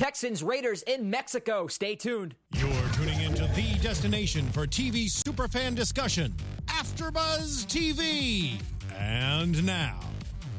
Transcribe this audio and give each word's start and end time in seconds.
Texans 0.00 0.42
Raiders 0.42 0.80
in 0.84 1.10
Mexico. 1.10 1.66
Stay 1.66 1.94
tuned. 1.94 2.34
You're 2.54 2.70
tuning 2.94 3.20
into 3.20 3.42
the 3.48 3.78
destination 3.82 4.50
for 4.50 4.66
TV 4.66 5.10
superfan 5.10 5.74
discussion, 5.74 6.32
AfterBuzz 6.68 7.66
TV. 7.66 8.58
And 8.98 9.62
now, 9.66 10.00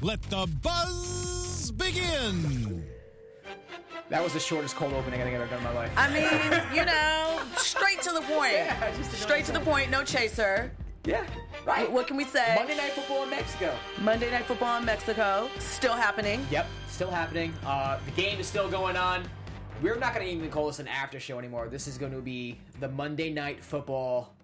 let 0.04 0.22
the 0.30 0.48
buzz 0.62 1.72
begin. 1.72 2.86
That 4.10 4.24
was 4.24 4.34
the 4.34 4.40
shortest 4.40 4.76
cold 4.76 4.94
opening 4.94 5.20
I 5.22 5.24
think 5.24 5.36
I've 5.36 5.42
ever 5.42 5.50
done 5.50 5.58
in 5.58 5.64
my 5.64 5.74
life. 5.74 5.92
I 5.98 6.14
mean, 6.14 6.78
you 6.78 6.86
know, 6.86 7.40
straight 7.58 8.00
to 8.04 8.12
the 8.12 8.22
point. 8.22 8.54
Yeah, 8.54 8.96
just 8.96 9.12
straight 9.14 9.46
to 9.46 9.54
the 9.54 9.62
point, 9.62 9.90
no 9.90 10.04
chaser. 10.04 10.72
Yeah, 11.04 11.26
right. 11.66 11.92
What 11.92 12.08
can 12.08 12.16
we 12.18 12.26
say? 12.26 12.54
Monday 12.56 12.78
Night 12.78 12.92
Football 12.92 13.24
in 13.24 13.30
Mexico. 13.30 13.76
Monday 14.02 14.30
Night 14.30 14.46
Football 14.46 14.78
in 14.78 14.86
Mexico, 14.86 15.50
still 15.60 15.94
happening. 15.94 16.46
Yep, 16.52 16.68
still 16.88 17.10
happening. 17.10 17.54
Uh, 17.66 17.98
the 18.06 18.12
game 18.12 18.40
is 18.40 18.48
still 18.48 18.70
going 18.70 18.96
on. 18.96 19.24
We're 19.82 19.96
not 19.98 20.14
going 20.14 20.26
to 20.28 20.32
even 20.32 20.52
call 20.52 20.68
this 20.68 20.78
an 20.80 20.88
after 20.88 21.20
show 21.20 21.40
anymore. 21.40 21.68
This 21.68 21.88
is 21.88 21.98
going 21.98 22.12
to 22.12 22.22
be 22.22 22.60
the 22.80 22.88
Monday 22.88 23.32
Night 23.34 23.64
Football 23.64 24.36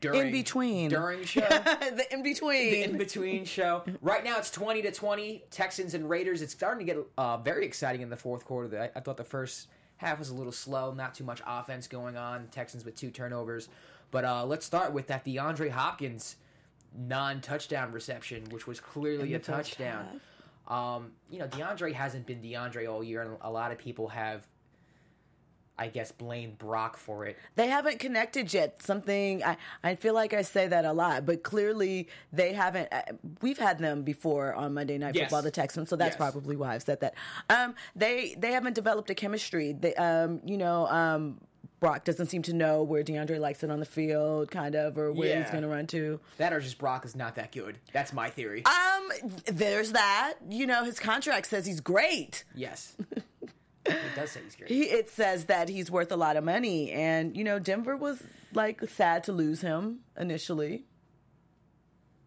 during 0.00 0.26
In 0.28 0.32
between. 0.32 0.88
during 0.88 1.24
show. 1.24 1.40
the 1.48 2.06
in 2.10 2.22
between. 2.22 2.70
the 2.70 2.82
in 2.84 2.96
between 2.96 3.44
show. 3.44 3.82
Right 4.00 4.24
now 4.24 4.38
it's 4.38 4.50
twenty 4.50 4.80
to 4.82 4.90
twenty. 4.92 5.44
Texans 5.50 5.92
and 5.92 6.08
Raiders. 6.08 6.40
It's 6.40 6.52
starting 6.54 6.86
to 6.86 6.94
get 6.94 7.04
uh, 7.18 7.36
very 7.38 7.66
exciting 7.66 8.00
in 8.00 8.08
the 8.08 8.16
fourth 8.16 8.46
quarter. 8.46 8.80
I, 8.80 8.98
I 8.98 9.00
thought 9.02 9.18
the 9.18 9.24
first 9.24 9.68
half 9.98 10.18
was 10.18 10.30
a 10.30 10.34
little 10.34 10.52
slow, 10.52 10.92
not 10.94 11.14
too 11.14 11.24
much 11.24 11.42
offense 11.46 11.86
going 11.86 12.16
on. 12.16 12.46
Texans 12.50 12.84
with 12.84 12.94
two 12.96 13.10
turnovers. 13.10 13.68
But 14.10 14.24
uh, 14.24 14.44
let's 14.46 14.64
start 14.64 14.92
with 14.92 15.06
that 15.08 15.24
DeAndre 15.24 15.70
Hopkins 15.70 16.36
non-touchdown 16.96 17.92
reception, 17.92 18.44
which 18.50 18.66
was 18.66 18.80
clearly 18.80 19.34
a 19.34 19.38
touchdown. 19.38 20.20
Um, 20.66 21.12
you 21.30 21.38
know, 21.38 21.46
DeAndre 21.46 21.92
hasn't 21.92 22.26
been 22.26 22.40
DeAndre 22.42 22.90
all 22.90 23.02
year, 23.04 23.22
and 23.22 23.36
a 23.42 23.50
lot 23.50 23.72
of 23.72 23.78
people 23.78 24.08
have, 24.08 24.46
I 25.78 25.88
guess, 25.88 26.12
blamed 26.12 26.58
Brock 26.58 26.96
for 26.96 27.24
it. 27.24 27.38
They 27.54 27.68
haven't 27.68 27.98
connected 28.00 28.52
yet. 28.52 28.82
Something 28.82 29.42
I, 29.44 29.56
I 29.84 29.94
feel 29.94 30.12
like 30.14 30.32
I 30.34 30.42
say 30.42 30.66
that 30.66 30.84
a 30.84 30.92
lot, 30.92 31.24
but 31.24 31.42
clearly 31.42 32.08
they 32.32 32.52
haven't. 32.52 32.88
uh, 32.92 33.02
We've 33.40 33.58
had 33.58 33.78
them 33.78 34.02
before 34.02 34.54
on 34.54 34.74
Monday 34.74 34.98
Night 34.98 35.14
Yes. 35.14 35.24
Football, 35.24 35.42
the 35.42 35.50
Texans, 35.50 35.88
so 35.88 35.96
that's 35.96 36.12
Yes. 36.12 36.16
probably 36.16 36.56
why 36.56 36.74
I've 36.74 36.82
said 36.82 37.00
that. 37.00 37.14
Um, 37.48 37.74
they 37.94 38.34
they 38.38 38.52
haven't 38.52 38.74
developed 38.74 39.08
a 39.10 39.14
chemistry. 39.14 39.72
They, 39.72 39.94
um, 39.94 40.40
you 40.44 40.56
know, 40.58 40.86
um, 40.88 41.40
Brock 41.80 42.04
doesn't 42.04 42.26
seem 42.26 42.42
to 42.42 42.52
know 42.52 42.82
where 42.82 43.04
DeAndre 43.04 43.38
likes 43.38 43.62
it 43.62 43.70
on 43.70 43.78
the 43.78 43.86
field, 43.86 44.50
kind 44.50 44.74
of, 44.74 44.98
or 44.98 45.12
where 45.12 45.40
he's 45.40 45.50
going 45.50 45.62
to 45.62 45.68
run 45.68 45.86
to. 45.88 46.18
That 46.38 46.52
or 46.52 46.60
just 46.60 46.78
Brock 46.78 47.04
is 47.04 47.14
not 47.14 47.36
that 47.36 47.52
good. 47.52 47.78
That's 47.92 48.12
my 48.12 48.30
theory. 48.30 48.64
Um, 48.64 49.10
there's 49.46 49.92
that. 49.92 50.34
You 50.48 50.66
know, 50.66 50.84
his 50.84 50.98
contract 50.98 51.46
says 51.46 51.66
he's 51.66 51.80
great. 51.80 52.44
yes. 52.54 52.96
it 53.86 53.96
does 54.16 54.30
say 54.32 54.40
he's 54.42 54.56
great. 54.56 54.70
He, 54.70 54.82
it 54.82 55.08
says 55.08 55.44
that 55.46 55.68
he's 55.68 55.90
worth 55.90 56.10
a 56.12 56.16
lot 56.16 56.36
of 56.36 56.44
money, 56.44 56.90
and 56.90 57.36
you 57.36 57.44
know, 57.44 57.58
Denver 57.58 57.96
was 57.96 58.22
like 58.52 58.82
sad 58.88 59.24
to 59.24 59.32
lose 59.32 59.60
him 59.60 60.00
initially. 60.18 60.84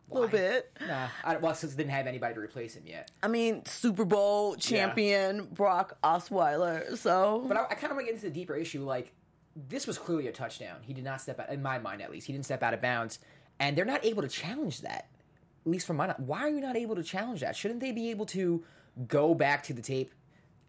A 0.09 0.13
little 0.13 0.29
bit. 0.29 0.69
Nah, 0.85 1.07
I, 1.23 1.37
well, 1.37 1.55
since 1.55 1.73
didn't 1.73 1.91
have 1.91 2.05
anybody 2.05 2.33
to 2.33 2.39
replace 2.41 2.75
him 2.75 2.83
yet. 2.85 3.09
I 3.23 3.29
mean, 3.29 3.63
Super 3.65 4.03
Bowl 4.03 4.55
champion 4.55 5.45
Brock 5.45 5.97
Osweiler. 6.03 6.97
So, 6.97 7.45
But 7.47 7.55
I, 7.55 7.63
I 7.71 7.75
kind 7.75 7.91
of 7.91 7.95
want 7.95 8.01
to 8.01 8.05
get 8.05 8.15
into 8.15 8.25
the 8.25 8.33
deeper 8.33 8.55
issue. 8.55 8.83
Like, 8.83 9.13
this 9.55 9.87
was 9.87 9.97
clearly 9.97 10.27
a 10.27 10.31
touchdown. 10.31 10.77
He 10.81 10.93
did 10.93 11.03
not 11.03 11.21
step 11.21 11.39
out, 11.39 11.49
in 11.49 11.61
my 11.61 11.79
mind 11.79 12.01
at 12.01 12.11
least, 12.11 12.27
he 12.27 12.33
didn't 12.33 12.45
step 12.45 12.63
out 12.63 12.73
of 12.73 12.81
bounds. 12.81 13.19
And 13.59 13.77
they're 13.77 13.85
not 13.85 14.05
able 14.05 14.21
to 14.21 14.27
challenge 14.27 14.81
that. 14.81 15.07
At 15.65 15.71
least 15.71 15.85
from 15.85 15.97
my 15.97 16.15
Why 16.17 16.39
are 16.41 16.49
you 16.49 16.61
not 16.61 16.75
able 16.75 16.95
to 16.95 17.03
challenge 17.03 17.41
that? 17.41 17.55
Shouldn't 17.55 17.79
they 17.79 17.91
be 17.91 18.09
able 18.09 18.25
to 18.27 18.63
go 19.07 19.33
back 19.35 19.63
to 19.63 19.73
the 19.73 19.81
tape 19.81 20.11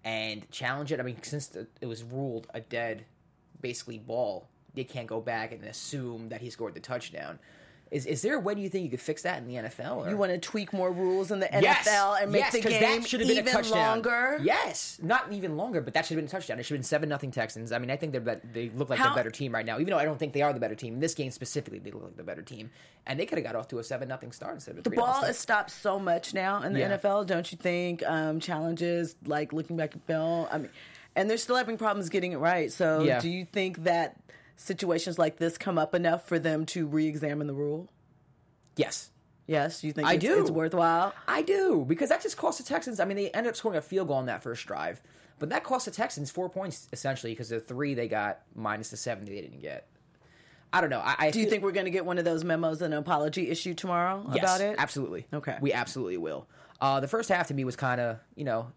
and 0.05 0.49
challenge 0.51 0.93
it? 0.93 1.01
I 1.01 1.03
mean, 1.03 1.23
since 1.23 1.47
the, 1.47 1.67
it 1.81 1.87
was 1.87 2.03
ruled 2.03 2.49
a 2.53 2.61
dead, 2.61 3.07
basically, 3.61 3.99
ball, 3.99 4.49
they 4.75 4.85
can't 4.85 5.07
go 5.07 5.21
back 5.21 5.53
and 5.53 5.65
assume 5.65 6.29
that 6.29 6.41
he 6.41 6.51
scored 6.51 6.75
the 6.75 6.81
touchdown. 6.81 7.39
Is, 7.93 8.07
is 8.07 8.23
there 8.23 8.37
a 8.37 8.41
way 8.41 8.55
do 8.55 8.62
you 8.62 8.71
think 8.71 8.85
you 8.85 8.91
could 8.91 9.03
fix 9.03 9.21
that 9.23 9.37
in 9.37 9.47
the 9.47 9.55
NFL? 9.57 9.98
Or? 9.98 10.08
you 10.11 10.17
want 10.17 10.33
to 10.33 10.39
tweak 10.39 10.73
more 10.73 10.91
rules 10.91 11.30
in 11.30 11.41
the 11.41 11.48
Yes! 11.53 11.86
NFL 11.86 12.23
and 12.23 12.33
make 12.33 12.41
yes, 12.41 12.53
the 12.55 12.61
game 12.63 12.80
that 13.03 13.07
should 13.08 13.20
have 13.20 13.29
been 13.29 13.36
even 13.36 13.48
a 13.48 13.53
touchdown. 13.53 13.77
longer? 13.77 14.39
Yes, 14.42 14.98
not 15.03 15.30
even 15.30 15.58
longer, 15.58 15.83
but 15.83 15.92
that 15.92 16.07
should 16.07 16.17
have 16.17 16.25
been 16.25 16.29
a 16.29 16.30
touchdown. 16.30 16.58
It 16.58 16.63
should 16.63 16.75
have 16.75 16.79
been 16.80 16.85
seven 16.85 17.11
nothing 17.11 17.30
Texans. 17.30 17.70
I 17.70 17.79
mean, 17.79 17.91
I 17.91 17.97
think 17.97 18.13
they're 18.13 18.41
they 18.53 18.70
look 18.70 18.89
like 18.89 18.98
How- 18.98 19.11
the 19.11 19.14
better 19.14 19.30
team 19.30 19.53
right 19.53 19.67
now, 19.67 19.79
even 19.79 19.91
though 19.91 19.98
I 19.98 20.05
don't 20.07 20.19
think 20.19 20.33
they 20.33 20.41
are 20.41 20.55
the 20.55 20.58
better 20.61 20.75
team. 20.75 20.95
In 20.95 21.01
this 21.01 21.14
game 21.14 21.30
specifically, 21.30 21.80
they 21.80 21.91
look 21.91 22.03
like 22.05 22.17
the 22.17 22.23
better 22.23 22.41
team, 22.42 22.70
and 23.07 23.20
they 23.20 23.27
could 23.27 23.36
have 23.36 23.45
got 23.45 23.57
off 23.57 23.69
to 23.69 23.79
a 23.79 23.85
seven 23.85 24.09
nothing 24.09 24.33
start 24.33 24.55
instead 24.55 24.73
of 24.73 24.79
a 24.79 24.83
The 24.89 24.97
ball 24.97 25.24
is 25.24 25.39
stopped 25.39 25.70
so 25.70 25.98
much 25.98 26.33
now 26.33 26.63
in 26.63 26.73
the 26.73 26.80
Yeah. 26.80 26.97
NFL, 26.97 27.27
don't 27.27 27.53
you 27.53 27.59
think? 27.59 28.03
Um, 28.07 28.41
challenges 28.41 29.17
like 29.27 29.53
looking 29.53 29.77
back 29.77 29.95
at 29.95 30.03
film. 30.07 30.47
I 30.51 30.57
mean, 30.59 30.70
and 31.14 31.29
they're 31.29 31.36
still 31.36 31.57
having 31.57 31.77
problems 31.77 32.09
getting 32.09 32.33
it 32.33 32.39
right. 32.39 32.73
So, 32.73 33.03
Yeah. 33.03 33.20
do 33.20 33.29
you 33.29 33.45
think 33.45 33.85
that 33.85 34.17
situations 34.62 35.18
like 35.18 35.36
this 35.39 35.58
come 35.58 35.78
up 35.78 35.95
enough 35.95 36.27
for 36.27 36.39
them 36.39 36.64
to 36.67 36.86
re-examine 36.86 37.46
the 37.46 37.55
rule? 37.55 37.89
Yes, 38.77 39.11
Yes, 39.48 39.83
you 39.83 39.92
think 39.92 40.06
I 40.06 40.14
it's, 40.14 40.24
do. 40.24 40.40
it's 40.40 40.50
worthwhile? 40.52 41.12
I 41.27 41.42
do 41.42 41.84
because 41.86 42.08
that 42.11 42.23
just 42.23 42.36
cost 42.36 42.58
the 42.58 42.64
Texans. 42.64 43.00
I 43.00 43.05
mean, 43.05 43.17
they 43.17 43.28
ended 43.33 43.50
up 43.50 43.56
scoring 43.56 43.77
a 43.77 43.83
field 43.83 44.06
goal 44.08 44.17
on 44.18 44.27
that 44.27 44.42
first 44.42 44.64
drive, 44.67 45.02
but 45.40 45.50
that 45.50 45.64
cost 45.64 45.84
the 45.86 45.90
Texans 45.90 46.30
four 46.30 46.48
points 46.48 46.89
essentially 46.92 47.33
because 47.33 47.48
the 47.48 47.58
three 47.58 47.95
they 47.95 48.06
got 48.06 48.42
minus 48.55 48.90
the 48.90 48.96
seven 48.96 49.24
they 49.24 49.40
didn't 49.40 49.61
get. 49.61 49.89
I 50.73 50.80
don't 50.80 50.90
know. 50.90 51.00
I, 51.00 51.17
I 51.18 51.30
Do 51.33 51.40
you 51.40 51.44
feel- 51.46 51.50
think 51.50 51.64
we're 51.64 51.73
going 51.73 51.84
to 51.86 51.90
get 51.90 52.06
one 52.06 52.18
of 52.18 52.24
those 52.24 52.44
memos 52.44 52.80
and 52.83 52.94
an 52.94 53.00
apology 53.00 53.50
issue 53.50 53.74
tomorrow 53.74 54.24
Yes, 54.33 54.39
about 54.44 54.61
it? 54.62 54.77
Absolutely. 54.79 55.27
Okay. 55.34 55.58
We 55.61 55.73
absolutely 55.73 56.17
will. 56.18 56.46
Uh, 56.80 57.00
the 57.00 57.08
first 57.08 57.29
half 57.29 57.48
to 57.48 57.55
me 57.55 57.64
was 57.64 57.74
kind 57.77 58.00
of, 58.00 58.18
you 58.36 58.44
know, 58.44 58.68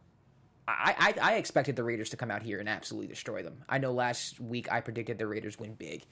I, 0.68 1.14
I 1.22 1.34
I 1.34 1.36
expected 1.36 1.76
the 1.76 1.84
Raiders 1.84 2.10
to 2.10 2.18
come 2.18 2.32
out 2.32 2.42
here 2.42 2.60
and 2.60 2.68
absolutely 2.68 3.08
destroy 3.08 3.44
them. 3.44 3.64
I 3.70 3.78
know 3.78 3.92
last 3.92 4.40
week 4.40 4.72
I 4.72 4.82
predicted 4.82 5.18
the 5.20 5.28
Raiders 5.28 5.60
win 5.60 5.74
big. 5.76 6.04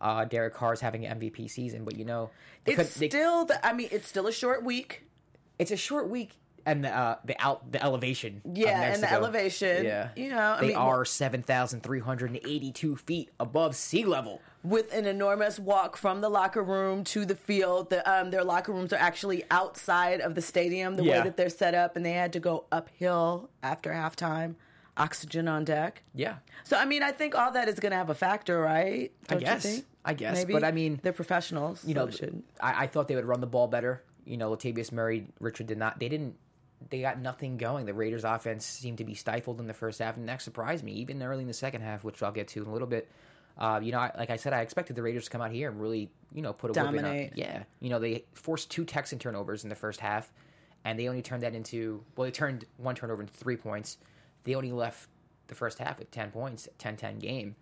Uh, 0.00 0.24
Derek 0.24 0.54
Carr's 0.54 0.80
having 0.80 1.04
an 1.06 1.18
MVP 1.20 1.50
season, 1.50 1.84
but 1.84 1.96
you 1.96 2.04
know, 2.04 2.30
It's 2.64 2.76
could- 2.76 2.86
they- 3.00 3.08
still 3.08 3.44
the. 3.46 3.64
I 3.66 3.72
mean, 3.72 3.88
it's 3.90 4.06
still 4.06 4.26
a 4.28 4.32
short 4.32 4.62
week. 4.62 5.02
it's 5.58 5.72
a 5.72 5.76
short 5.76 6.08
week, 6.08 6.38
and 6.70 6.84
the 6.84 6.96
uh, 6.96 7.16
the 7.24 7.34
out 7.44 7.70
the 7.72 7.82
elevation. 7.82 8.40
Yeah, 8.54 8.80
and 8.92 9.02
the 9.02 9.10
elevation, 9.10 9.84
Yeah, 9.84 10.08
you 10.16 10.30
know, 10.30 10.54
I 10.56 10.60
they 10.60 10.66
mean, 10.68 10.76
are 10.76 11.04
seven 11.04 11.42
thousand 11.42 11.82
three 11.82 12.00
hundred 12.00 12.30
and 12.30 12.40
eighty 12.44 12.70
two 12.72 12.96
feet 12.96 13.30
above 13.40 13.74
sea 13.74 14.04
level. 14.04 14.40
with 14.62 14.92
an 14.92 15.06
enormous 15.06 15.58
walk 15.58 15.96
from 15.96 16.20
the 16.20 16.28
locker 16.28 16.62
room 16.62 17.04
to 17.04 17.24
the 17.24 17.36
field. 17.36 17.90
The, 17.90 18.00
um, 18.10 18.30
their 18.30 18.44
locker 18.44 18.72
rooms 18.72 18.92
are 18.92 18.96
actually 18.98 19.44
outside 19.50 20.20
of 20.20 20.34
the 20.34 20.42
stadium, 20.42 20.96
the 20.96 21.04
Yeah. 21.04 21.18
way 21.18 21.24
that 21.24 21.36
they're 21.36 21.48
set 21.48 21.74
up, 21.74 21.96
and 21.96 22.04
they 22.04 22.12
had 22.12 22.32
to 22.34 22.40
go 22.40 22.64
uphill 22.70 23.50
after 23.62 23.92
halftime. 23.92 24.56
Oxygen 24.96 25.46
on 25.46 25.64
deck. 25.64 26.02
Yeah, 26.12 26.38
So, 26.64 26.76
I 26.76 26.84
mean, 26.84 27.04
I 27.04 27.12
think 27.12 27.36
all 27.36 27.52
that 27.52 27.68
is 27.68 27.78
going 27.78 27.92
to 27.92 27.96
have 27.96 28.10
a 28.10 28.16
factor, 28.16 28.60
right? 28.60 29.12
Don't 29.28 29.38
guess. 29.38 29.64
You 29.64 29.70
think? 29.70 29.84
I 30.04 30.14
guess. 30.14 30.34
Maybe. 30.38 30.52
But 30.54 30.64
I 30.64 30.72
mean, 30.72 30.98
they're 31.04 31.12
professionals. 31.12 31.84
you 31.84 31.94
know. 31.94 32.10
I, 32.60 32.82
I 32.82 32.86
thought 32.88 33.06
they 33.06 33.14
would 33.14 33.24
run 33.24 33.40
the 33.40 33.46
ball 33.46 33.68
better. 33.68 34.02
You 34.24 34.36
know, 34.36 34.50
Latavius 34.50 34.90
Murray, 34.90 35.28
Richard 35.38 35.68
did 35.68 35.78
not. 35.78 36.00
They 36.00 36.08
didn't. 36.08 36.34
They 36.90 37.00
got 37.00 37.20
nothing 37.20 37.56
going. 37.56 37.86
The 37.86 37.94
Raiders' 37.94 38.24
offense 38.24 38.64
seemed 38.64 38.98
to 38.98 39.04
be 39.04 39.14
stifled 39.14 39.60
in 39.60 39.66
the 39.66 39.74
first 39.74 39.98
half, 39.98 40.16
and 40.16 40.28
that 40.28 40.40
surprised 40.40 40.84
me, 40.84 40.92
even 40.92 41.22
early 41.22 41.42
in 41.42 41.48
the 41.48 41.54
second 41.54 41.82
half, 41.82 42.04
which 42.04 42.22
I'll 42.22 42.32
get 42.32 42.48
to 42.48 42.62
in 42.62 42.68
a 42.68 42.72
little 42.72 42.88
bit. 42.88 43.08
Uh, 43.58 43.80
you 43.82 43.90
know, 43.90 43.98
I, 43.98 44.12
like 44.16 44.30
I 44.30 44.36
said, 44.36 44.52
I 44.52 44.60
expected 44.60 44.94
the 44.94 45.02
Raiders 45.02 45.24
to 45.24 45.30
come 45.30 45.40
out 45.40 45.50
here 45.50 45.68
and 45.68 45.80
really, 45.80 46.10
you 46.32 46.42
know, 46.42 46.52
put 46.52 46.70
a 46.70 46.80
whipping 46.80 46.98
on. 46.98 47.04
Dominate. 47.04 47.32
Yeah, 47.34 47.64
you 47.80 47.90
know, 47.90 47.98
they 47.98 48.24
forced 48.34 48.70
two 48.70 48.84
Texan 48.84 49.18
turnovers 49.18 49.64
in 49.64 49.68
the 49.68 49.74
first 49.74 49.98
half, 49.98 50.32
and 50.84 50.98
they 50.98 51.08
only 51.08 51.22
turned 51.22 51.42
that 51.42 51.54
into 51.54 52.04
well, 52.16 52.24
they 52.24 52.30
turned 52.30 52.64
one 52.76 52.94
turnover 52.94 53.22
into 53.22 53.34
three 53.34 53.56
points. 53.56 53.98
They 54.44 54.54
only 54.54 54.70
left 54.70 55.08
the 55.48 55.56
first 55.56 55.78
half 55.80 55.98
with 55.98 56.10
ten 56.12 56.30
points, 56.30 56.68
10-10 56.78 57.18
game. 57.18 57.56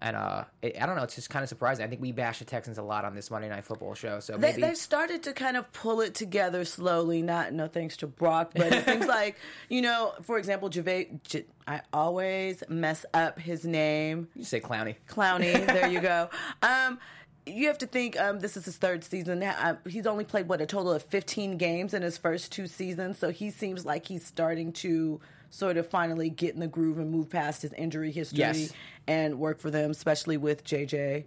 And 0.00 0.14
uh, 0.14 0.44
I 0.62 0.86
don't 0.86 0.94
know. 0.94 1.02
It's 1.02 1.16
just 1.16 1.28
kind 1.28 1.42
of 1.42 1.48
surprising. 1.48 1.84
I 1.84 1.88
think 1.88 2.00
we 2.00 2.12
bash 2.12 2.38
the 2.38 2.44
Texans 2.44 2.78
a 2.78 2.82
lot 2.82 3.04
on 3.04 3.14
this 3.16 3.30
Monday 3.32 3.48
Night 3.48 3.64
Football 3.64 3.94
show. 3.94 4.20
So 4.20 4.34
They, 4.34 4.50
maybe 4.50 4.62
they've 4.62 4.76
started 4.76 5.24
to 5.24 5.32
kind 5.32 5.56
of 5.56 5.72
pull 5.72 6.00
it 6.00 6.14
together 6.14 6.64
slowly. 6.64 7.20
Not 7.20 7.52
no 7.52 7.66
thanks 7.66 7.96
to 7.98 8.06
Brock, 8.06 8.52
but 8.54 8.72
it 8.72 8.84
seems 8.84 9.06
like 9.08 9.36
you 9.68 9.82
know, 9.82 10.12
for 10.22 10.38
example, 10.38 10.70
Jave. 10.70 11.22
J- 11.24 11.46
I 11.66 11.80
always 11.92 12.62
mess 12.68 13.04
up 13.12 13.38
his 13.40 13.64
name. 13.64 14.28
you 14.36 14.44
say 14.44 14.60
Clowney. 14.60 14.94
Clowney. 15.08 15.66
there 15.66 15.88
you 15.88 16.00
go. 16.00 16.30
Um, 16.62 16.98
you 17.46 17.66
have 17.68 17.78
to 17.78 17.86
think 17.86 18.20
um, 18.20 18.40
this 18.40 18.56
is 18.56 18.66
his 18.66 18.76
third 18.76 19.02
season. 19.02 19.42
Uh, 19.42 19.76
he's 19.88 20.06
only 20.06 20.24
played 20.24 20.48
what 20.48 20.60
a 20.60 20.66
total 20.66 20.92
of 20.92 21.02
15 21.02 21.56
games 21.56 21.94
in 21.94 22.02
his 22.02 22.18
first 22.18 22.52
two 22.52 22.66
seasons, 22.66 23.18
so 23.18 23.30
he 23.30 23.50
seems 23.50 23.86
like 23.86 24.06
he's 24.06 24.24
starting 24.24 24.70
to 24.74 25.18
sort 25.50 25.76
of 25.76 25.86
finally 25.86 26.30
get 26.30 26.54
in 26.54 26.60
the 26.60 26.66
groove 26.68 26.98
and 26.98 27.10
move 27.10 27.30
past 27.30 27.62
his 27.62 27.72
injury 27.72 28.10
history 28.12 28.38
Yes. 28.40 28.72
and 29.06 29.38
work 29.38 29.58
for 29.60 29.70
them, 29.70 29.90
especially 29.90 30.36
with 30.36 30.64
JJ. 30.64 31.24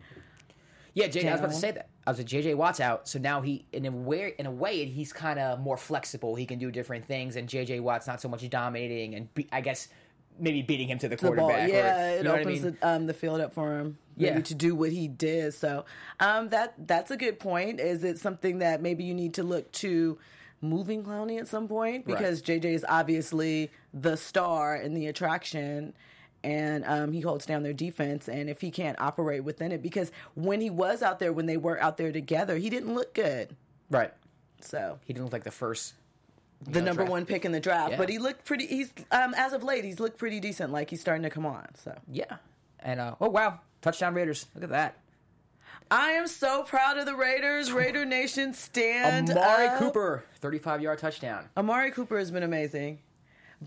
Yeah, 0.94 1.08
JJ. 1.08 1.28
I 1.30 1.32
was 1.32 1.40
about 1.40 1.52
to 1.52 1.58
say 1.58 1.72
that. 1.72 1.88
I 2.06 2.12
was 2.12 2.18
like 2.18 2.28
JJ 2.28 2.56
Watt's 2.56 2.80
out, 2.80 3.08
so 3.08 3.20
now 3.20 3.42
he 3.42 3.66
in 3.72 3.86
a 3.86 3.92
way 3.92 4.34
in 4.38 4.46
a 4.46 4.52
way 4.52 4.86
he's 4.86 5.14
kind 5.14 5.40
of 5.40 5.60
more 5.60 5.78
flexible. 5.78 6.36
He 6.36 6.46
can 6.46 6.60
do 6.60 6.70
different 6.72 7.06
things, 7.06 7.36
and 7.36 7.48
JJ 7.48 7.80
Watt's 7.82 8.08
not 8.08 8.20
so 8.20 8.28
much 8.28 8.48
dominating 8.50 9.16
and 9.16 9.34
be, 9.34 9.48
I 9.52 9.62
guess 9.62 9.88
maybe 10.40 10.62
beating 10.64 10.88
him 10.88 10.98
to 10.98 11.08
the 11.08 11.16
the 11.16 11.22
ball. 11.32 11.36
quarterback. 11.50 11.70
or- 11.70 11.74
Yeah, 11.74 12.14
you 12.14 12.20
it 12.20 12.26
what 12.26 12.36
I 12.36 12.42
opens 12.42 12.64
mean? 12.64 12.78
the, 12.82 12.88
um, 12.88 13.06
the 13.06 13.14
field 13.14 13.40
up 13.42 13.54
for 13.54 13.78
him. 13.78 13.98
Maybe 14.18 14.36
Yeah. 14.38 14.42
to 14.42 14.56
do 14.56 14.76
what 14.76 14.92
he 14.92 15.08
did. 15.08 15.54
So 15.54 15.86
um, 16.20 16.50
that 16.50 16.74
that's 16.88 17.12
a 17.12 17.18
good 17.18 17.40
point. 17.40 17.80
Is 17.80 18.04
it 18.04 18.18
something 18.18 18.60
that 18.60 18.82
maybe 18.82 19.04
you 19.04 19.14
need 19.14 19.36
to 19.36 19.44
look 19.44 19.72
to 19.74 20.18
moving 20.62 21.04
Clowney 21.04 21.40
at 21.40 21.48
some 21.48 21.68
point 21.68 22.06
because 22.06 22.42
JJ 22.42 22.66
is 22.66 22.86
obviously 22.88 23.72
the 23.94 24.16
star 24.16 24.76
and 24.76 24.96
the 24.96 25.08
attraction. 25.08 25.94
and 26.44 26.84
um, 26.86 27.12
he 27.12 27.22
holds 27.22 27.46
down 27.46 27.62
their 27.64 27.74
defense. 27.74 28.28
And 28.28 28.50
if 28.50 28.62
he 28.62 28.72
can't 28.72 29.00
operate 29.00 29.44
within 29.44 29.72
it, 29.72 29.82
because 29.82 30.12
when 30.36 30.60
he 30.62 30.70
was 30.70 31.02
out 31.04 31.20
there, 31.20 31.32
when 31.34 31.46
they 31.46 31.58
were 31.58 31.80
out 31.82 31.98
there 31.98 32.12
together, 32.12 32.58
he 32.58 32.70
didn't 32.70 32.94
look 32.96 33.14
good. 33.14 33.56
Right. 33.90 34.12
So 34.62 35.00
He 35.06 35.14
didn't 35.14 35.26
look 35.26 35.34
like 35.34 35.44
the 35.44 35.52
first. 35.52 35.94
the 36.64 36.80
know, 36.80 36.86
number 36.86 37.02
draft- 37.04 37.12
one 37.12 37.26
pick 37.26 37.46
in 37.46 37.52
the 37.52 37.60
draft, 37.60 37.92
Yeah. 37.92 37.98
but 37.98 38.10
he 38.10 38.18
looked 38.20 38.46
pretty. 38.46 38.66
He's 38.68 38.92
um, 39.12 39.34
as 39.36 39.54
of 39.54 39.64
late, 39.64 39.84
he's 39.84 40.00
looked 40.00 40.18
pretty 40.20 40.40
decent. 40.40 40.72
Like 40.72 40.90
he's 40.90 41.02
starting 41.02 41.24
to 41.24 41.30
come 41.32 41.46
on. 41.46 41.68
So 41.76 41.96
Yeah. 42.12 42.38
And 42.80 43.00
uh, 43.00 43.16
oh 43.22 43.30
wow, 43.30 43.60
touchdown 43.82 44.14
Raiders! 44.16 44.48
Look 44.56 44.64
at 44.64 44.70
that. 44.72 44.98
I 45.92 46.12
am 46.12 46.26
so 46.26 46.64
proud 46.64 46.98
of 46.98 47.06
the 47.06 47.16
Raiders. 47.16 47.72
Raider 47.72 48.06
Nation 48.06 48.54
stand 48.54 49.30
Amari 49.30 49.68
up. 49.68 49.78
Cooper, 49.80 50.24
thirty-five 50.40 50.82
yard 50.82 51.00
touchdown. 51.00 51.50
Amari 51.58 51.92
Cooper 51.92 52.18
has 52.18 52.32
been 52.32 52.44
amazing, 52.44 53.00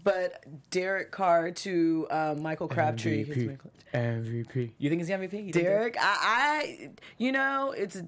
but 0.03 0.43
Derek 0.71 1.11
Carr 1.13 1.51
to 1.51 2.07
um, 2.11 2.43
Michael 2.43 2.67
Crabtree. 2.67 3.25
has 3.25 3.37
been- 3.37 3.59
MVP. 3.93 4.73
You 4.79 4.89
think 4.89 5.03
he's 5.03 5.09
the 5.09 5.15
MVP? 5.15 5.47
You 5.47 5.53
Derek, 5.53 5.97
I, 6.01 6.03
I, 6.03 6.91
you 7.17 7.31
know, 7.31 7.73
it's 7.77 8.03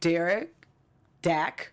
Derek, 0.00 0.52
Dak. 1.22 1.72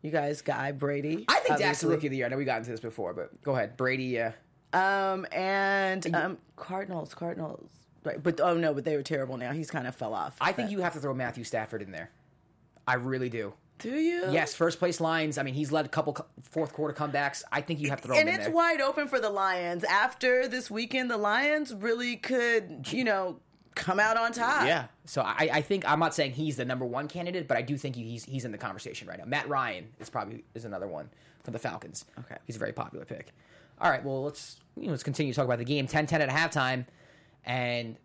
You 0.00 0.10
guys, 0.10 0.40
Guy 0.42 0.72
Brady. 0.72 1.24
I 1.28 1.40
think 1.40 1.58
Dak's 1.58 1.80
the 1.80 1.88
rookie 1.88 2.06
of 2.06 2.10
the 2.12 2.18
year. 2.18 2.26
I 2.26 2.28
know 2.30 2.36
we 2.38 2.44
got 2.44 2.58
into 2.58 2.70
this 2.70 2.80
before, 2.80 3.12
but 3.12 3.42
go 3.42 3.52
ahead. 3.54 3.76
Brady, 3.76 4.04
yeah. 4.04 4.32
Um, 4.72 5.26
and 5.32 6.14
um, 6.14 6.38
Cardinals, 6.56 7.12
Cardinals. 7.14 7.70
Right, 8.04 8.22
but 8.22 8.40
oh 8.40 8.54
no, 8.54 8.74
but 8.74 8.84
they 8.84 8.96
were 8.96 9.02
terrible. 9.02 9.36
Now 9.36 9.52
he's 9.52 9.70
kind 9.70 9.86
of 9.86 9.94
fell 9.96 10.14
off. 10.14 10.36
I 10.40 10.52
think 10.52 10.68
But- 10.68 10.72
you 10.72 10.80
have 10.82 10.92
to 10.92 11.00
throw 11.00 11.14
Matthew 11.14 11.44
Stafford 11.44 11.82
in 11.82 11.90
there. 11.90 12.10
I 12.86 12.94
really 12.94 13.30
do. 13.30 13.54
do 13.78 13.90
you? 13.90 14.30
Yes, 14.30 14.54
first 14.54 14.78
place 14.78 15.00
lines. 15.00 15.38
I 15.38 15.42
mean, 15.42 15.54
he's 15.54 15.72
led 15.72 15.86
a 15.86 15.88
couple 15.88 16.14
fourth 16.42 16.72
quarter 16.74 16.92
comebacks. 16.94 17.42
I 17.50 17.60
think 17.62 17.80
you 17.80 17.88
have 17.88 18.00
to 18.02 18.08
throw 18.08 18.16
and 18.16 18.28
him 18.28 18.34
in 18.34 18.40
it's 18.42 18.50
wide 18.50 18.80
open 18.82 19.08
for 19.08 19.18
the 19.18 19.30
Lions. 19.30 19.84
After 19.84 20.46
this 20.46 20.70
weekend, 20.70 21.10
the 21.10 21.16
Lions 21.16 21.74
really 21.74 22.16
could, 22.16 22.92
you 22.92 23.04
know, 23.04 23.40
come 23.74 23.98
out 23.98 24.16
on 24.18 24.32
top. 24.32 24.66
Yeah. 24.66 24.86
So 25.06 25.22
I, 25.22 25.48
I 25.54 25.60
think 25.62 25.88
I'm 25.90 25.98
not 25.98 26.14
saying 26.14 26.32
he's 26.32 26.56
the 26.56 26.64
number 26.66 26.84
one 26.84 27.08
candidate, 27.08 27.48
but 27.48 27.56
I 27.56 27.62
do 27.62 27.76
think 27.78 27.96
he's 27.96 28.24
he's 28.24 28.44
in 28.44 28.52
the 28.52 28.58
conversation 28.58 29.08
right 29.08 29.18
now. 29.18 29.24
Matt 29.24 29.48
Ryan 29.48 29.88
is 29.98 30.10
probably 30.10 30.44
is 30.54 30.64
another 30.66 30.86
one 30.86 31.08
for 31.42 31.50
the 31.50 31.58
Falcons. 31.58 32.04
Okay. 32.20 32.36
He's 32.46 32.56
a 32.56 32.58
very 32.58 32.72
popular 32.72 33.04
pick. 33.06 33.32
All 33.80 33.90
right. 33.90 34.04
Well, 34.04 34.22
let's 34.24 34.60
you 34.76 34.84
know, 34.86 34.90
let's 34.90 35.02
continue 35.02 35.32
to 35.32 35.36
talk 35.36 35.46
about 35.46 35.58
the 35.58 35.64
game. 35.64 35.86
10-10 35.88 36.12
at 36.20 36.28
halftime, 36.28 36.86
and 37.44 37.96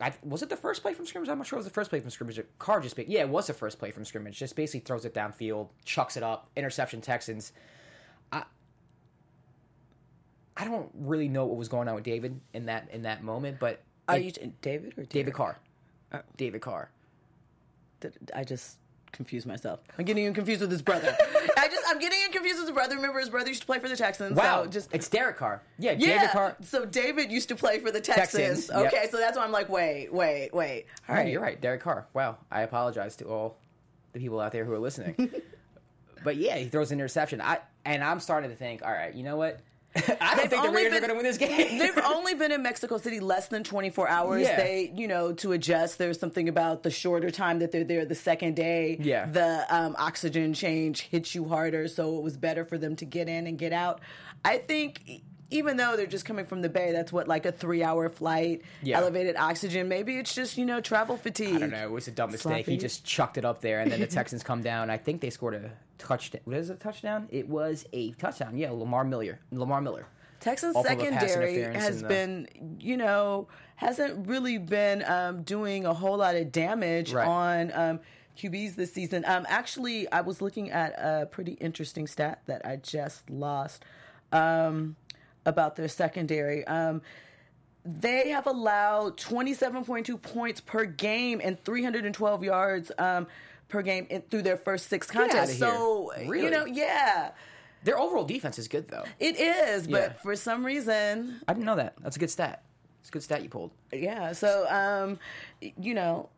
I, 0.00 0.12
was 0.22 0.42
it 0.42 0.48
the 0.48 0.56
first 0.56 0.82
play 0.82 0.94
from 0.94 1.06
scrimmage? 1.06 1.28
I'm 1.28 1.38
not 1.38 1.46
sure 1.46 1.56
it 1.56 1.60
was 1.60 1.66
the 1.66 1.72
first 1.72 1.90
play 1.90 2.00
from 2.00 2.10
scrimmage. 2.10 2.40
Carr 2.58 2.80
just 2.80 2.96
yeah, 2.98 3.20
it 3.20 3.28
was 3.28 3.46
the 3.46 3.54
first 3.54 3.78
play 3.78 3.90
from 3.90 4.04
scrimmage. 4.04 4.38
Just 4.38 4.56
basically 4.56 4.80
throws 4.80 5.04
it 5.04 5.12
downfield, 5.14 5.68
chucks 5.84 6.16
it 6.16 6.22
up, 6.22 6.48
interception. 6.56 7.00
Texans. 7.00 7.52
I 8.32 8.44
I 10.56 10.64
don't 10.64 10.90
really 10.94 11.28
know 11.28 11.44
what 11.46 11.56
was 11.56 11.68
going 11.68 11.88
on 11.88 11.94
with 11.96 12.04
David 12.04 12.40
in 12.52 12.66
that 12.66 12.88
in 12.92 13.02
that 13.02 13.22
moment, 13.22 13.58
but 13.58 13.82
Are 14.08 14.16
it- 14.16 14.38
you 14.40 14.52
David 14.62 14.94
or 14.96 15.04
David 15.04 15.08
Derek? 15.08 15.34
Carr. 15.34 15.58
Oh. 16.12 16.20
David 16.36 16.60
Carr. 16.62 16.90
I 18.34 18.44
just 18.44 18.78
confused 19.14 19.46
myself. 19.46 19.80
I'm 19.98 20.04
getting 20.04 20.24
him 20.24 20.34
confused 20.34 20.60
with 20.60 20.70
his 20.70 20.82
brother. 20.82 21.16
I 21.56 21.68
just 21.68 21.82
I'm 21.88 21.98
getting 21.98 22.20
him 22.20 22.32
confused 22.32 22.58
with 22.58 22.68
his 22.68 22.74
brother. 22.74 22.96
Remember, 22.96 23.18
his 23.20 23.30
brother 23.30 23.48
used 23.48 23.60
to 23.62 23.66
play 23.66 23.78
for 23.78 23.88
the 23.88 23.96
Texans. 23.96 24.36
Wow, 24.36 24.64
So 24.64 24.70
just 24.70 24.94
it's 24.94 25.08
Derek 25.08 25.36
Carr. 25.36 25.62
Yeah, 25.78 25.92
yeah. 25.92 26.18
David 26.18 26.30
Carr. 26.30 26.56
So 26.62 26.84
David 26.84 27.32
used 27.32 27.48
to 27.48 27.56
play 27.56 27.78
for 27.78 27.90
the 27.90 28.00
Texans. 28.00 28.66
Texans, 28.66 28.70
yep. 28.84 28.92
Okay, 28.92 29.06
so 29.10 29.16
that's 29.16 29.36
why 29.36 29.44
I'm 29.44 29.52
like, 29.52 29.68
wait, 29.68 30.12
wait, 30.12 30.52
wait. 30.52 30.86
All 31.08 31.14
Right, 31.14 31.22
right, 31.22 31.32
you're 31.32 31.40
right, 31.42 31.60
Derek 31.60 31.80
Carr. 31.80 32.06
Wow, 32.12 32.38
I 32.50 32.62
apologize 32.62 33.16
to 33.16 33.24
all 33.26 33.56
the 34.12 34.20
people 34.20 34.40
out 34.40 34.52
there 34.52 34.64
who 34.64 34.72
are 34.72 34.78
listening. 34.78 35.30
but 36.24 36.36
yeah, 36.36 36.56
he 36.56 36.66
throws 36.68 36.90
an 36.92 36.98
interception. 36.98 37.40
I 37.40 37.58
and 37.84 38.02
I'm 38.04 38.20
starting 38.20 38.50
to 38.50 38.56
think, 38.56 38.82
all 38.84 38.92
right, 38.92 39.14
you 39.14 39.22
know 39.22 39.36
what? 39.36 39.60
I 39.96 40.00
don't 40.00 40.36
They've 40.36 40.50
think 40.50 40.62
the 40.64 40.70
Raiders 40.70 40.92
are 40.92 41.00
been- 41.00 41.08
going 41.08 41.08
to 41.10 41.14
win 41.14 41.22
this 41.24 41.38
game. 41.38 41.78
They've 41.78 41.98
only 42.04 42.34
been 42.34 42.50
in 42.50 42.62
Mexico 42.62 42.98
City 42.98 43.20
less 43.20 43.48
than 43.48 43.62
24 43.62 44.08
hours. 44.08 44.42
Yeah. 44.42 44.56
They, 44.56 44.92
you 44.94 45.06
know, 45.06 45.32
to 45.34 45.52
adjust, 45.52 45.98
there's 45.98 46.18
something 46.18 46.48
about 46.48 46.82
the 46.82 46.90
shorter 46.90 47.30
time 47.30 47.60
that 47.60 47.70
they're 47.70 47.84
there 47.84 48.04
the 48.04 48.14
second 48.16 48.56
day. 48.56 48.96
Yeah. 49.00 49.26
The 49.26 49.64
um, 49.68 49.94
oxygen 49.98 50.52
change 50.54 51.02
hits 51.02 51.34
you 51.34 51.48
harder, 51.48 51.86
so 51.88 52.16
it 52.16 52.22
was 52.22 52.36
better 52.36 52.64
for 52.64 52.76
them 52.76 52.96
to 52.96 53.04
get 53.04 53.28
in 53.28 53.46
and 53.46 53.56
get 53.58 53.72
out. 53.72 54.00
I 54.44 54.58
think. 54.58 55.22
Even 55.54 55.76
though 55.76 55.96
they're 55.96 56.06
just 56.06 56.24
coming 56.24 56.44
from 56.46 56.62
the 56.62 56.68
Bay, 56.68 56.92
that's 56.92 57.12
what 57.12 57.28
like 57.28 57.46
a 57.46 57.52
three-hour 57.52 58.08
flight, 58.08 58.62
Yeah. 58.82 58.98
elevated 58.98 59.36
oxygen. 59.36 59.88
Maybe 59.88 60.16
it's 60.18 60.34
just 60.34 60.58
you 60.58 60.64
know 60.64 60.80
travel 60.80 61.16
fatigue. 61.16 61.56
I 61.56 61.58
don't 61.60 61.70
know. 61.70 61.84
It 61.84 61.90
was 61.90 62.08
a 62.08 62.12
dumb 62.12 62.30
mistake. 62.32 62.66
He 62.66 62.76
just 62.76 63.04
chucked 63.04 63.38
it 63.38 63.44
up 63.44 63.60
there, 63.60 63.80
and 63.80 63.90
then 63.90 64.00
the 64.00 64.06
Texans 64.18 64.42
come 64.42 64.62
down. 64.62 64.90
I 64.90 64.96
think 64.98 65.20
they 65.20 65.30
scored 65.30 65.54
a 65.54 65.70
touchdown. 65.98 66.40
What 66.44 66.56
is 66.56 66.70
it, 66.70 66.74
a 66.74 66.76
touchdown? 66.76 67.28
It 67.30 67.48
was 67.48 67.86
a 67.92 68.10
touchdown. 68.12 68.56
Yeah, 68.58 68.70
Lamar 68.72 69.04
Miller. 69.04 69.38
Lamar 69.52 69.80
Miller. 69.80 70.06
Texans 70.40 70.76
Off 70.76 70.84
of 70.84 70.92
a 70.92 70.96
pass 70.96 71.20
secondary 71.32 71.62
has 71.74 72.02
the- 72.02 72.08
been, 72.08 72.48
you 72.78 72.98
know, 72.98 73.48
hasn't 73.76 74.26
really 74.28 74.58
been 74.58 75.02
um, 75.04 75.42
doing 75.42 75.86
a 75.86 75.94
whole 75.94 76.18
lot 76.18 76.34
of 76.34 76.52
damage 76.52 77.14
Right. 77.14 77.26
on 77.26 77.72
um, 77.72 78.00
QBs 78.36 78.74
this 78.74 78.92
season. 78.92 79.24
Um, 79.26 79.46
actually, 79.48 80.10
I 80.12 80.20
was 80.20 80.42
looking 80.42 80.70
at 80.70 80.92
a 80.98 81.24
pretty 81.26 81.52
interesting 81.52 82.06
stat 82.06 82.42
that 82.44 82.66
I 82.66 82.76
just 82.76 83.30
lost 83.30 83.84
um, 84.32 84.96
about 85.46 85.76
their 85.76 85.88
secondary. 85.88 86.66
Um, 86.66 87.02
they 87.84 88.30
have 88.30 88.46
allowed 88.46 89.16
27.2 89.18 90.20
points 90.22 90.60
per 90.60 90.84
game 90.86 91.40
and 91.44 91.62
312 91.64 92.42
yards 92.44 92.90
um, 92.98 93.26
per 93.68 93.82
game 93.82 94.06
in, 94.08 94.22
through 94.22 94.42
their 94.42 94.56
first 94.56 94.88
six 94.88 95.10
contests. 95.10 95.50
here. 95.58 95.68
So, 95.70 96.12
Really? 96.26 96.44
you 96.44 96.50
know, 96.50 96.64
yeah, 96.64 97.32
Their 97.82 97.98
overall 97.98 98.24
defense 98.24 98.58
is 98.58 98.68
good, 98.68 98.88
though. 98.88 99.04
it 99.20 99.36
is. 99.38 99.86
But 99.86 100.02
Yeah. 100.02 100.12
for 100.22 100.34
some 100.36 100.64
reason, 100.64 101.40
I 101.46 101.52
didn't 101.52 101.66
know 101.66 101.76
that. 101.76 101.94
That's 102.00 102.16
a 102.16 102.18
good 102.18 102.30
stat. 102.30 102.62
It's 103.00 103.10
a 103.10 103.12
good 103.12 103.22
stat 103.22 103.42
you 103.42 103.50
pulled. 103.50 103.72
Yeah. 103.92 104.32
So, 104.32 104.66
um, 104.70 105.18
you 105.60 105.92
know, 105.92 106.30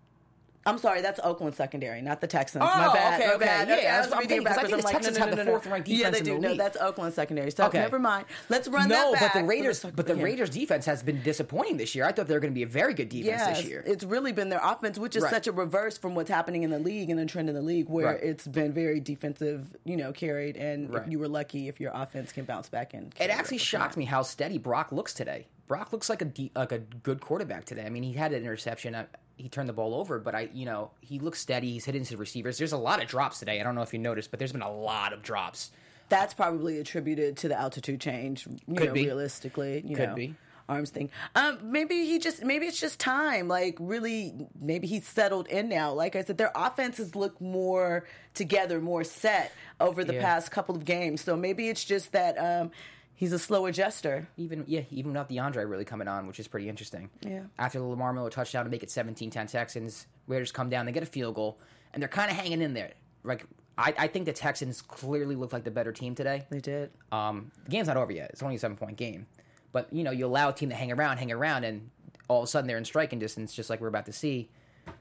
I'm 0.66 0.78
sorry, 0.78 1.00
that's 1.00 1.20
Oakland 1.22 1.54
secondary, 1.54 2.02
not 2.02 2.20
the 2.20 2.26
Texans. 2.26 2.64
Oh, 2.64 2.66
my 2.78 2.92
bad. 2.92 3.20
okay, 3.20 3.28
my 3.28 3.34
okay. 3.34 3.44
bad. 3.44 3.68
Yeah, 3.68 3.74
Okay, 3.74 3.84
that's 3.84 4.08
what 4.08 4.16
I'm 4.16 4.28
thinking, 4.28 4.46
'cause 4.46 4.56
I 4.58 4.60
think 4.62 4.72
I'm 4.74 4.80
the 4.80 4.84
like, 4.84 4.92
no, 4.94 4.98
Texans 4.98 5.18
no, 5.18 5.24
have 5.24 5.30
no, 5.30 5.36
the 5.36 5.44
no, 5.44 5.52
no. 5.52 5.58
fourth-ranked 5.60 5.88
Yeah, 5.88 5.96
defense 5.96 6.14
they 6.14 6.18
in 6.18 6.24
do. 6.24 6.34
the 6.34 6.40
No, 6.40 6.48
league. 6.48 6.58
that's 6.58 6.76
Oakland 6.78 7.14
secondary. 7.14 7.50
So 7.52 7.64
Okay. 7.66 7.78
never 7.78 7.98
mind. 7.98 8.26
Let's 8.48 8.68
run 8.68 8.88
No, 8.88 9.12
that 9.12 9.20
back. 9.20 9.32
but 9.34 9.40
the 9.40 9.46
Raiders, 9.46 9.80
but 9.94 10.06
the. 10.06 10.16
Raiders 10.16 10.50
defense 10.50 10.84
has 10.86 11.02
been 11.02 11.22
disappointing 11.22 11.76
this 11.76 11.94
year. 11.94 12.04
I 12.04 12.12
thought 12.12 12.26
they 12.26 12.34
were 12.34 12.40
going 12.40 12.52
to 12.52 12.58
be 12.58 12.62
a 12.64 12.66
very 12.66 12.94
good 12.94 13.08
defense 13.08 13.26
Yes, 13.46 13.58
this 13.58 13.66
year. 13.68 13.82
it's 13.86 14.02
really 14.04 14.32
been 14.32 14.48
their 14.48 14.60
offense, 14.62 14.98
which 14.98 15.14
is 15.14 15.22
Right. 15.22 15.32
such 15.32 15.46
a 15.46 15.52
reverse 15.52 15.96
from 15.98 16.14
what's 16.14 16.30
happening 16.30 16.62
in 16.64 16.70
the 16.70 16.78
league 16.78 17.10
and 17.10 17.18
the 17.18 17.26
trend 17.26 17.48
in 17.48 17.54
the 17.54 17.62
league, 17.62 17.88
where 17.88 18.06
Right. 18.06 18.22
it's 18.22 18.46
been 18.46 18.72
very 18.72 18.98
defensive, 18.98 19.76
you 19.84 19.96
know, 19.96 20.12
carried. 20.12 20.56
And 20.56 20.92
Right. 20.92 21.06
you 21.08 21.18
were 21.18 21.28
lucky, 21.28 21.68
if 21.68 21.80
your 21.80 21.92
offense 21.94 22.32
can 22.32 22.44
bounce 22.44 22.68
back 22.68 22.92
and 22.94 23.14
It 23.20 23.30
actually 23.30 23.58
shocked 23.58 23.96
me 23.96 24.04
how 24.04 24.22
steady 24.22 24.58
Brock 24.58 24.90
looks 24.90 25.14
today. 25.14 25.46
Brock 25.68 25.92
looks 25.92 26.08
like 26.08 26.22
a 26.22 26.24
de- 26.26 26.50
like 26.54 26.72
a 26.72 26.78
good 26.78 27.20
quarterback 27.20 27.64
today. 27.64 27.84
I 27.84 27.90
mean, 27.90 28.02
he 28.04 28.12
had 28.12 28.32
an 28.32 28.42
interception. 28.42 28.94
I, 28.94 29.06
he 29.36 29.48
turned 29.48 29.68
the 29.68 29.72
ball 29.74 29.94
over, 29.94 30.18
but 30.18 30.34
I, 30.34 30.48
you 30.52 30.64
know, 30.64 30.90
he 31.00 31.18
looks 31.18 31.40
steady. 31.40 31.72
He's 31.72 31.84
hitting 31.84 32.02
his 32.02 32.14
receivers. 32.16 32.58
There's 32.58 32.72
a 32.72 32.76
lot 32.78 33.02
of 33.02 33.08
drops 33.08 33.38
today. 33.38 33.60
I 33.60 33.62
don't 33.62 33.74
know 33.74 33.82
if 33.82 33.92
you 33.92 33.98
noticed, 33.98 34.30
but 34.30 34.38
there's 34.38 34.52
been 34.52 34.62
a 34.62 34.72
lot 34.74 35.12
of 35.12 35.22
drops. 35.22 35.70
That's 36.08 36.34
probably 36.34 36.78
attributed 36.78 37.36
to 37.38 37.48
the 37.48 37.58
altitude 37.58 38.00
change. 38.00 38.46
You 38.66 38.76
Could 38.76 38.88
know, 38.88 38.92
be. 38.94 39.04
realistically, 39.06 39.82
you 39.86 39.96
Could 39.96 40.08
know, 40.10 40.14
be. 40.14 40.34
arms 40.68 40.90
thing. 40.90 41.10
Um, 41.34 41.58
maybe 41.62 42.06
he 42.06 42.18
just 42.18 42.44
maybe 42.44 42.66
it's 42.66 42.80
just 42.80 42.98
time. 43.00 43.46
Like 43.48 43.76
really, 43.80 44.34
maybe 44.60 44.86
he's 44.86 45.06
settled 45.06 45.48
in 45.48 45.68
now. 45.68 45.92
Like 45.92 46.16
I 46.16 46.22
said, 46.24 46.38
their 46.38 46.52
offenses 46.54 47.14
look 47.14 47.40
more 47.40 48.04
together, 48.34 48.80
more 48.80 49.04
set 49.04 49.52
over 49.80 50.02
the 50.04 50.14
Yeah. 50.14 50.22
past 50.22 50.50
couple 50.50 50.74
of 50.76 50.84
games. 50.84 51.20
So 51.20 51.36
maybe 51.36 51.68
it's 51.68 51.84
just 51.84 52.12
that 52.12 52.38
um, 52.38 52.70
he's 53.16 53.32
a 53.32 53.38
slow 53.38 53.66
adjuster. 53.66 54.28
Even 54.36 54.64
yeah, 54.68 54.82
even 54.90 55.10
without 55.12 55.28
DeAndre 55.28 55.68
really 55.68 55.84
coming 55.84 56.06
on, 56.06 56.26
which 56.28 56.38
is 56.38 56.46
pretty 56.46 56.68
interesting. 56.68 57.10
Yeah. 57.26 57.42
After 57.58 57.80
the 57.80 57.84
Lamar 57.84 58.12
Miller 58.12 58.30
touchdown 58.30 58.64
to 58.64 58.70
make 58.70 58.84
it 58.84 58.88
17-10 58.88 59.50
Texans, 59.50 60.06
Raiders 60.28 60.52
come 60.52 60.70
down, 60.70 60.86
they 60.86 60.92
get 60.92 61.02
a 61.02 61.06
field 61.06 61.34
goal, 61.34 61.58
and 61.92 62.00
they're 62.00 62.08
kind 62.08 62.30
of 62.30 62.36
hanging 62.36 62.62
in 62.62 62.74
there. 62.74 62.92
Like 63.24 63.46
I, 63.78 63.92
I 63.98 64.06
think 64.06 64.26
the 64.26 64.32
Texans 64.32 64.80
clearly 64.80 65.34
look 65.34 65.52
like 65.52 65.64
the 65.64 65.70
better 65.70 65.92
team 65.92 66.14
today. 66.14 66.46
They 66.50 66.60
did. 66.60 66.90
Um, 67.12 67.50
the 67.64 67.70
game's 67.70 67.88
not 67.88 67.96
over 67.96 68.12
yet. 68.12 68.30
It's 68.30 68.42
only 68.42 68.56
a 68.56 68.58
seven 68.58 68.76
point 68.76 68.96
game. 68.96 69.26
But, 69.72 69.92
you 69.92 70.04
know, 70.04 70.10
you 70.10 70.26
allow 70.26 70.48
a 70.48 70.52
team 70.52 70.70
to 70.70 70.74
hang 70.74 70.90
around, 70.90 71.18
hang 71.18 71.30
around, 71.32 71.64
and 71.64 71.90
all 72.28 72.40
of 72.40 72.44
a 72.44 72.46
sudden 72.46 72.66
they're 72.66 72.78
in 72.78 72.84
striking 72.84 73.18
distance, 73.18 73.52
just 73.52 73.68
like 73.68 73.80
we're 73.80 73.88
about 73.88 74.06
to 74.06 74.12
see. 74.12 74.48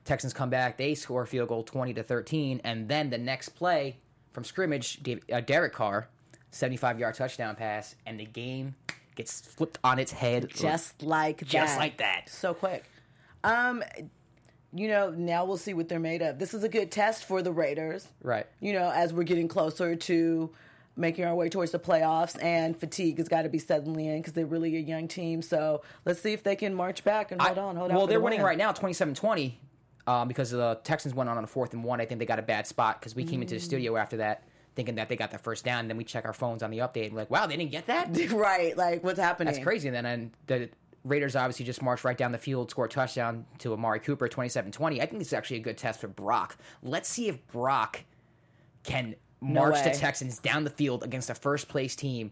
Texans 0.03 0.33
come 0.33 0.49
back, 0.49 0.77
they 0.77 0.95
score 0.95 1.21
a 1.21 1.27
field 1.27 1.47
goal 1.47 1.63
20 1.63 1.93
to 1.93 2.03
13, 2.03 2.59
and 2.63 2.89
then 2.89 3.09
the 3.09 3.17
next 3.17 3.49
play 3.49 3.97
from 4.33 4.43
scrimmage, 4.43 5.01
Dave, 5.01 5.23
uh, 5.31 5.39
Derek 5.39 5.73
Carr, 5.73 6.09
75 6.55 6.99
yard 6.99 7.15
touchdown 7.15 7.55
pass, 7.55 7.95
and 8.05 8.17
the 8.19 8.25
game 8.25 8.75
gets 9.15 9.41
flipped 9.41 9.77
on 9.83 9.99
its 9.99 10.11
head. 10.13 10.47
Just 10.49 11.03
like 11.03 11.39
that. 11.39 11.47
Just 11.47 11.77
like 11.77 11.97
that. 11.97 12.29
So 12.29 12.53
quick. 12.53 12.85
Um, 13.43 13.83
you 14.73 14.87
know, 14.87 15.09
now 15.11 15.43
we'll 15.45 15.57
see 15.57 15.73
what 15.73 15.89
they're 15.89 15.99
made 15.99 16.21
of. 16.21 16.39
This 16.39 16.53
is 16.53 16.63
a 16.63 16.69
good 16.69 16.91
test 16.91 17.25
for 17.25 17.41
the 17.41 17.51
Raiders. 17.51 18.07
Right. 18.23 18.45
You 18.61 18.71
know, 18.73 18.89
as 18.89 19.13
we're 19.13 19.23
getting 19.23 19.47
closer 19.49 19.95
to 19.95 20.49
making 20.95 21.25
our 21.25 21.35
way 21.35 21.49
towards 21.49 21.71
the 21.73 21.79
playoffs, 21.79 22.41
and 22.41 22.77
fatigue 22.79 23.17
has 23.17 23.27
got 23.27 23.41
to 23.41 23.49
be 23.49 23.59
suddenly 23.59 24.07
in 24.07 24.19
because 24.19 24.31
they're 24.31 24.45
really 24.45 24.77
a 24.77 24.79
young 24.79 25.09
team. 25.09 25.41
So 25.41 25.81
let's 26.05 26.21
see 26.21 26.31
if 26.31 26.43
they 26.43 26.55
can 26.55 26.73
march 26.73 27.03
back 27.03 27.33
and 27.33 27.41
hold 27.41 27.57
I- 27.57 27.61
on, 27.61 27.75
hold 27.75 27.91
on. 27.91 27.97
Well, 27.97 28.07
they're 28.07 28.17
the 28.17 28.23
winning 28.23 28.39
win. 28.39 28.45
right 28.45 28.57
now, 28.57 28.71
27-20, 28.71 29.55
um, 30.07 30.29
because 30.29 30.51
the 30.51 30.79
Texans 30.85 31.13
went 31.13 31.29
on 31.29 31.37
on 31.37 31.43
a 31.43 31.47
fourth 31.47 31.73
and 31.73 31.83
one. 31.83 31.99
I 31.99 32.05
think 32.05 32.19
they 32.19 32.25
got 32.25 32.39
a 32.39 32.43
bad 32.43 32.65
spot 32.65 32.99
because 33.01 33.13
we 33.13 33.25
came 33.25 33.41
into 33.41 33.55
the 33.55 33.59
Mm. 33.59 33.65
studio 33.65 33.97
after 33.97 34.17
that 34.17 34.43
thinking 34.75 34.95
that 34.95 35.09
they 35.09 35.15
got 35.15 35.31
the 35.31 35.37
first 35.37 35.65
down. 35.65 35.81
And 35.81 35.89
then 35.89 35.97
we 35.97 36.03
check 36.03 36.25
our 36.25 36.33
phones 36.33 36.63
on 36.63 36.71
the 36.71 36.79
update 36.79 37.07
and 37.07 37.15
like, 37.15 37.29
wow, 37.29 37.47
they 37.47 37.57
didn't 37.57 37.71
get 37.71 37.87
that. 37.87 38.09
right. 38.31 38.75
Like 38.77 39.03
what's 39.03 39.19
happening? 39.19 39.53
That's 39.53 39.63
crazy. 39.63 39.87
And 39.87 39.95
then 39.95 40.05
and 40.05 40.31
the 40.47 40.69
Raiders 41.03 41.35
obviously 41.35 41.65
just 41.65 41.81
marched 41.81 42.03
right 42.03 42.17
down 42.17 42.31
the 42.31 42.37
field, 42.37 42.71
scored 42.71 42.91
a 42.91 42.93
touchdown 42.93 43.45
to 43.59 43.73
Amari 43.73 43.99
Cooper, 43.99 44.27
27-20. 44.27 45.01
I 45.01 45.05
think 45.05 45.19
this 45.19 45.27
is 45.27 45.33
actually 45.33 45.57
a 45.57 45.61
good 45.61 45.77
test 45.77 46.01
for 46.01 46.07
Brock. 46.07 46.57
Let's 46.81 47.07
see 47.07 47.27
if 47.27 47.45
Brock 47.47 48.03
can 48.83 49.15
march 49.39 49.83
the. 49.83 49.91
Texans 49.91 50.39
down 50.39 50.63
the 50.63 50.69
field 50.69 51.03
against 51.03 51.29
a 51.29 51.35
first 51.35 51.67
place 51.67 51.95
team 51.95 52.31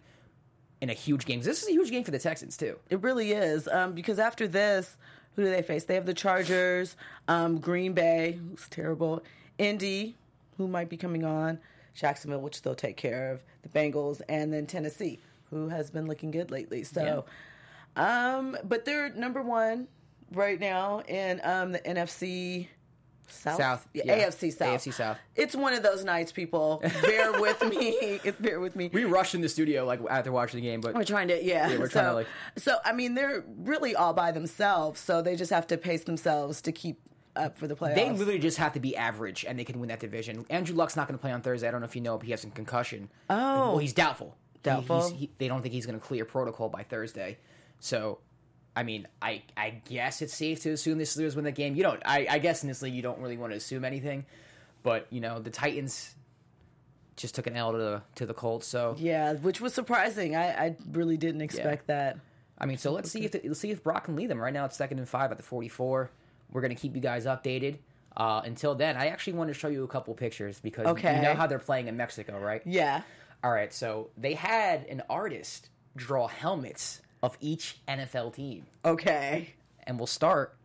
in 0.81 0.89
a 0.89 0.93
huge 0.93 1.25
game. 1.25 1.41
This 1.41 1.61
is 1.61 1.69
a 1.69 1.71
huge 1.71 1.91
game 1.91 2.03
for 2.03 2.11
the 2.11 2.19
Texans 2.19 2.57
too. 2.57 2.77
It 2.89 3.01
really 3.01 3.31
is. 3.31 3.67
Um, 3.67 3.93
because 3.93 4.19
after 4.19 4.47
this, 4.47 4.97
who 5.35 5.43
do 5.43 5.49
they 5.49 5.61
face? 5.61 5.85
They 5.85 5.95
have 5.95 6.05
the 6.05 6.13
Chargers, 6.13 6.95
um, 7.27 7.59
Green 7.59 7.93
Bay, 7.93 8.39
who's 8.39 8.67
terrible, 8.69 9.23
Indy, 9.57 10.15
who 10.57 10.67
might 10.67 10.89
be 10.89 10.97
coming 10.97 11.23
on, 11.23 11.59
Jacksonville, 11.93 12.41
which 12.41 12.61
they'll 12.61 12.75
take 12.75 12.97
care 12.97 13.31
of, 13.31 13.43
the 13.61 13.69
Bengals, 13.69 14.21
and 14.27 14.51
then 14.51 14.65
Tennessee, 14.65 15.19
who 15.49 15.69
has 15.69 15.91
been 15.91 16.07
looking 16.07 16.31
good 16.31 16.51
lately. 16.51 16.83
So, 16.83 17.25
um, 17.95 18.57
but 18.63 18.85
they're 18.85 19.09
number 19.09 19.41
one 19.41 19.87
right 20.31 20.59
now 20.59 21.01
in 21.07 21.41
um, 21.43 21.71
the 21.71 21.79
NFC. 21.79 22.67
South, 23.29 23.57
South, 23.57 23.87
yeah, 23.93 24.03
yeah. 24.05 24.27
AFC 24.27 24.53
South, 24.53 24.81
AFC 24.81 24.93
South. 24.93 25.17
It's 25.35 25.55
one 25.55 25.73
of 25.73 25.81
those 25.81 26.03
nights, 26.03 26.31
people. 26.31 26.83
Bear 27.01 27.31
with 27.39 27.63
me. 27.63 28.19
Bear 28.39 28.59
with 28.59 28.75
me. 28.75 28.89
We 28.93 29.05
rushed 29.05 29.33
in 29.33 29.41
the 29.41 29.49
studio 29.49 29.85
like 29.85 30.01
after 30.07 30.31
watching 30.31 30.59
the 30.59 30.67
game, 30.67 30.81
but 30.81 30.93
We're 30.93 31.05
trying 31.05 31.29
to, 31.29 31.43
yeah. 31.43 31.69
we're 31.79 31.89
so, 31.89 31.93
trying 31.93 32.05
to, 32.05 32.13
like- 32.13 32.27
so 32.57 32.77
I 32.83 32.91
mean, 32.91 33.15
they're 33.15 33.43
really 33.59 33.95
all 33.95 34.13
by 34.13 34.31
themselves. 34.31 34.99
So 34.99 35.21
they 35.21 35.35
just 35.35 35.51
have 35.51 35.65
to 35.67 35.77
pace 35.77 36.03
themselves 36.03 36.61
to 36.63 36.71
keep 36.71 36.99
up 37.35 37.57
for 37.57 37.67
the 37.67 37.75
playoffs. 37.75 37.95
They 37.95 38.09
literally 38.11 38.39
just 38.39 38.57
have 38.57 38.73
to 38.73 38.79
be 38.79 38.95
average, 38.95 39.45
and 39.47 39.57
they 39.57 39.63
can 39.63 39.79
win 39.79 39.89
that 39.89 39.99
division. 39.99 40.45
Andrew 40.49 40.75
Luck's 40.75 40.95
not 40.95 41.07
going 41.07 41.17
to 41.17 41.21
play 41.21 41.31
on 41.31 41.41
Thursday. 41.41 41.67
I 41.67 41.71
don't 41.71 41.81
know 41.81 41.85
if 41.85 41.95
you 41.95 42.01
know, 42.01 42.17
but 42.17 42.25
he 42.25 42.31
has 42.31 42.41
some 42.41 42.51
concussion. 42.51 43.09
Oh, 43.29 43.69
well, 43.71 43.77
he's 43.79 43.93
doubtful. 43.93 44.35
He- 44.53 44.59
Doubtful? 44.63 45.07
he's- 45.09 45.19
he- 45.19 45.31
they 45.39 45.47
don't 45.47 45.61
think 45.61 45.73
he's 45.73 45.85
going 45.85 45.99
to 45.99 46.05
clear 46.05 46.25
protocol 46.25 46.69
by 46.69 46.83
Thursday. 46.83 47.37
So, 47.79 48.19
I 48.75 48.83
mean, 48.83 49.07
I 49.21 49.43
I 49.57 49.81
guess 49.89 50.21
it's 50.21 50.33
safe 50.33 50.61
to 50.61 50.71
assume 50.71 50.97
the 50.97 51.03
Steelers 51.03 51.35
win 51.35 51.43
the 51.45 51.51
game. 51.51 51.75
You 51.75 51.83
don't. 51.83 52.01
I, 52.05 52.25
I 52.29 52.39
guess 52.39 52.63
in 52.63 52.69
this 52.69 52.81
league, 52.81 52.93
you 52.93 53.01
don't 53.01 53.19
really 53.19 53.37
want 53.37 53.51
to 53.51 53.57
assume 53.57 53.83
anything. 53.85 54.25
But 54.83 55.07
you 55.11 55.19
know, 55.21 55.39
the 55.39 55.49
Titans 55.49 56.15
just 57.15 57.35
took 57.35 57.45
an 57.47 57.55
L 57.55 57.71
to 57.73 57.77
the 57.77 58.01
to 58.15 58.25
the 58.25 58.33
Colts. 58.33 58.65
So 58.67 58.95
yeah, 58.97 59.33
which 59.33 59.59
was 59.61 59.73
surprising. 59.73 60.35
I, 60.35 60.47
I 60.67 60.75
really 60.91 61.17
didn't 61.17 61.41
expect 61.41 61.87
that. 61.87 62.17
I 62.57 62.65
mean, 62.65 62.77
so 62.77 62.91
let's 62.91 63.11
see 63.11 63.25
if 63.25 63.31
the, 63.31 63.41
let's 63.45 63.59
see 63.59 63.71
if 63.71 63.83
Brock 63.83 64.05
can 64.05 64.15
lead 64.15 64.29
them. 64.29 64.39
Right 64.39 64.53
now, 64.53 64.65
it's 64.65 64.77
second 64.77 64.99
and 64.99 65.07
five 65.09 65.31
at 65.31 65.37
the 65.37 65.43
forty-four. 65.43 66.09
We're 66.53 66.61
gonna 66.61 66.75
keep 66.75 66.95
you 66.95 67.01
guys 67.01 67.25
updated. 67.25 67.77
Uh, 68.15 68.41
until 68.45 68.75
then, 68.75 68.95
I 68.95 69.07
actually 69.07 69.33
want 69.33 69.47
to 69.49 69.53
show 69.55 69.67
you 69.69 69.83
a 69.83 69.87
couple 69.87 70.13
pictures 70.13 70.59
because 70.59 70.85
Okay. 70.85 71.15
you 71.15 71.21
know 71.23 71.33
how 71.33 71.47
they're 71.47 71.57
playing 71.59 71.87
in 71.87 71.97
Mexico, 71.97 72.39
right? 72.39 72.61
Yeah. 72.65 73.01
All 73.43 73.51
right, 73.51 73.73
so 73.73 74.09
they 74.17 74.35
had 74.35 74.85
an 74.85 75.01
artist 75.09 75.69
draw 75.95 76.27
helmets 76.27 77.01
of 77.23 77.35
each 77.41 77.77
NFL 77.87 78.33
team, 78.35 78.65
Okay. 78.85 79.53
and 79.87 79.97
we'll 79.97 80.07
start 80.07 80.55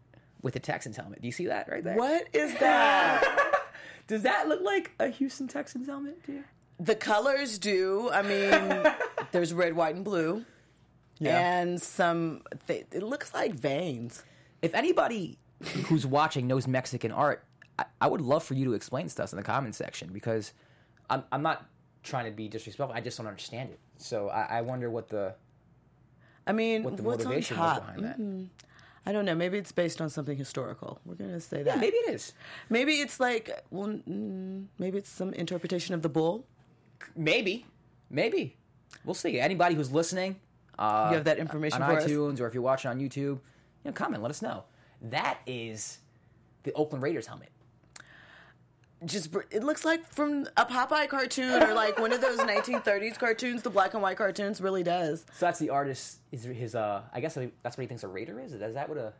with 0.43 0.55
the 0.55 0.61
Texans 0.61 0.97
helmet. 0.97 1.21
Do 1.23 1.27
you 1.27 1.33
see 1.33 1.47
that 1.47 1.69
right 1.71 1.83
there? 1.83 1.97
What 1.97 2.29
is 2.35 2.53
that? 2.61 3.65
does 4.07 4.23
that 4.23 4.47
look 4.49 4.61
like 4.63 4.93
a 5.01 5.09
Houston 5.09 5.49
Texans 5.49 5.87
helmet 5.87 6.23
to 6.27 6.33
you? 6.33 6.45
the 6.81 6.95
colors 6.95 7.59
do. 7.59 8.09
I 8.13 8.23
mean, 8.23 8.93
there's 9.33 9.53
red, 9.53 9.75
white, 9.75 9.97
and 9.97 10.05
blue. 10.05 10.45
Yeah. 11.19 11.37
And 11.61 11.83
some, 11.83 12.43
th- 12.69 12.87
it 12.93 13.03
looks 13.03 13.35
like 13.35 13.53
veins. 13.53 14.23
If 14.63 14.75
anybody 14.75 15.39
who's 15.87 16.07
watching 16.07 16.47
knows 16.47 16.67
Mexican 16.67 17.11
art, 17.13 17.45
I, 17.79 17.85
I 18.01 18.07
would 18.09 18.21
love 18.21 18.45
for 18.45 18.55
you 18.55 18.65
to 18.67 18.75
explain 18.75 19.07
this 19.07 19.15
to 19.17 19.25
us 19.25 19.33
in 19.33 19.37
the 19.37 19.43
comment 19.43 19.75
section 19.75 20.11
because 20.13 20.53
I'm, 21.11 21.25
I'm 21.33 21.43
not 21.43 21.67
trying 22.03 22.27
to 22.27 22.31
be 22.31 22.49
disrespectful. 22.49 22.95
I 22.97 23.01
just 23.01 23.19
don't 23.19 23.27
understand 23.27 23.71
it. 23.71 23.81
So 23.99 24.29
I, 24.29 24.59
I 24.59 24.61
wonder 24.63 24.91
what 24.91 25.09
the 25.09 25.35
I 26.47 26.53
mean, 26.53 26.83
what 26.83 26.97
the 26.97 27.03
what's 27.03 27.25
on 27.25 27.31
motivation 27.31 27.59
was 27.59 27.67
top? 27.79 27.87
behind 27.97 28.05
that. 28.05 28.49
I 29.07 29.13
don't 29.13 29.25
know. 29.25 29.35
Maybe 29.35 29.59
it's 29.59 29.73
based 29.73 30.01
on 30.01 30.11
something 30.11 30.37
historical. 30.37 31.01
We're 31.05 31.15
gonna 31.15 31.41
say 31.41 31.63
that. 31.63 31.79
Maybe 31.79 31.97
it 31.97 32.15
is. 32.15 32.33
Maybe 32.69 32.95
it's 33.01 33.19
like, 33.21 33.65
well, 33.71 33.89
mm, 33.89 34.67
maybe 34.79 34.99
it's 34.99 35.11
some 35.11 35.33
interpretation 35.35 35.95
of 35.95 36.03
the 36.03 36.09
bull. 36.09 36.47
Maybe, 37.17 37.67
maybe. 38.11 38.57
We'll 39.05 39.15
see. 39.15 39.39
Anybody 39.41 39.75
who's 39.75 39.93
listening, 39.93 40.37
uh, 40.79 41.09
You 41.11 41.17
have 41.17 41.25
that 41.25 41.39
information 41.39 41.83
on 41.83 41.91
for 41.91 41.97
us? 41.99 42.05
iTunes, 42.07 42.41
or 42.41 42.47
if 42.47 42.55
you're 42.55 42.63
watching 42.63 42.91
on 42.91 42.99
YouTube, 42.99 43.17
you 43.17 43.41
know, 43.87 43.93
comment. 43.93 44.23
Let 44.23 44.31
us 44.31 44.43
know. 44.43 44.65
That 45.03 45.39
is 45.47 45.99
the 46.65 46.73
Oakland 46.73 47.03
Raiders 47.03 47.27
helmet. 47.27 47.51
Just 49.05 49.33
it 49.53 49.63
looks 49.63 49.85
like 49.85 50.05
from 50.13 50.49
a 50.57 50.67
Popeye 50.67 51.09
cartoon 51.09 51.63
or 51.63 51.73
like 51.73 52.01
one 52.01 52.13
of 52.13 52.21
those 52.21 52.39
1930s 52.39 53.17
cartoons. 53.17 53.63
The 53.63 53.71
black 53.71 53.95
and 53.95 54.03
white 54.03 54.17
cartoons 54.17 54.61
really 54.61 54.83
does. 54.83 55.21
So 55.35 55.47
that's 55.47 55.61
the 55.61 55.71
artist. 55.71 56.19
Is 56.33 56.43
his? 56.43 56.75
Uh, 56.75 57.03
I 57.13 57.21
guess 57.21 57.39
that's 57.63 57.77
what 57.77 57.83
he 57.83 57.87
thinks 57.87 58.03
a 58.03 58.09
Raider 58.09 58.41
is. 58.41 58.53
Is 58.55 58.75
that 58.75 58.89
what 58.89 58.99
a? 58.99 59.13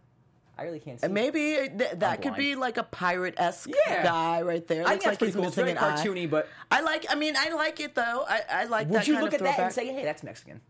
I 0.59 0.65
really 0.65 0.81
can't 0.81 1.01
see. 1.01 1.07
Maybe 1.07 1.69
th- 1.79 1.93
that 1.99 2.21
could 2.23 2.35
be 2.35 2.57
like 2.57 2.77
a 2.79 2.83
pirate 2.83 3.35
esque 3.37 3.71
Yeah. 3.87 4.03
guy 4.03 4.43
right 4.43 4.67
there. 4.67 4.85
I 4.85 4.95
Looks 4.95 5.05
think 5.05 5.05
that's 5.05 5.21
like 5.23 5.27
he's 5.29 5.37
cool. 5.37 5.45
It's 5.47 5.57
missing 5.57 5.77
very 5.77 5.87
an 5.87 5.97
eye. 5.97 6.03
cartoony, 6.05 6.29
but 6.29 6.49
I 6.73 6.81
like. 6.81 7.07
I 7.09 7.15
mean, 7.15 7.35
I 7.39 7.51
like 7.51 7.79
it 7.79 7.95
though. 7.95 8.25
I, 8.29 8.41
I 8.51 8.65
like 8.65 8.89
would 8.89 8.97
that 8.99 9.07
you 9.07 9.15
kind 9.15 9.25
look 9.27 9.35
of 9.35 9.43
at 9.43 9.57
that 9.57 9.61
and 9.63 9.73
say, 9.73 9.87
"Hey, 9.87 10.03
that's 10.03 10.25
Mexican"? 10.25 10.61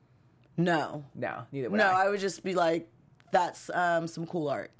no, 0.58 1.02
No, 1.14 1.44
neither 1.50 1.70
would 1.70 1.78
no. 1.78 1.86
I. 1.86 2.04
I 2.04 2.08
would 2.10 2.20
just 2.20 2.44
be 2.44 2.54
like, 2.54 2.90
that's 3.32 3.70
um, 3.70 4.06
some 4.06 4.26
cool 4.26 4.48
art. 4.50 4.70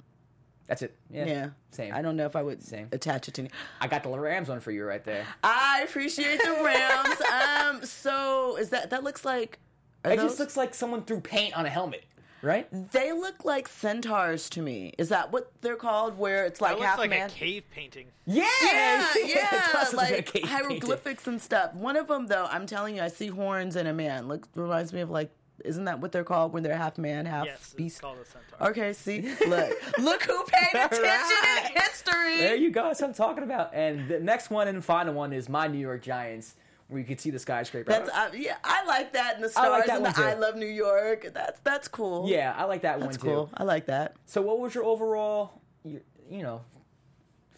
That's 0.69 0.81
it. 0.83 0.95
Yeah, 1.09 1.25
Yeah, 1.25 1.49
same. 1.71 1.93
I 1.93 2.01
don't 2.01 2.15
know 2.15 2.25
if 2.27 2.35
I 2.37 2.43
would 2.43 2.63
Same. 2.63 2.87
attach 2.93 3.27
it 3.27 3.33
to. 3.33 3.41
Any- 3.41 3.51
I 3.81 3.87
got 3.87 4.03
the 4.03 4.09
Rams 4.09 4.47
one 4.47 4.59
for 4.61 4.71
you 4.71 4.85
right 4.85 5.03
there. 5.03 5.25
I 5.43 5.81
appreciate 5.87 6.39
the 6.41 6.61
Rams. 6.63 7.21
um, 7.81 7.83
so 7.85 8.55
is 8.57 8.69
that 8.69 8.91
that 8.91 9.03
looks 9.03 9.25
like? 9.25 9.59
It 10.05 10.09
those- 10.17 10.19
just 10.29 10.39
looks 10.39 10.55
like 10.55 10.73
someone 10.73 11.03
threw 11.03 11.19
paint 11.21 11.57
on 11.57 11.65
a 11.65 11.69
helmet, 11.69 12.05
right? 12.43 12.67
They 12.91 13.11
look 13.11 13.43
like 13.43 13.67
centaurs 13.67 14.47
to 14.51 14.61
me. 14.61 14.93
Is 14.99 15.09
that 15.09 15.31
what 15.31 15.51
they're 15.61 15.75
called? 15.75 16.17
Where 16.19 16.45
it's 16.45 16.61
like 16.61 16.73
That 16.73 16.77
looks 16.77 16.87
half 16.87 16.99
like 16.99 17.09
man? 17.09 17.29
a 17.29 17.33
cave 17.33 17.63
painting. 17.71 18.05
Yeah, 18.27 18.47
Yeah, 18.63 19.07
It 19.15 19.35
yeah, 19.35 19.67
does 19.73 19.93
like 19.95 20.09
cave 20.09 20.25
painting. 20.33 20.49
hieroglyphics 20.51 21.25
and 21.27 21.41
stuff. 21.41 21.73
One 21.73 21.95
of 21.97 22.07
them, 22.07 22.27
though, 22.27 22.45
I'm 22.45 22.67
telling 22.67 22.95
you, 22.95 23.01
I 23.01 23.07
see 23.07 23.27
horns 23.27 23.75
in 23.75 23.87
a 23.87 23.93
man. 23.93 24.27
Look, 24.27 24.47
reminds 24.53 24.93
me 24.93 25.01
of 25.01 25.09
like, 25.09 25.31
isn't 25.65 25.85
that 25.85 25.99
what 25.99 26.11
they're 26.11 26.23
called 26.23 26.53
when 26.53 26.63
they're 26.63 26.75
half 26.77 26.97
man, 26.97 27.25
half 27.25 27.45
Yes, 27.45 27.57
it's 27.61 27.73
beast? 27.73 28.01
called 28.01 28.17
a 28.19 28.25
centaur. 28.25 28.69
Okay, 28.69 28.93
see, 28.93 29.21
look, 29.47 29.97
look 29.97 30.23
who 30.23 30.43
paid 30.45 30.69
attention 30.73 31.03
Right. 31.03 31.71
in 31.75 31.81
history. 31.81 32.37
There 32.37 32.55
you 32.55 32.71
go. 32.71 32.83
That's 32.83 33.01
what 33.01 33.07
I'm 33.09 33.13
talking 33.13 33.43
about. 33.43 33.73
And 33.73 34.07
the 34.07 34.19
next 34.19 34.49
one 34.49 34.67
and 34.67 34.83
final 34.83 35.13
one 35.13 35.33
is 35.33 35.49
my 35.49 35.67
New 35.67 35.77
York 35.79 36.01
Giants, 36.01 36.55
where 36.87 36.99
you 36.99 37.05
can 37.05 37.17
see 37.17 37.29
the 37.29 37.39
skyscraper. 37.39 37.91
That's 37.91 38.09
uh, 38.09 38.29
yeah, 38.33 38.57
I 38.63 38.85
like 38.85 39.13
that 39.13 39.35
and 39.35 39.43
the 39.43 39.49
stars 39.49 39.65
I 39.67 39.69
like 39.69 39.85
that 39.85 39.95
and 39.97 40.03
one 40.03 40.11
the 40.13 40.17
too. 40.21 40.27
I 40.27 40.33
love 40.33 40.55
New 40.55 40.65
York. 40.65 41.27
That's 41.33 41.59
that's 41.61 41.87
cool. 41.87 42.27
yeah, 42.29 42.53
I 42.57 42.63
like 42.65 42.81
that 42.81 42.99
that's 42.99 43.05
one 43.05 43.15
too. 43.15 43.27
cool. 43.35 43.49
I 43.53 43.63
like 43.63 43.85
that. 43.87 44.15
So, 44.25 44.41
what 44.41 44.59
was 44.59 44.73
your 44.73 44.83
overall, 44.85 45.61
your, 45.83 46.01
you 46.29 46.41
know, 46.43 46.61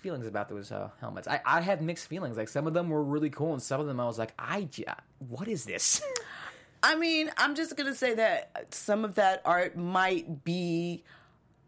feelings 0.01 0.25
about 0.27 0.49
those 0.49 0.71
uh, 0.71 0.89
helmets? 0.99 1.27
I, 1.27 1.39
I 1.45 1.61
had 1.61 1.81
mixed 1.81 2.07
feelings. 2.07 2.35
Like 2.37 2.49
some 2.49 2.67
of 2.67 2.73
them 2.73 2.89
were 2.89 3.03
really 3.03 3.29
cool, 3.29 3.53
and 3.53 3.61
some 3.61 3.79
of 3.79 3.87
them 3.87 3.99
I 3.99 4.05
was 4.05 4.19
like, 4.19 4.33
I 4.37 4.67
what 5.19 5.47
is 5.47 5.63
this? 5.65 6.01
I 6.83 6.95
mean, 6.95 7.31
I'm 7.37 7.55
just 7.55 7.75
gonna 7.75 7.95
say 7.95 8.15
that 8.15 8.73
some 8.73 9.05
of 9.05 9.15
that 9.15 9.41
art 9.45 9.77
might 9.77 10.43
be 10.43 11.03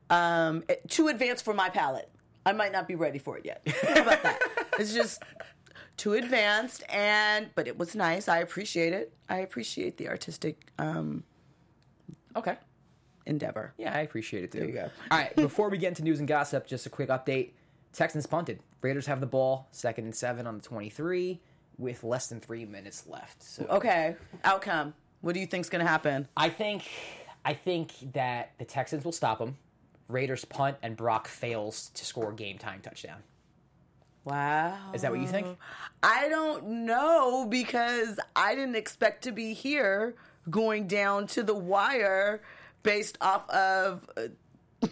um, 0.09 0.63
too 0.87 1.07
advanced 1.07 1.45
for 1.45 1.53
my 1.53 1.69
palate. 1.69 2.09
I 2.45 2.51
might 2.51 2.71
not 2.71 2.87
be 2.87 2.95
ready 2.95 3.19
for 3.19 3.37
it 3.37 3.45
yet. 3.45 3.61
How 3.81 4.01
about 4.01 4.23
that? 4.23 4.41
It's 4.79 4.91
just 4.91 5.21
too 5.97 6.13
advanced, 6.13 6.83
and 6.89 7.51
but 7.53 7.67
it 7.67 7.77
was 7.77 7.95
nice. 7.95 8.27
I 8.27 8.39
appreciate 8.39 8.91
it. 8.91 9.13
I 9.29 9.37
appreciate 9.37 9.97
the 9.97 10.09
artistic 10.09 10.65
um, 10.79 11.23
okay. 12.35 12.57
endeavor. 13.27 13.75
Yeah, 13.77 13.95
I 13.95 13.99
appreciate 13.99 14.43
it 14.45 14.51
too. 14.51 14.59
There 14.59 14.67
you 14.67 14.73
go. 14.73 14.89
All 15.11 15.19
right, 15.19 15.35
before 15.35 15.69
we 15.69 15.77
get 15.77 15.89
into 15.89 16.03
news 16.03 16.17
and 16.17 16.27
gossip, 16.27 16.65
just 16.65 16.87
a 16.87 16.89
quick 16.89 17.09
update. 17.09 17.51
Texans 17.93 18.25
punted. 18.25 18.61
Raiders 18.81 19.05
have 19.05 19.19
the 19.19 19.27
ball, 19.27 19.67
second 19.71 20.05
and 20.05 20.15
seven 20.15 20.47
on 20.47 20.57
the 20.57 20.63
23, 20.63 21.39
with 21.77 22.03
less 22.03 22.27
than 22.27 22.39
three 22.39 22.65
minutes 22.65 23.05
left. 23.07 23.43
So 23.43 23.67
Okay, 23.69 24.15
outcome. 24.43 24.95
What 25.23 25.33
do 25.35 25.39
you 25.39 25.47
think's 25.47 25.69
gonna 25.69 25.87
happen? 25.87 26.27
I 26.35 26.49
think 26.49 26.83
I 27.45 27.53
think 27.53 27.93
that 28.11 28.51
the 28.57 28.65
Texans 28.65 29.05
will 29.05 29.13
stop 29.13 29.39
them. 29.39 29.55
Raiders 30.09 30.43
punt 30.43 30.75
and 30.83 30.97
Brock 30.97 31.29
fails 31.29 31.91
to 31.93 32.03
score 32.03 32.33
game 32.33 32.57
time 32.57 32.81
touchdown. 32.81 33.23
Wow. 34.25 34.91
Is 34.93 35.01
that 35.03 35.11
what 35.11 35.21
you 35.21 35.27
think? 35.27 35.57
I 36.03 36.27
don't 36.27 36.85
know 36.85 37.45
because 37.45 38.19
I 38.35 38.53
didn't 38.53 38.75
expect 38.75 39.23
to 39.23 39.31
be 39.31 39.53
here 39.53 40.15
going 40.49 40.87
down 40.87 41.27
to 41.27 41.43
the 41.43 41.55
wire 41.55 42.41
based 42.83 43.17
off 43.21 43.49
of. 43.49 44.09
Uh, 44.17 44.87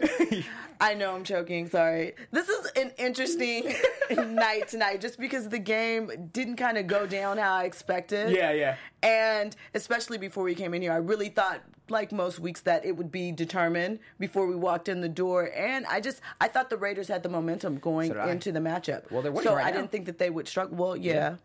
I 0.84 0.94
know 0.94 1.14
I'm 1.14 1.24
choking. 1.24 1.68
Sorry. 1.68 2.14
This 2.30 2.48
is 2.48 2.70
an 2.76 2.92
interesting 2.98 3.74
night 4.34 4.68
tonight, 4.68 5.00
just 5.00 5.18
because 5.18 5.48
the 5.48 5.58
game 5.58 6.28
didn't 6.32 6.56
kind 6.56 6.76
of 6.76 6.86
go 6.86 7.06
down 7.06 7.38
how 7.38 7.54
I 7.54 7.64
expected. 7.64 8.30
yeah. 8.30 8.52
Yeah. 8.52 8.76
And 9.02 9.56
especially 9.74 10.18
before 10.18 10.44
we 10.44 10.54
came 10.54 10.74
in 10.74 10.82
here, 10.82 10.92
I 10.92 10.96
really 10.96 11.28
thought, 11.30 11.60
like 11.88 12.12
most 12.12 12.38
weeks, 12.38 12.60
that 12.62 12.84
it 12.84 12.96
would 12.96 13.10
be 13.10 13.32
determined 13.32 13.98
before 14.18 14.46
we 14.46 14.54
walked 14.56 14.88
in 14.88 15.00
the 15.00 15.08
door. 15.08 15.50
And 15.56 15.86
I 15.86 16.00
just, 16.00 16.20
I 16.40 16.48
thought 16.48 16.68
the 16.70 16.76
Raiders 16.76 17.08
had 17.08 17.22
the 17.22 17.28
momentum 17.30 17.78
going 17.78 18.12
So 18.12 18.22
into 18.28 18.52
the 18.52 18.60
matchup. 18.60 19.10
Well, 19.10 19.22
they're 19.22 19.32
winning 19.32 19.48
so 19.48 19.56
right 19.56 19.66
I 19.66 19.70
now. 19.70 19.76
didn't 19.78 19.90
think 19.90 20.04
that 20.06 20.18
they 20.18 20.28
would 20.30 20.46
struggle. 20.48 20.76
Well, 20.76 20.96
yeah. 20.96 21.36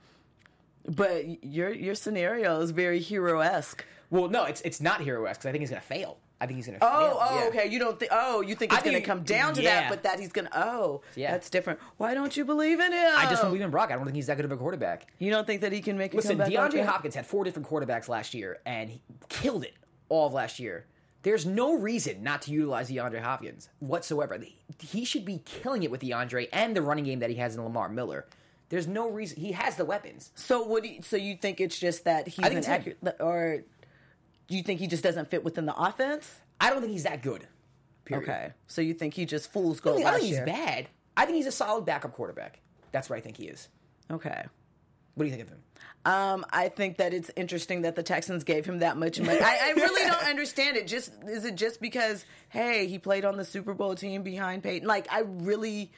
But 0.86 1.44
your 1.44 1.72
your 1.72 1.96
scenario 1.96 2.60
is 2.62 2.72
very 2.72 3.00
hero 3.00 3.40
esque. 3.42 3.86
Well, 4.10 4.28
no, 4.28 4.46
it's 4.46 4.62
it's 4.62 4.82
not 4.82 5.02
hero 5.02 5.26
esque 5.26 5.42
because 5.42 5.50
I 5.50 5.52
think 5.52 5.62
he's 5.62 5.70
gonna 5.70 5.82
fail. 5.82 6.18
I 6.42 6.46
think 6.46 6.58
he's 6.58 6.68
gonna. 6.68 6.78
Oh, 6.82 6.88
fail. 7.10 7.18
oh, 7.22 7.40
yeah. 7.40 7.48
okay. 7.48 7.70
You 7.70 7.80
don't 7.80 8.00
think? 8.00 8.12
Oh, 8.14 8.42
you 8.42 8.56
think 8.56 8.72
it's 8.72 8.82
going 8.82 8.94
to 8.94 9.00
think- 9.00 9.06
come 9.06 9.24
down 9.24 9.54
to 9.56 9.62
yeah. 9.62 9.82
that, 9.82 9.90
but 9.90 10.04
that 10.04 10.20
he's 10.20 10.32
going 10.32 10.48
to. 10.48 10.58
Oh, 10.58 11.02
Yeah. 11.16 11.32
that's 11.32 11.50
different. 11.50 11.80
Why 11.98 12.14
don't 12.14 12.36
you 12.38 12.46
believe 12.46 12.80
in 12.80 12.92
him? 12.94 13.12
I 13.18 13.26
just 13.30 13.42
don't 13.42 13.52
believe 13.52 13.64
in 13.64 13.70
Brock. 13.72 13.92
I 13.92 13.96
don't 13.96 14.06
think 14.06 14.16
he's 14.16 14.28
that 14.28 14.38
good 14.38 14.46
of 14.46 14.52
a 14.52 14.58
quarterback. 14.58 15.08
You 15.20 15.32
don't 15.32 15.46
think 15.46 15.62
that 15.62 15.74
he 15.74 15.82
can 15.82 15.98
make 15.98 16.14
Listen, 16.14 16.38
DeAndre? 16.38 16.86
Hopkins 16.86 17.16
had 17.16 17.28
four 17.28 17.44
different 17.44 17.68
quarterbacks 17.68 18.08
last 18.08 18.34
year, 18.34 18.60
and 18.66 18.90
he 18.90 19.02
killed 19.28 19.64
it 19.66 19.74
all 20.08 20.28
of 20.28 20.34
last 20.34 20.60
year. 20.60 20.86
There's 21.24 21.46
no 21.46 21.78
reason 21.78 22.24
not 22.24 22.42
to 22.44 22.52
utilize 22.52 22.90
DeAndre 22.90 23.22
Hopkins 23.22 23.68
whatsoever. 23.80 24.40
He 24.82 25.04
should 25.04 25.26
be 25.26 25.40
killing 25.44 25.84
it 25.84 25.92
with 25.92 26.00
DeAndre 26.00 26.48
and 26.54 26.74
the 26.74 26.82
running 26.82 27.04
game 27.04 27.20
that 27.20 27.30
he 27.30 27.36
has 27.36 27.56
in 27.58 27.64
Lamar 27.64 27.90
Miller. 27.90 28.26
There's 28.70 28.88
no 28.88 29.10
reason 29.10 29.42
he 29.42 29.52
has 29.52 29.76
the 29.76 29.84
weapons. 29.84 30.32
So 30.36 30.64
what? 30.64 30.84
Do 30.84 30.90
you, 30.90 31.02
so 31.02 31.18
you 31.18 31.36
think 31.36 31.60
it's 31.60 31.78
just 31.78 32.06
that 32.06 32.28
he's 32.30 32.46
I 32.46 32.50
think 32.50 32.66
an 32.66 32.72
accurate, 32.72 33.16
or 33.20 33.64
do 34.50 34.58
you 34.58 34.64
think 34.64 34.80
he 34.80 34.88
just 34.88 35.04
doesn't 35.04 35.30
fit 35.30 35.44
within 35.44 35.66
the 35.66 35.76
offense? 35.76 36.40
I 36.60 36.70
don't 36.70 36.82
think 36.82 36.92
he's 36.92 37.04
that 37.04 37.22
good. 37.22 37.48
Period. 38.06 38.24
Okay, 38.24 38.54
so 38.68 38.82
you 38.82 38.94
think 38.94 39.14
he 39.14 39.26
just 39.26 39.52
fools 39.52 39.80
I 39.82 39.84
gold 39.84 40.02
I 40.02 40.12
don't 40.12 40.20
think 40.20 40.32
year? 40.32 40.46
he's 40.46 40.54
bad. 40.54 40.88
I 41.16 41.26
think 41.26 41.36
he's 41.36 41.48
a 41.48 41.52
solid 41.52 41.86
backup 41.86 42.14
quarterback. 42.14 42.60
That's 42.92 43.10
what 43.10 43.18
I 43.18 43.22
think 43.22 43.38
he 43.38 43.46
is. 43.46 43.68
Okay. 44.12 44.46
What 45.16 45.26
do 45.26 45.30
you 45.30 45.36
think 45.36 45.44
of 45.44 45.50
him? 45.50 45.64
Um, 46.06 46.46
I 46.50 46.70
think 46.70 46.98
that 46.98 47.14
it's 47.14 47.30
interesting 47.36 47.82
that 47.82 47.96
the 47.96 48.04
Texans 48.04 48.46
gave 48.46 48.66
him 48.66 48.80
that 48.80 48.96
much 48.98 49.20
money. 49.20 49.40
I, 49.40 49.70
I 49.70 49.72
really 49.74 50.10
don't 50.10 50.24
understand 50.30 50.78
it. 50.78 50.88
Just 50.88 51.12
is 51.28 51.46
it 51.46 51.56
just 51.56 51.82
because 51.82 52.24
hey 52.48 52.88
he 52.88 53.00
played 53.00 53.26
on 53.26 53.36
the 53.38 53.44
Super 53.44 53.74
Bowl 53.74 53.96
team 53.96 54.24
behind 54.24 54.64
Peyton? 54.64 54.88
Like 54.88 55.12
I 55.12 55.20
really 55.20 55.92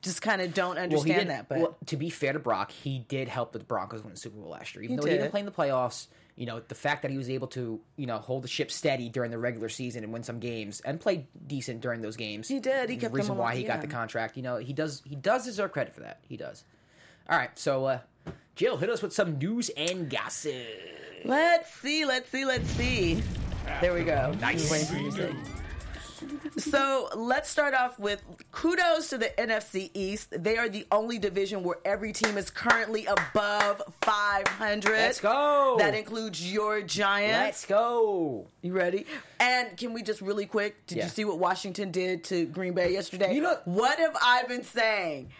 just 0.00 0.22
kind 0.22 0.40
of 0.40 0.54
don't 0.54 0.78
understand 0.78 1.22
did, 1.22 1.28
that. 1.28 1.48
But 1.48 1.58
well, 1.58 1.76
to 1.86 1.96
be 1.96 2.08
fair 2.08 2.32
to 2.32 2.38
Brock, 2.38 2.70
he 2.70 3.00
did 3.00 3.28
help 3.28 3.52
the 3.52 3.58
Broncos 3.58 4.02
win 4.02 4.12
the 4.12 4.18
Super 4.18 4.38
Bowl 4.38 4.50
last 4.50 4.74
year. 4.74 4.84
Even 4.84 4.96
He 4.96 5.00
though 5.00 5.10
he 5.10 5.16
didn't 5.16 5.30
play 5.32 5.40
in 5.40 5.46
the 5.46 5.52
playoffs, 5.52 6.06
you 6.38 6.46
know, 6.46 6.60
the 6.60 6.74
fact 6.76 7.02
that 7.02 7.10
he 7.10 7.18
was 7.18 7.28
able 7.28 7.48
to, 7.48 7.80
you 7.96 8.06
know, 8.06 8.18
hold 8.18 8.44
the 8.44 8.48
ship 8.48 8.70
steady 8.70 9.08
during 9.08 9.32
the 9.32 9.38
regular 9.38 9.68
season 9.68 10.04
and 10.04 10.12
win 10.12 10.22
some 10.22 10.38
games 10.38 10.80
and 10.84 11.00
play 11.00 11.26
decent 11.48 11.80
during 11.80 12.00
those 12.00 12.16
games. 12.16 12.46
He 12.46 12.60
did. 12.60 12.88
He 12.88 12.94
the 12.94 13.00
kept 13.00 13.12
them 13.12 13.22
reason 13.22 13.36
why 13.36 13.50
alive, 13.50 13.58
he 13.58 13.64
got 13.64 13.80
the 13.80 13.88
contract. 13.88 14.36
You 14.36 14.44
know, 14.44 14.56
he 14.56 14.72
does. 14.72 15.02
He 15.04 15.16
does 15.16 15.44
deserve 15.44 15.72
credit 15.72 15.92
for 15.92 16.02
that. 16.02 16.20
He 16.28 16.36
does. 16.36 16.62
All 17.28 17.36
right, 17.36 17.50
so 17.58 17.86
uh, 17.86 17.98
Jill, 18.54 18.76
hit 18.76 18.88
us 18.88 19.02
with 19.02 19.12
some 19.12 19.36
news 19.38 19.68
and 19.76 20.08
gossip. 20.08 20.54
let's 21.24 21.74
see, 21.74 22.04
let's 22.04 22.30
see, 22.30 22.44
let's 22.44 22.68
see. 22.70 23.20
There 23.80 23.92
we 23.92 24.04
go. 24.04 24.32
Nice. 24.40 25.57
Waiting 26.22 26.38
for 26.38 26.48
music. 26.48 26.72
So 26.72 27.08
let's 27.14 27.48
start 27.48 27.74
off 27.74 27.98
with 27.98 28.22
kudos 28.52 29.10
to 29.10 29.18
the 29.18 29.30
NFC 29.38 29.90
East. 29.94 30.28
They 30.42 30.56
are 30.58 30.68
the 30.68 30.86
only 30.90 31.18
division 31.18 31.62
where 31.62 31.76
every 31.84 32.12
team 32.12 32.36
is 32.38 32.50
currently 32.50 33.06
above 33.06 33.82
500. 34.02 34.90
Let's 34.92 35.20
go. 35.20 35.76
That 35.78 35.94
includes 35.94 36.52
your 36.52 36.82
Giants. 36.82 37.32
Let's 37.38 37.66
go. 37.66 38.46
You 38.62 38.72
ready? 38.72 39.06
And 39.40 39.76
can 39.76 39.92
we 39.92 40.02
just 40.02 40.20
really 40.20 40.46
quick? 40.46 40.86
Did 40.86 40.98
Yeah. 40.98 41.04
you 41.04 41.10
see 41.10 41.24
what 41.24 41.38
Washington 41.38 41.90
did 41.90 42.24
to 42.24 42.46
Green 42.46 42.74
Bay 42.74 42.92
yesterday? 42.92 43.34
You 43.34 43.42
know- 43.42 43.58
what 43.64 43.98
have 43.98 44.16
I 44.20 44.42
been 44.44 44.64
saying? 44.64 45.30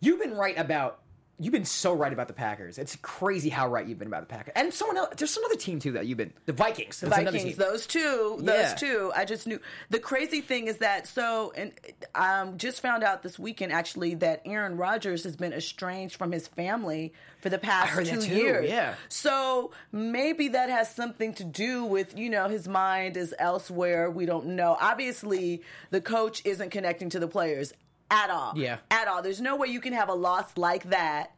You've 0.00 0.20
been 0.20 0.34
right 0.34 0.58
about. 0.58 1.00
You've 1.38 1.52
been 1.52 1.66
so 1.66 1.92
right 1.92 2.12
about 2.12 2.28
the 2.28 2.34
Packers. 2.34 2.78
It's 2.78 2.96
crazy 3.02 3.50
how 3.50 3.68
right 3.68 3.86
you've 3.86 3.98
been 3.98 4.08
about 4.08 4.22
the 4.26 4.34
Packers. 4.34 4.54
And 4.56 4.72
someone 4.72 4.96
else. 4.96 5.10
There's 5.18 5.36
another 5.36 5.56
team 5.56 5.80
too 5.80 5.92
that 5.92 6.06
you've 6.06 6.16
been. 6.16 6.32
The 6.46 6.54
Vikings. 6.54 7.00
The 7.00 7.08
Vikings, 7.10 7.56
those 7.56 7.86
two, 7.86 8.38
Yeah. 8.40 8.70
those 8.70 8.80
two. 8.80 9.12
I 9.14 9.26
just 9.26 9.46
knew. 9.46 9.60
The 9.90 9.98
crazy 9.98 10.40
thing 10.40 10.66
is 10.66 10.78
that 10.78 11.06
so, 11.06 11.52
and 11.54 11.72
um, 12.14 12.56
just 12.56 12.80
found 12.80 13.04
out 13.04 13.22
this 13.22 13.38
weekend 13.38 13.70
actually 13.72 14.14
that 14.14 14.40
Aaron 14.46 14.78
Rodgers 14.78 15.24
has 15.24 15.36
been 15.36 15.52
estranged 15.52 16.16
from 16.16 16.32
his 16.32 16.48
family 16.48 17.12
for 17.42 17.50
the 17.50 17.58
past 17.58 17.94
two 18.10 18.26
years. 18.34 18.70
yeah. 18.70 18.94
So 19.10 19.72
maybe 19.92 20.48
that 20.48 20.70
has 20.70 20.90
something 20.94 21.34
to 21.34 21.44
do 21.44 21.84
with 21.84 22.16
you 22.18 22.30
know 22.30 22.48
his 22.48 22.66
mind 22.66 23.18
is 23.18 23.34
elsewhere. 23.38 24.10
We 24.10 24.24
don't 24.24 24.46
know. 24.56 24.74
Obviously, 24.80 25.62
the 25.90 26.00
coach 26.00 26.40
isn't 26.46 26.70
connecting 26.70 27.10
to 27.10 27.18
the 27.18 27.28
players 27.28 27.74
at 28.10 28.30
all. 28.30 28.52
Yeah. 28.56 28.78
at 28.90 29.08
all. 29.08 29.20
There's 29.20 29.40
no 29.40 29.56
way 29.56 29.66
you 29.68 29.80
can 29.80 29.92
have 29.92 30.08
a 30.08 30.14
loss 30.14 30.56
like 30.56 30.84
that 30.90 31.32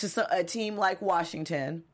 to 0.00 0.26
a 0.30 0.44
team 0.44 0.76
like 0.76 1.00
Washington. 1.00 1.84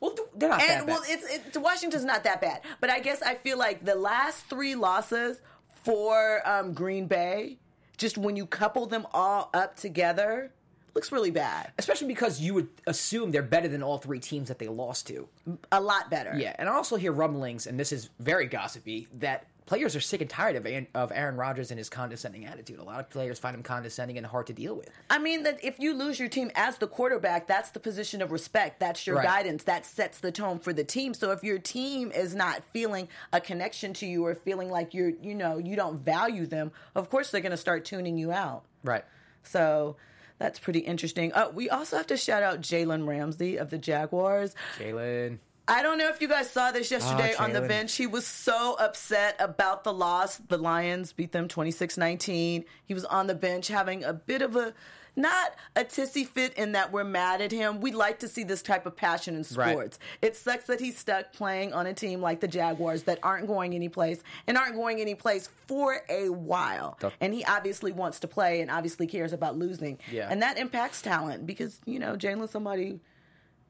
Well, 0.00 0.14
they're 0.34 0.50
not 0.50 0.60
that 0.60 0.86
bad. 0.86 0.86
well, 0.86 1.02
it's 1.06 1.56
it, 1.56 1.60
Washington's 1.60 2.04
not 2.04 2.24
that 2.24 2.40
bad, 2.40 2.60
but 2.80 2.90
I 2.90 3.00
guess 3.00 3.22
I 3.22 3.34
feel 3.34 3.58
like 3.58 3.84
the 3.84 3.94
last 3.94 4.44
three 4.46 4.74
losses 4.74 5.40
for 5.84 6.46
um, 6.46 6.74
Green 6.74 7.06
Bay, 7.06 7.58
just 7.96 8.18
when 8.18 8.36
you 8.36 8.44
couple 8.44 8.86
them 8.86 9.06
all 9.14 9.48
up 9.54 9.76
together, 9.76 10.52
looks 10.94 11.12
really 11.12 11.30
bad. 11.30 11.72
Especially 11.78 12.08
because 12.08 12.40
you 12.40 12.54
would 12.54 12.68
assume 12.86 13.30
they're 13.30 13.42
better 13.42 13.68
than 13.68 13.82
all 13.82 13.98
three 13.98 14.18
teams 14.18 14.48
that 14.48 14.58
they 14.58 14.68
lost 14.68 15.06
to. 15.06 15.28
A 15.72 15.80
lot 15.80 16.10
better. 16.10 16.34
Yeah, 16.36 16.54
and 16.58 16.68
I 16.68 16.72
also 16.72 16.96
hear 16.96 17.12
rumblings, 17.12 17.66
and 17.66 17.78
this 17.78 17.92
is 17.92 18.10
very 18.18 18.46
gossipy, 18.46 19.06
that 19.14 19.46
players 19.66 19.94
are 19.96 20.00
sick 20.00 20.20
and 20.20 20.30
tired 20.30 20.56
of 20.56 20.64
Aaron, 20.66 20.86
of 20.94 21.12
Aaron 21.12 21.36
Rodgers 21.36 21.70
and 21.70 21.78
his 21.78 21.88
condescending 21.90 22.46
attitude. 22.46 22.78
A 22.78 22.82
lot 22.84 23.00
of 23.00 23.10
players 23.10 23.38
find 23.38 23.54
him 23.54 23.62
condescending 23.62 24.16
and 24.16 24.26
hard 24.26 24.46
to 24.46 24.52
deal 24.52 24.74
with. 24.76 24.88
I 25.10 25.18
mean 25.18 25.42
that 25.42 25.62
if 25.64 25.78
you 25.78 25.92
lose 25.94 26.18
your 26.20 26.28
team 26.28 26.50
as 26.54 26.78
the 26.78 26.86
quarterback, 26.86 27.46
that's 27.46 27.70
the 27.70 27.80
position 27.80 28.22
of 28.22 28.30
respect. 28.32 28.78
That's 28.80 29.06
your 29.06 29.16
Right. 29.16 29.24
guidance. 29.26 29.64
That 29.64 29.84
sets 29.84 30.20
the 30.20 30.30
tone 30.32 30.58
for 30.60 30.72
the 30.72 30.84
team. 30.84 31.14
So 31.14 31.32
if 31.32 31.42
your 31.44 31.58
team 31.58 32.12
is 32.12 32.34
not 32.34 32.62
feeling 32.72 33.08
a 33.32 33.40
connection 33.40 33.92
to 33.94 34.06
you 34.06 34.24
or 34.24 34.34
feeling 34.34 34.70
like 34.70 34.94
you're, 34.94 35.10
you 35.20 35.34
know, 35.34 35.58
you 35.58 35.76
don't 35.76 35.98
value 35.98 36.46
them, 36.46 36.72
of 36.94 37.10
course 37.10 37.30
they're 37.30 37.40
going 37.40 37.50
to 37.50 37.56
start 37.56 37.84
tuning 37.84 38.16
you 38.18 38.30
out. 38.32 38.64
Right. 38.84 39.04
So 39.42 39.96
that's 40.38 40.58
pretty 40.58 40.80
interesting. 40.80 41.32
Uh, 41.32 41.50
we 41.52 41.70
also 41.70 41.96
have 41.96 42.06
to 42.08 42.16
shout 42.16 42.42
out 42.42 42.60
Jalen 42.60 43.06
Ramsey 43.06 43.56
of 43.56 43.70
the 43.70 43.78
Jaguars. 43.78 44.54
Jalen. 44.78 45.38
I 45.68 45.82
don't 45.82 45.98
know 45.98 46.08
if 46.08 46.20
you 46.20 46.28
guys 46.28 46.50
saw 46.50 46.70
this 46.70 46.90
yesterday 46.90 47.34
Ah, 47.38 47.44
on 47.44 47.52
the 47.52 47.60
bench. 47.60 47.94
He 47.96 48.06
was 48.06 48.26
so 48.26 48.76
upset 48.78 49.34
about 49.40 49.82
the 49.84 49.92
loss. 49.92 50.36
The 50.36 50.58
Lions 50.58 51.12
beat 51.12 51.32
them 51.32 51.48
26 51.48 51.96
19. 51.98 52.64
He 52.84 52.94
was 52.94 53.04
on 53.04 53.26
the 53.26 53.34
bench 53.34 53.68
having 53.68 54.04
a 54.04 54.12
bit 54.12 54.42
of 54.42 54.54
a, 54.54 54.74
not 55.16 55.54
a 55.74 55.82
tissy 55.82 56.24
fit 56.24 56.54
in 56.54 56.72
that 56.72 56.92
we're 56.92 57.02
mad 57.02 57.40
at 57.40 57.50
him. 57.50 57.80
We 57.80 57.90
like 57.90 58.20
to 58.20 58.28
see 58.28 58.44
this 58.44 58.62
type 58.62 58.86
of 58.86 58.94
passion 58.96 59.34
in 59.34 59.44
Right. 59.56 59.72
sports. 59.72 59.98
It 60.22 60.36
sucks 60.36 60.66
that 60.66 60.78
he's 60.78 60.98
stuck 60.98 61.32
playing 61.32 61.72
on 61.72 61.86
a 61.86 61.94
team 61.94 62.20
like 62.20 62.38
the 62.40 62.48
Jaguars 62.48 63.02
that 63.04 63.18
aren't 63.24 63.48
going 63.48 63.74
anyplace 63.74 64.22
and 64.46 64.56
aren't 64.56 64.76
going 64.76 65.00
anyplace 65.00 65.48
for 65.66 66.00
a 66.08 66.28
while. 66.28 66.96
And 67.20 67.34
he 67.34 67.44
obviously 67.44 67.90
wants 67.90 68.20
to 68.20 68.28
play 68.28 68.60
and 68.60 68.70
obviously 68.70 69.08
cares 69.08 69.32
about 69.32 69.56
losing. 69.58 69.98
Yeah. 70.12 70.28
And 70.30 70.42
that 70.42 70.58
impacts 70.58 71.02
talent 71.02 71.44
because, 71.44 71.80
you 71.86 71.98
know, 71.98 72.14
Jalen's 72.14 72.52
somebody 72.52 73.00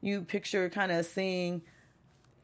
you 0.01 0.21
picture 0.21 0.69
kind 0.69 0.91
of 0.91 1.03
seeing 1.07 1.63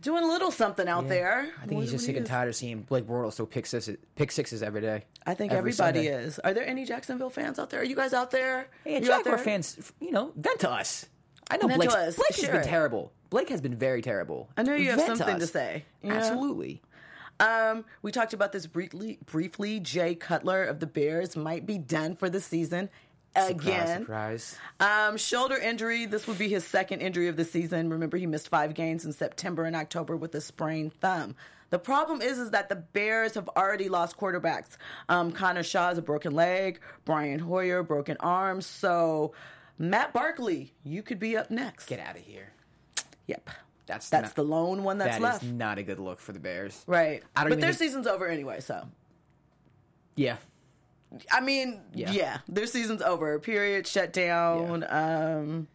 doing 0.03 0.23
a 0.23 0.27
little 0.27 0.51
something 0.51 0.87
out 0.87 1.07
there. 1.07 1.49
I 1.61 1.65
think 1.65 1.81
he's 1.81 1.91
just 1.91 2.05
sick 2.05 2.15
and 2.15 2.25
tired 2.25 2.49
of 2.49 2.55
seeing 2.55 2.81
Blake 2.81 3.07
Bortles 3.07 3.33
throw 3.35 3.47
pick 3.47 3.65
sixes, 3.65 3.97
pick 4.15 4.31
sixes 4.31 4.61
every 4.61 4.81
day. 4.81 5.05
I 5.25 5.33
think 5.33 5.51
Every 5.51 5.71
everybody 5.71 6.05
Sunday. 6.05 6.23
is. 6.25 6.37
Are 6.39 6.53
there 6.53 6.67
any 6.67 6.85
Jacksonville 6.85 7.29
fans 7.31 7.57
out 7.57 7.71
there? 7.71 7.79
Are 7.81 7.85
you 7.85 7.95
guys 7.95 8.13
out 8.13 8.29
there? 8.29 8.67
Hey, 8.83 8.91
you 8.91 8.97
out 9.11 9.19
Jaguar 9.23 9.37
there? 9.37 9.37
fans, 9.45 9.91
you 9.99 10.11
know, 10.11 10.31
vent 10.35 10.59
to 10.59 10.69
us. 10.69 11.07
I 11.49 11.57
know 11.57 11.67
Blake's, 11.67 11.93
to 11.93 12.13
Blake 12.15 12.35
has 12.35 12.49
been 12.49 12.63
terrible. 12.63 13.11
Blake 13.29 13.49
has 13.49 13.61
been 13.61 13.75
very 13.75 14.01
terrible. 14.01 14.49
I 14.55 14.63
know 14.63 14.75
you 14.75 14.91
have 14.91 14.99
Vent 14.99 15.17
something 15.17 15.37
to 15.39 15.43
us. 15.43 15.51
say. 15.51 15.85
Yeah. 16.01 16.13
Absolutely. 16.13 16.81
Um, 17.39 17.83
we 18.03 18.11
talked 18.11 18.33
about 18.33 18.51
this 18.51 18.67
briefly. 18.67 19.17
Briefly, 19.25 19.79
Jay 19.79 20.13
Cutler 20.15 20.63
of 20.63 20.79
the 20.79 20.85
Bears 20.87 21.35
might 21.35 21.65
be 21.65 21.77
done 21.77 22.15
for 22.15 22.29
the 22.29 22.39
season 22.39 22.89
again. 23.35 23.99
Surprise, 24.01 24.43
surprise. 24.43 24.57
Um, 25.09 25.17
shoulder 25.17 25.57
injury. 25.57 26.05
This 26.05 26.27
would 26.27 26.37
be 26.37 26.49
his 26.49 26.65
second 26.65 27.01
injury 27.01 27.27
of 27.27 27.35
the 27.35 27.45
season. 27.45 27.89
Remember, 27.89 28.17
he 28.17 28.25
missed 28.27 28.49
five 28.49 28.73
games 28.73 29.05
in 29.05 29.13
September 29.13 29.63
and 29.65 29.75
October 29.75 30.15
with 30.15 30.33
a 30.35 30.41
sprained 30.41 30.93
thumb. 30.93 31.35
The 31.69 31.79
problem 31.79 32.21
is, 32.21 32.37
is 32.37 32.51
that 32.51 32.69
the 32.69 32.75
Bears 32.75 33.33
have 33.33 33.49
already 33.57 33.89
lost 33.89 34.15
quarterbacks. 34.17 34.77
Um, 35.09 35.31
Connor 35.31 35.63
Shaw 35.63 35.89
has 35.89 35.97
a 35.97 36.03
broken 36.03 36.33
leg. 36.33 36.79
Brian 37.03 37.39
Hoyer 37.39 37.81
broken 37.81 38.15
arm. 38.19 38.61
So, 38.61 39.33
Matt 39.79 40.13
Barkley, 40.13 40.71
you 40.83 41.01
could 41.01 41.17
be 41.17 41.35
up 41.35 41.49
next. 41.49 41.87
Get 41.87 41.99
out 41.99 42.15
of 42.15 42.21
here. 42.21 42.51
Yep, 43.25 43.49
That's 43.87 44.09
that's 44.09 44.27
not, 44.29 44.35
the 44.35 44.43
lone 44.43 44.83
one 44.83 44.99
that's 44.99 45.15
that 45.17 45.21
left. 45.23 45.41
That 45.41 45.47
is 45.47 45.53
not 45.53 45.77
a 45.79 45.83
good 45.83 45.97
look 45.99 46.19
for 46.19 46.31
the 46.33 46.39
Bears. 46.39 46.83
right, 46.85 47.23
I 47.35 47.41
don't 47.41 47.49
but 47.51 47.59
their 47.61 47.71
think- 47.71 47.79
season's 47.89 48.05
over 48.05 48.27
anyway. 48.27 48.59
So, 48.59 48.87
Yeah. 50.15 50.37
I 51.31 51.41
mean, 51.41 51.81
Yeah. 51.93 52.11
yeah, 52.11 52.37
their 52.47 52.65
season's 52.67 53.01
over. 53.01 53.37
Period. 53.39 53.85
Shut 53.87 54.13
down. 54.13 54.83
Um, 54.89 55.67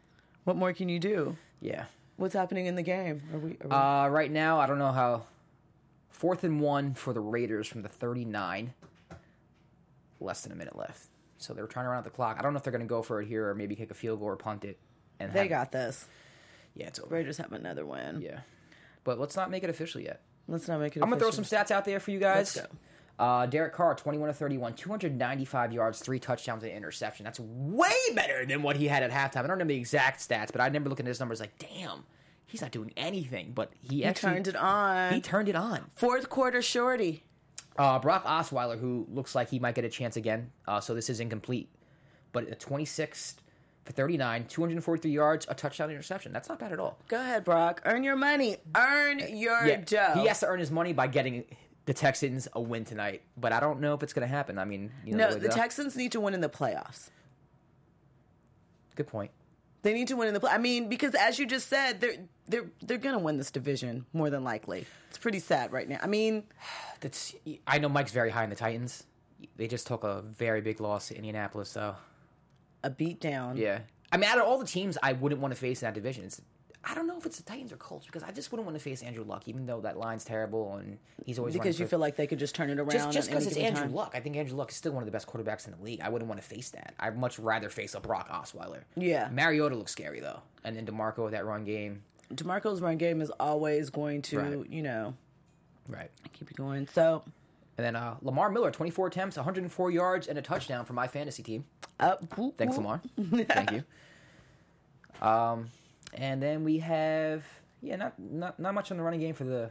what 0.44 0.57
more 0.57 0.72
can 0.72 0.88
you 0.88 0.98
do? 0.98 1.37
Yeah. 1.61 1.85
What's 2.16 2.35
happening 2.35 2.66
in 2.66 2.74
the 2.74 2.83
game? 2.83 3.22
Are 3.33 3.38
we? 3.38 3.51
Are 3.61 3.68
we 3.68 3.70
Uh, 3.70 4.09
right 4.09 4.31
now, 4.31 4.59
I 4.59 4.66
don't 4.66 4.79
know 4.79 4.92
how. 4.92 5.22
Fourth 6.11 6.42
and 6.42 6.61
one 6.61 6.94
for 6.94 7.12
the 7.12 7.20
Raiders 7.20 7.68
from 7.68 7.83
the 7.83 7.88
39. 7.88 8.74
Less 10.20 10.42
than 10.42 10.51
a 10.53 10.57
minute 10.57 10.74
left. 10.77 11.09
So 11.38 11.55
they're 11.55 11.66
trying 11.68 11.85
to 11.85 11.90
run 11.90 11.98
out 11.98 12.05
the 12.05 12.11
clock. 12.11 12.37
I 12.38 12.42
don't 12.42 12.53
know 12.53 12.57
if 12.57 12.64
they're 12.64 12.72
going 12.72 12.83
to 12.83 12.88
go 12.88 13.03
for 13.03 13.22
it 13.22 13.29
here 13.29 13.48
or 13.48 13.55
maybe 13.55 13.77
kick 13.77 13.92
a 13.92 13.94
field 13.94 14.18
goal 14.18 14.29
or 14.31 14.37
punt 14.37 14.64
it. 14.64 14.79
And 15.20 15.33
they 15.33 15.40
have- 15.42 15.48
got 15.48 15.70
this. 15.72 16.07
Yeah, 16.74 16.88
it's 16.88 16.98
over. 16.98 17.14
Raiders 17.14 17.37
have 17.38 17.53
another 17.53 17.87
win. 17.87 18.20
Yeah. 18.20 18.40
But 19.05 19.18
let's 19.20 19.37
not 19.37 19.48
make 19.51 19.62
it 19.62 19.70
official 19.70 20.01
yet. 20.01 20.22
Let's 20.48 20.66
not 20.66 20.81
make 20.81 20.96
it. 20.96 21.03
I'm 21.03 21.09
going 21.09 21.18
to 21.20 21.24
throw 21.24 21.31
some 21.31 21.44
stats 21.44 21.70
out 21.70 21.85
there 21.85 22.01
for 22.01 22.11
you 22.11 22.18
guys. 22.18 22.59
Uh, 23.18 23.46
Derek 23.46 23.72
Carr, 23.72 23.94
21 23.96 24.28
to 24.28 24.33
31, 24.33 24.74
295 24.74 25.72
yards, 25.72 25.98
three 26.00 26.20
touchdowns, 26.20 26.62
and 26.62 26.70
an 26.70 26.76
interception. 26.78 27.24
That's 27.24 27.40
way 27.40 27.90
better 28.14 28.46
than 28.46 28.62
what 28.62 28.76
he 28.76 28.87
had 28.87 29.02
at 29.02 29.11
halftime. 29.11 29.38
I 29.40 29.42
don't 29.42 29.50
remember 29.52 29.72
the 29.72 29.78
exact 29.78 30.20
stats, 30.20 30.52
but 30.52 30.61
I 30.61 30.66
remember 30.66 30.88
looking 30.88 31.07
at 31.07 31.09
his 31.09 31.18
numbers 31.18 31.40
like, 31.40 31.59
damn, 31.59 32.04
he's 32.46 32.61
not 32.62 32.70
doing 32.70 32.92
anything. 32.96 33.50
But 33.54 33.72
he, 33.83 33.96
He 33.96 34.04
actually 34.04 34.35
turned 34.35 34.48
it 34.48 34.57
on. 34.57 35.12
He 35.14 35.20
turned 35.20 35.48
it 35.48 35.57
on. 35.57 35.90
Fourth 35.96 36.28
quarter 36.28 36.62
shorty. 36.62 37.24
Uh, 37.76 37.98
Brock 37.98 38.24
Osweiler, 38.24 38.78
who 38.78 39.07
looks 39.11 39.35
like 39.35 39.50
he 39.50 39.59
might 39.59 39.74
get 39.74 39.85
a 39.85 39.88
chance 39.88 40.16
again, 40.16 40.50
uh, 40.66 40.81
so 40.81 40.94
this 40.94 41.09
is 41.11 41.18
incomplete. 41.20 41.68
But 42.33 42.48
a 42.50 42.54
26 42.54 43.37
for 43.85 43.92
39, 43.92 44.46
243 44.46 45.11
yards, 45.11 45.46
a 45.48 45.54
touchdown 45.54 45.90
interception. 45.90 46.33
That's 46.33 46.48
not 46.48 46.59
bad 46.59 46.72
at 46.72 46.78
all. 46.81 46.98
Go 47.09 47.20
ahead, 47.20 47.44
Brock. 47.44 47.81
Earn 47.85 48.02
your 48.04 48.16
money. 48.16 48.57
Earn 48.76 49.20
your 49.37 49.64
Yeah, 49.66 49.81
dough. 49.85 50.20
he 50.20 50.26
has 50.26 50.40
to 50.40 50.46
earn 50.46 50.59
his 50.61 50.70
money 50.70 50.92
by 50.92 51.07
getting 51.07 51.44
the 51.88 51.94
Texans 51.94 52.46
a 52.53 52.61
win 52.61 52.85
tonight. 52.85 53.22
But 53.38 53.55
I 53.55 53.61
don't 53.61 53.81
know 53.81 53.94
if 53.94 54.03
it's 54.03 54.12
going 54.12 54.29
to 54.29 54.33
happen. 54.33 54.59
I 54.59 54.66
mean, 54.66 54.92
you 55.07 55.16
know, 55.16 55.31
no, 55.31 55.35
way 55.35 55.40
the. 55.40 55.48
Texans 55.48 55.96
need 55.96 56.12
to 56.12 56.20
win 56.20 56.35
in 56.35 56.42
the 56.42 56.48
playoffs. 56.51 57.09
Good 58.94 59.07
point. 59.07 59.31
They 59.81 59.94
need 59.94 60.09
to 60.09 60.16
win 60.16 60.29
in 60.29 60.35
the 60.35 60.40
play. 60.40 60.51
I 60.51 60.59
mean, 60.59 60.90
because 60.90 61.14
as 61.14 61.38
you 61.38 61.46
just 61.46 61.66
said, 61.68 62.03
they're 62.03 62.16
they're 62.46 62.70
they're 62.83 62.98
gonna 62.98 63.18
win 63.18 63.38
this 63.38 63.51
division 63.51 64.05
more 64.12 64.29
than 64.29 64.44
likely. 64.44 64.85
It's 65.09 65.16
pretty 65.16 65.38
sad 65.38 65.72
right 65.72 65.88
now. 65.88 65.98
I 66.03 66.09
mean, 66.09 66.44
That's 67.01 67.35
I 67.66 67.79
know 67.79 67.88
Mike's 67.88 68.12
very 68.12 68.29
high 68.29 68.44
in 68.44 68.51
the 68.51 68.57
Titans. 68.57 69.05
They 69.57 69.66
just 69.66 69.87
took 69.87 70.05
a 70.05 70.20
very 70.20 70.61
big 70.61 70.81
loss 70.81 71.09
to 71.09 71.16
Indianapolis, 71.16 71.70
so 71.70 71.96
a 72.85 72.90
beat 72.90 73.18
down. 73.18 73.57
yeah. 73.57 73.81
I 74.12 74.16
mean, 74.18 74.29
out 74.29 74.38
of 74.38 74.44
all 74.44 74.59
the 74.59 74.66
teams, 74.66 74.98
I 75.03 75.12
wouldn't 75.12 75.40
want 75.40 75.53
to 75.53 75.61
face 75.61 75.83
in 75.83 75.87
that 75.87 75.94
division. 75.94 76.24
It's, 76.24 76.40
I 76.85 76.95
don't 76.95 77.07
know 77.07 77.19
if 77.19 77.27
it's 77.27 77.37
the 77.37 77.43
Titans 77.43 77.73
or 77.73 77.77
Colts 77.77 78.07
because 78.07 78.23
I 78.23 78.31
just 78.31 78.51
wouldn't 78.53 78.64
want 78.64 78.79
to 78.79 78.83
face 78.83 79.03
Andrew 79.03 79.25
Luck, 79.25 79.47
even 79.49 79.67
though 79.67 79.81
that 79.81 79.99
line's 79.99 80.25
terrible 80.25 80.77
and 80.77 80.99
he's 81.27 81.38
always 81.38 81.53
Because 81.55 81.79
you 81.79 81.87
feel 81.87 81.99
like 81.99 82.17
they 82.17 82.27
could 82.27 82.38
just 82.38 82.55
turn 82.55 82.71
it 82.71 82.79
around. 82.79 82.91
just 82.91 83.11
just 83.12 83.29
because 83.29 83.47
it's 83.47 83.57
Andrew 83.57 83.83
time. 83.83 83.95
Luck. 83.95 84.12
I 84.14 84.21
think 84.21 84.37
Andrew 84.37 84.57
Luck 84.57 84.71
is 84.71 84.77
still 84.77 84.93
one 84.93 85.03
of 85.03 85.07
the 85.07 85.12
best 85.12 85.27
quarterbacks 85.27 85.67
in 85.67 85.75
the 85.77 85.83
league. 85.85 86.01
I 86.01 86.09
wouldn't 86.09 86.29
want 86.29 86.41
to 86.41 86.47
face 86.47 86.71
that. 86.71 86.95
I'd 87.01 87.19
much 87.19 87.38
rather 87.38 87.69
face 87.69 87.95
a 87.95 88.01
Brock 88.01 88.29
Osweiler. 88.31 88.83
Yeah. 88.97 89.29
Mariota 89.33 89.75
looks 89.75 89.93
scary 89.93 90.21
though, 90.21 90.41
and 90.64 90.77
then 90.77 90.87
Demarco 90.87 91.25
with 91.25 91.33
that 91.33 91.45
run 91.45 91.64
game. 91.64 92.03
Demarco's 92.33 92.81
run 92.81 92.97
game 92.97 93.21
is 93.21 93.31
always 93.41 93.91
going 93.91 94.23
to, 94.23 94.38
Right. 94.38 94.71
you 94.71 94.83
know, 94.83 95.14
Right. 95.88 96.11
keep 96.33 96.51
it 96.51 96.57
going. 96.57 96.87
So, 96.87 97.23
And 97.77 97.85
then 97.87 97.97
uh, 97.97 98.17
Lamar 98.23 98.51
Miller, 98.51 98.71
24 98.71 99.07
attempts, 99.09 99.37
104 99.37 99.91
yards, 99.91 100.27
and 100.29 100.38
a 100.38 100.43
touchdown 100.43 100.85
for 100.85 100.93
my 100.95 101.07
fantasy 101.09 101.43
team. 101.43 101.64
up. 102.01 102.37
whoop, 102.38 102.57
Thanks, 102.59 102.77
whoop. 102.77 102.85
Lamar. 102.87 103.01
Thank 103.47 103.73
you. 103.73 103.85
Um, 105.27 105.71
and 106.14 106.42
then 106.42 106.64
we 106.64 106.79
have 106.79 107.44
yeah, 107.81 107.97
not 107.97 108.18
not 108.18 108.59
not 108.59 108.75
much 108.75 108.90
on 108.90 108.97
the 108.97 109.03
running 109.03 109.21
game 109.21 109.35
for 109.35 109.44
the 109.44 109.71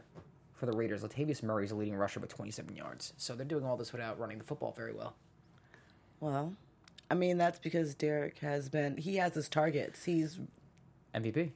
for 0.54 0.66
the 0.66 0.72
Raiders. 0.72 1.04
Latavius 1.04 1.44
Murray 1.44 1.66
is 1.66 1.72
a 1.72 1.76
leading 1.76 1.96
rusher 1.96 2.20
with 2.20 2.34
27 2.34 2.76
yards, 2.76 3.14
so 3.18 3.36
they're 3.36 3.46
doing 3.46 3.66
all 3.66 3.78
this 3.78 3.92
without 3.92 4.20
running 4.20 4.38
the 4.38 4.44
football 4.44 4.74
very 4.76 4.94
well. 4.94 5.16
Well, 6.20 6.54
I 7.12 7.16
mean 7.16 7.38
that's 7.38 7.60
because 7.60 7.96
Derek 7.96 8.40
has 8.40 8.70
been. 8.70 8.98
He 8.98 9.18
has 9.18 9.34
his 9.34 9.50
targets. 9.50 10.06
He's. 10.06 10.40
MVP. 11.14 11.52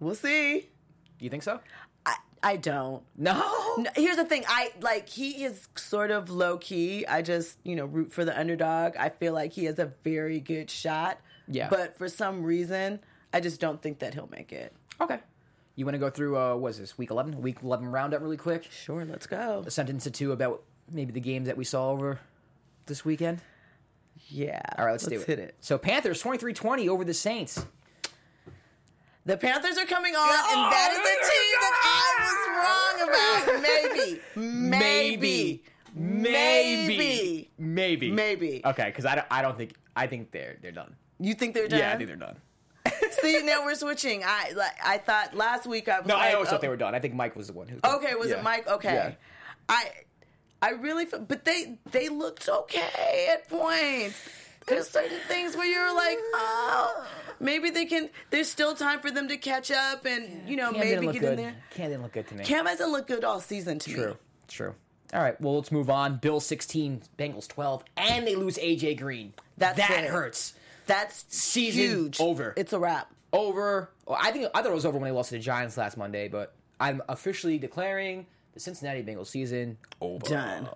We'll 0.00 0.14
see. 0.14 0.68
Do 1.18 1.24
you 1.24 1.30
think 1.30 1.42
so? 1.42 1.60
I 2.06 2.16
I 2.42 2.56
don't. 2.56 3.02
No. 3.16 3.56
No, 3.78 3.90
here's 3.94 4.16
the 4.16 4.24
thing. 4.24 4.44
I 4.48 4.72
like 4.80 5.08
he 5.08 5.44
is 5.44 5.68
sort 5.76 6.10
of 6.10 6.28
low 6.28 6.58
key. 6.58 7.06
I 7.06 7.22
just 7.22 7.58
you 7.62 7.76
know 7.76 7.84
root 7.84 8.12
for 8.12 8.24
the 8.24 8.38
underdog. 8.38 8.96
I 8.96 9.10
feel 9.10 9.32
like 9.32 9.52
he 9.52 9.64
has 9.66 9.78
a 9.78 9.92
very 10.02 10.40
good 10.40 10.70
shot. 10.70 11.20
Yeah. 11.46 11.68
But 11.68 11.96
for 11.96 12.08
some 12.08 12.42
reason, 12.42 13.00
I 13.32 13.40
just 13.40 13.60
don't 13.60 13.80
think 13.80 14.00
that 14.00 14.14
he'll 14.14 14.28
make 14.30 14.52
it. 14.52 14.72
Okay. 15.00 15.18
You 15.76 15.84
want 15.84 15.94
to 15.94 15.98
go 15.98 16.10
through 16.10 16.36
uh, 16.36 16.56
what 16.56 16.70
is 16.70 16.78
this 16.78 16.98
week 16.98 17.10
11? 17.10 17.40
Week 17.40 17.58
11 17.62 17.86
roundup 17.86 18.20
really 18.22 18.36
quick. 18.36 18.68
Sure, 18.70 19.04
let's 19.04 19.26
go. 19.26 19.62
A 19.66 19.70
sentence 19.70 20.06
or 20.06 20.10
two 20.10 20.32
about 20.32 20.62
maybe 20.90 21.12
the 21.12 21.20
games 21.20 21.46
that 21.46 21.56
we 21.56 21.64
saw 21.64 21.90
over 21.90 22.18
this 22.86 23.04
weekend. 23.04 23.40
Yeah. 24.28 24.60
All 24.76 24.84
right, 24.84 24.92
let's, 24.92 25.06
do 25.06 25.20
it. 25.20 25.26
hit 25.26 25.38
it. 25.38 25.54
So 25.60 25.78
Panthers 25.78 26.22
23-20 26.22 26.88
over 26.88 27.04
the 27.04 27.14
Saints. 27.14 27.64
The 29.26 29.36
Panthers 29.36 29.76
are 29.76 29.86
coming 29.86 30.14
on, 30.14 30.28
and 30.28 30.72
that 30.72 30.90
is 30.92 30.98
a 30.98 31.16
team 31.30 31.56
that 31.60 31.74
I 31.84 32.08
was 32.24 32.38
wrong 32.56 33.08
about. 33.08 33.62
Maybe, 33.62 34.20
maybe, 34.34 35.62
maybe, 35.94 37.50
maybe, 37.58 38.10
maybe. 38.10 38.62
Okay, 38.64 38.86
because 38.86 39.04
I 39.04 39.16
don't, 39.16 39.26
I 39.30 39.42
don't 39.42 39.58
think, 39.58 39.74
I 39.94 40.06
think 40.06 40.30
they're 40.30 40.56
they're 40.62 40.72
done. 40.72 40.96
You 41.18 41.34
think 41.34 41.54
they're 41.54 41.68
done? 41.68 41.78
Yeah, 41.78 41.92
I 41.92 41.96
think 41.96 42.08
they're 42.08 42.16
done. 42.16 42.36
See, 43.22 43.42
now 43.42 43.64
we're 43.64 43.74
switching. 43.74 44.22
I 44.24 44.52
like. 44.56 44.72
I 44.84 44.98
thought 44.98 45.34
last 45.34 45.66
week 45.66 45.88
I 45.88 45.98
was. 46.00 46.08
No, 46.08 46.14
like, 46.14 46.30
I 46.30 46.34
always 46.34 46.48
oh, 46.48 46.52
thought 46.52 46.60
they 46.60 46.68
were 46.68 46.76
done. 46.76 46.94
I 46.94 46.98
think 47.00 47.14
Mike 47.14 47.36
was 47.36 47.48
the 47.48 47.52
one 47.52 47.68
who. 47.68 47.78
Okay, 47.84 48.14
was 48.14 48.30
Yeah. 48.30 48.38
it 48.38 48.44
Mike? 48.44 48.66
Okay. 48.68 48.94
Yeah. 48.94 49.12
I 49.68 49.90
I 50.62 50.70
really 50.72 51.06
feel, 51.06 51.20
but 51.20 51.44
they 51.44 51.78
they 51.90 52.08
looked 52.08 52.48
okay 52.48 53.28
at 53.32 53.48
points. 53.48 54.20
There's 54.66 54.88
certain 54.88 55.18
things 55.26 55.56
where 55.56 55.66
you're 55.66 55.94
like, 55.94 56.18
oh, 56.34 57.06
maybe 57.40 57.70
they 57.70 57.86
can. 57.86 58.10
There's 58.30 58.48
still 58.48 58.74
time 58.74 59.00
for 59.00 59.10
them 59.10 59.28
to 59.28 59.36
catch 59.36 59.70
up, 59.70 60.04
and 60.04 60.48
you 60.48 60.56
know 60.56 60.70
Cam 60.72 60.80
maybe 60.80 61.06
get 61.12 61.20
good. 61.20 61.30
in 61.32 61.36
there. 61.36 61.54
Cam 61.70 61.88
didn't 61.90 62.02
look 62.02 62.12
good 62.12 62.28
to 62.28 62.34
me. 62.34 62.44
Cam 62.44 62.66
hasn't 62.66 62.90
looked 62.90 63.08
good 63.08 63.24
all 63.24 63.40
season 63.40 63.78
to 63.80 63.90
True, 63.90 64.08
me. 64.10 64.14
true. 64.48 64.74
All 65.12 65.20
right, 65.22 65.40
well 65.40 65.56
let's 65.56 65.72
move 65.72 65.90
on. 65.90 66.18
Bill 66.18 66.38
16, 66.38 67.02
Bengals 67.18 67.48
12, 67.48 67.82
and 67.96 68.24
they 68.26 68.36
lose 68.36 68.58
AJ 68.58 68.98
Green. 68.98 69.32
That's 69.58 69.76
that 69.78 69.88
big. 70.02 70.10
hurts. 70.10 70.54
That's 70.90 71.24
Season 71.28 71.80
huge. 71.82 72.20
over. 72.20 72.52
It's 72.56 72.72
a 72.72 72.78
wrap. 72.78 73.10
over. 73.32 73.90
Well, 74.06 74.18
I 74.20 74.32
think 74.32 74.46
I 74.54 74.60
thought 74.62 74.70
it 74.70 74.74
was 74.74 74.84
over 74.84 74.98
when 74.98 75.08
they 75.08 75.14
lost 75.14 75.28
to 75.30 75.36
the 75.36 75.40
Giants 75.40 75.76
last 75.76 75.96
Monday, 75.96 76.28
but 76.28 76.54
I'm 76.80 77.00
officially 77.08 77.58
declaring 77.58 78.26
the 78.54 78.60
Cincinnati 78.60 79.02
Bengals 79.02 79.28
season 79.28 79.78
over. 80.00 80.26
Done. 80.26 80.68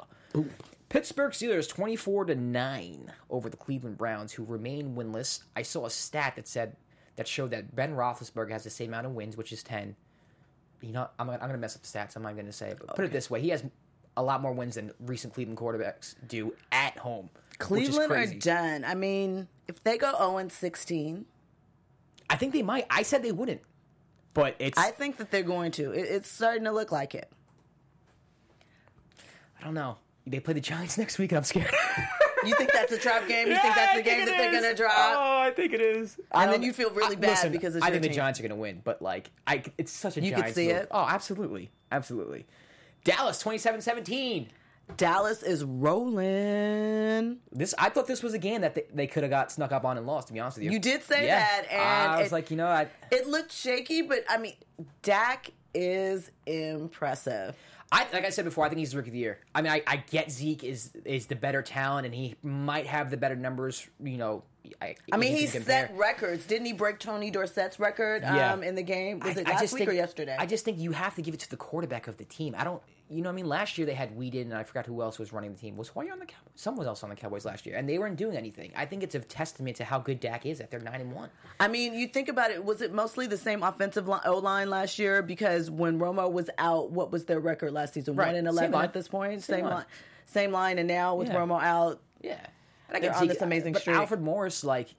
Pittsburgh 0.89 1.33
Steelers 1.33 1.69
24 1.69 2.27
to 2.27 2.35
9 2.37 3.13
over 3.31 3.51
the 3.51 3.57
Cleveland 3.57 3.99
Browns 3.99 4.33
who 4.33 4.45
remain 4.45 4.95
winless. 4.95 5.43
I 5.57 5.63
saw 5.63 5.87
a 5.87 5.91
stat 5.91 6.35
that 6.37 6.47
said 6.47 6.77
that 7.17 7.27
showed 7.27 7.51
that 7.51 7.75
Ben 7.75 7.95
Roethlisberger 7.97 8.51
has 8.51 8.63
the 8.65 8.71
same 8.71 8.91
amount 8.91 9.07
of 9.07 9.13
wins, 9.13 9.37
which 9.37 9.53
is 9.53 9.63
10. 9.65 9.97
You 10.81 10.93
know, 10.93 11.09
I'm, 11.19 11.27
gonna- 11.27 11.39
I'm 11.39 11.49
going 11.49 11.53
to 11.53 11.59
mess 11.59 11.75
up 11.75 11.83
the 11.83 11.89
stats. 11.89 12.15
I'm 12.15 12.23
not 12.23 12.35
going 12.35 12.47
to 12.47 12.53
say 12.53 12.71
it, 12.71 12.79
but 12.79 12.95
put 12.95 13.05
it 13.05 13.13
this 13.13 13.29
way: 13.31 13.41
he 13.41 13.49
has 13.49 13.65
a 14.17 14.23
lot 14.23 14.41
more 14.43 14.53
wins 14.53 14.77
than 14.77 14.93
recent 15.01 15.35
Cleveland 15.35 15.59
quarterbacks 15.59 16.15
do 16.29 16.55
at 16.71 16.97
home. 16.99 17.31
Cleveland 17.59 18.13
are 18.13 18.19
is 18.19 18.33
done. 18.33 18.85
I 18.85 18.95
mean, 18.95 19.49
if 19.69 19.83
they 19.83 19.99
go 19.99 20.13
0 20.17 20.49
16, 20.49 21.25
I 22.31 22.37
think 22.37 22.53
they 22.53 22.63
might. 22.63 22.87
I 22.91 23.03
said 23.03 23.23
they 23.23 23.33
wouldn't, 23.33 23.61
but 24.33 24.57
it's 24.59 24.79
I 24.79 24.91
think 24.91 25.19
that 25.19 25.31
they're 25.31 25.43
going 25.43 25.71
to. 25.73 25.93
It, 25.93 26.03
it's 26.03 26.31
starting 26.31 26.65
to 26.65 26.73
look 26.73 26.93
like 26.93 27.15
it. 27.15 27.31
I 29.61 29.65
don't 29.65 29.75
know. 29.75 29.99
They 30.27 30.41
play 30.41 30.55
the 30.55 30.61
Giants 30.61 30.99
next 30.99 31.19
week, 31.19 31.33
and 31.33 31.39
I'm 31.39 31.45
scared. 31.45 31.71
You 32.45 32.55
think 32.57 32.73
that's 32.73 32.93
a 32.93 32.99
trap 32.99 33.27
game? 33.27 33.49
You 33.49 33.57
think 33.61 33.75
that's 33.75 33.97
the 33.97 34.03
game 34.03 34.27
that 34.27 34.37
they're 34.37 34.51
going 34.51 34.65
to 34.65 34.75
drop? 34.75 34.93
Oh, 34.95 35.41
I 35.41 35.51
think 35.51 35.73
it 35.73 35.81
is. 35.81 36.19
And 36.33 36.51
then 36.51 36.61
um, 36.61 36.63
you 36.63 36.73
feel 36.73 36.91
really 36.91 37.17
bad 37.17 37.51
because 37.53 37.75
it's 37.75 37.85
I 37.85 37.91
think 37.91 38.03
the. 38.03 38.09
Giants 38.11 38.39
are 38.39 38.43
going 38.43 38.51
to 38.51 38.57
win, 38.57 38.81
but 38.85 39.01
like, 39.01 39.31
I 39.47 39.63
it's 39.79 39.93
such 39.93 40.17
a 40.17 40.21
You 40.21 40.33
could 40.33 40.41
Giants 40.41 40.55
see 40.57 40.69
move. 40.69 40.77
it? 40.77 40.89
Oh, 40.91 41.07
absolutely, 41.09 41.71
absolutely. 41.91 42.47
Dallas 43.05 43.43
27-17. 43.43 44.49
Dallas 44.97 45.43
is 45.43 45.65
rolling. 46.45 47.39
This 47.53 47.75
I 47.79 47.89
thought 47.89 48.07
this 48.07 48.23
was 48.23 48.35
a 48.35 48.39
game 48.39 48.61
that 48.63 48.75
they, 48.75 48.85
they 48.93 49.07
could 49.07 49.23
have 49.23 49.31
got 49.31 49.51
snuck 49.51 49.73
up 49.73 49.85
on 49.85 49.97
and 49.99 50.07
lost. 50.07 50.29
To 50.29 50.33
be 50.35 50.41
honest 50.41 50.59
with 50.59 50.65
you, 50.65 50.71
You 50.73 50.79
did 50.79 51.03
say 51.03 51.27
Yeah. 51.27 51.39
that, 51.41 51.67
and 51.71 51.81
I 51.83 52.19
was 52.19 52.29
it- 52.29 52.33
like, 52.33 52.51
you 52.51 52.57
know, 52.57 52.67
I 52.69 52.89
It 53.11 53.27
looked 53.29 53.53
shaky, 53.53 54.03
but 54.03 54.25
I 54.29 54.39
mean, 54.39 54.55
Dak 55.03 55.51
is 55.75 56.31
impressive. 56.47 57.57
I 57.93 58.07
like 58.13 58.25
I 58.25 58.31
said 58.31 58.45
before, 58.45 58.65
I 58.65 58.69
think 58.69 58.79
he's 58.81 58.91
the 58.93 58.97
rookie 58.97 59.11
of 59.11 59.13
the 59.15 59.19
year. 59.21 59.39
I 59.55 59.63
mean, 59.63 59.73
I, 59.73 59.83
I 59.87 59.97
get 59.99 60.31
Zeke 60.31 60.65
is 60.65 60.91
is 61.05 61.27
the 61.27 61.37
better 61.37 61.63
talent, 61.63 62.07
and 62.07 62.15
he 62.15 62.35
might 62.43 62.87
have 62.87 63.11
the 63.11 63.17
better 63.17 63.37
numbers. 63.37 63.87
You 64.03 64.17
know, 64.17 64.43
I, 64.83 64.97
I 65.13 65.17
mean, 65.17 65.35
he 65.37 65.43
you 65.43 65.49
can 65.49 65.61
compare. 65.63 65.89
set 65.89 65.97
records. 65.97 66.47
Didn't 66.47 66.67
he 66.67 66.73
break 66.73 66.99
Tony 66.99 67.31
Dorsett's 67.31 67.79
record 67.79 68.23
Yeah. 68.23 68.53
um, 68.53 68.63
in 68.65 68.75
the 68.75 68.83
game? 68.83 69.21
Was 69.21 69.37
I- 69.37 69.43
it 69.43 69.47
last 69.49 69.61
week 69.73 69.81
think, 69.81 69.91
or 69.91 69.93
yesterday? 69.93 70.35
I 70.39 70.47
just 70.47 70.65
think 70.65 70.79
you 70.79 70.93
have 70.93 71.15
to 71.17 71.23
give 71.23 71.35
it 71.35 71.41
to 71.41 71.51
the 71.51 71.57
quarterback 71.57 72.09
of 72.09 72.17
the 72.17 72.25
team. 72.25 72.55
I 72.59 72.65
don't, 72.65 72.83
you 73.11 73.21
know, 73.23 73.29
what 73.29 73.35
I 73.35 73.37
mean, 73.37 73.49
last 73.49 73.77
year 73.77 73.87
they 73.87 73.95
had 73.95 74.17
Weeden, 74.17 74.43
and 74.43 74.55
I 74.55 74.65
forgot 74.65 74.87
who 74.87 75.03
else 75.03 75.19
was 75.19 75.33
running 75.33 75.53
the 75.53 75.59
team. 75.59 75.77
Was 75.77 75.89
Hoyer 75.89 76.13
on 76.13 76.19
the 76.19 76.25
Cowboys? 76.27 76.53
Someone 76.55 76.87
else 76.87 77.03
on 77.03 77.11
the 77.11 77.17
Cowboys 77.17 77.45
last 77.45 77.67
year, 77.67 77.77
and 77.77 77.89
they 77.89 77.99
weren't 77.99 78.17
doing 78.17 78.37
anything. 78.37 78.73
I 78.75 78.87
think 78.87 79.03
it's 79.03 79.15
a 79.15 79.21
testament 79.21 79.77
to 79.77 79.85
how 79.85 79.99
good 79.99 80.21
Dak 80.21 80.47
is 80.47 80.59
that 80.59 80.71
they're 80.71 80.81
nine 80.81 81.01
and 81.01 81.13
one. 81.13 81.29
I 81.61 81.69
mean, 81.69 81.95
you 81.95 82.09
think 82.09 82.29
about 82.29 82.51
it. 82.51 82.65
Was 82.65 82.81
it 82.81 82.93
mostly 82.95 83.27
the 83.27 83.37
same 83.37 83.63
offensive 83.63 84.09
O 84.09 84.39
line 84.39 84.71
last 84.71 84.99
year? 84.99 85.23
Because 85.23 85.71
when 85.71 85.99
Romo 85.99 86.33
was 86.33 86.49
out, 86.57 86.91
what 86.93 87.13
was 87.13 87.27
their 87.27 87.41
record 87.41 87.73
last 87.73 87.95
season? 87.95 88.17
Right. 88.17 88.29
One 88.29 88.37
and 88.37 88.49
eleven 88.49 88.75
at 88.75 88.93
this 88.95 89.09
point. 89.09 89.43
Same 89.43 89.57
Same, 89.57 89.65
line. 89.65 89.75
line. 89.75 89.85
Same 90.27 90.53
line. 90.53 90.79
And 90.79 90.89
now 90.89 91.15
with 91.15 91.29
Yeah. 91.29 91.35
Romo 91.37 91.63
out, 91.63 92.01
Yeah, 92.23 92.33
and 92.89 92.97
I 92.97 93.01
They're 93.01 93.11
get 93.11 93.21
on 93.21 93.29
this 93.29 93.43
amazing 93.43 93.75
but 93.75 93.83
streak. 93.83 93.97
Alfred 93.97 94.23
Morris, 94.23 94.65
like, 94.65 94.95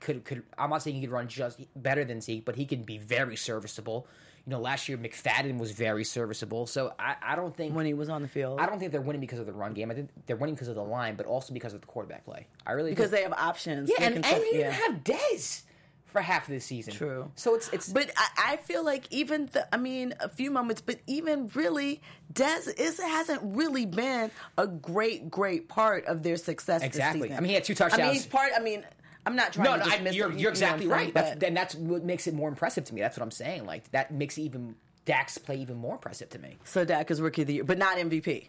could 0.00 0.24
could 0.24 0.42
I'm 0.56 0.70
not 0.70 0.82
saying 0.82 0.96
he 0.96 1.02
could 1.02 1.10
run 1.10 1.28
just 1.28 1.60
better 1.80 2.04
than 2.04 2.20
Zeke, 2.22 2.44
but 2.44 2.56
he 2.56 2.64
can 2.64 2.82
be 2.82 2.96
very 2.98 3.36
serviceable. 3.36 4.06
You 4.46 4.50
know, 4.50 4.60
last 4.60 4.88
year 4.88 4.98
McFadden 4.98 5.58
was 5.58 5.70
very 5.70 6.02
serviceable, 6.04 6.66
so 6.66 6.92
I, 6.98 7.14
I 7.22 7.36
don't 7.36 7.56
think 7.56 7.76
when 7.76 7.86
he 7.86 7.94
was 7.94 8.08
on 8.08 8.22
the 8.22 8.28
field, 8.28 8.58
I 8.60 8.66
don't 8.66 8.80
think 8.80 8.90
they're 8.90 9.00
winning 9.00 9.20
because 9.20 9.38
of 9.38 9.46
the 9.46 9.52
run 9.52 9.72
game. 9.72 9.90
I 9.90 9.94
think 9.94 10.10
they're 10.26 10.36
winning 10.36 10.56
because 10.56 10.68
of 10.68 10.74
the 10.74 10.82
line, 10.82 11.14
but 11.14 11.26
also 11.26 11.54
because 11.54 11.74
of 11.74 11.80
the 11.80 11.86
quarterback 11.86 12.24
play. 12.24 12.46
I 12.66 12.72
really 12.72 12.90
because 12.90 13.10
think, 13.10 13.18
they 13.18 13.22
have 13.22 13.32
options. 13.38 13.88
yeah, 13.88 14.00
They 14.00 14.06
and, 14.06 14.14
and 14.16 14.24
set- 14.26 14.38
he 14.42 14.50
didn't 14.50 14.60
yeah. 14.60 14.70
have 14.72 15.04
Dez 15.04 15.62
for 16.06 16.20
half 16.20 16.48
of 16.48 16.54
the 16.54 16.60
season. 16.60 16.92
True. 16.92 17.30
So 17.36 17.54
it's 17.54 17.68
it's 17.70 17.88
But 17.88 18.10
I, 18.16 18.52
I 18.54 18.56
feel 18.56 18.84
like 18.84 19.04
even 19.10 19.48
the, 19.52 19.72
I 19.74 19.78
mean 19.78 20.14
a 20.20 20.28
few 20.28 20.50
moments, 20.50 20.80
but 20.80 20.98
even 21.06 21.48
really, 21.54 22.02
Dez 22.32 22.68
is 22.78 23.00
hasn't 23.00 23.40
really 23.42 23.86
been 23.86 24.30
a 24.58 24.66
great, 24.66 25.30
great 25.30 25.68
part 25.68 26.04
of 26.06 26.22
their 26.22 26.36
success. 26.36 26.82
Exactly. 26.82 27.20
This 27.20 27.28
season. 27.28 27.38
I 27.38 27.40
mean, 27.40 27.48
he 27.50 27.54
had 27.54 27.64
two 27.64 27.74
touchdowns. 27.74 28.00
I 28.00 28.04
mean, 28.06 28.14
he's 28.14 28.26
part. 28.26 28.50
I 28.56 28.60
mean, 28.60 28.84
I'm 29.24 29.36
not 29.36 29.52
trying 29.52 29.64
No, 29.64 29.72
to 29.72 29.78
no, 29.78 29.84
I, 29.84 29.90
dismiss 29.96 30.14
you're 30.16 30.30
it, 30.30 30.34
you 30.34 30.40
you're 30.42 30.50
exactly 30.50 30.86
what 30.88 30.96
saying, 30.96 31.06
right. 31.06 31.14
That's 31.14 31.30
but- 31.30 31.40
then 31.40 31.54
that's 31.54 31.74
what 31.74 32.04
makes 32.04 32.26
it 32.26 32.34
more 32.34 32.48
impressive 32.48 32.84
to 32.84 32.94
me. 32.94 33.00
That's 33.00 33.16
what 33.16 33.22
I'm 33.22 33.30
saying. 33.30 33.66
Like 33.66 33.90
that 33.92 34.10
makes 34.12 34.38
even 34.38 34.74
Dak's 35.04 35.38
play 35.38 35.56
even 35.56 35.76
more 35.76 35.94
impressive 35.94 36.28
to 36.30 36.38
me. 36.38 36.58
so 36.64 36.84
Dak 36.84 37.10
is 37.10 37.20
rookie 37.20 37.42
of 37.42 37.48
the 37.48 37.54
year, 37.54 37.64
but 37.64 37.78
not 37.78 37.96
MVP. 37.98 38.48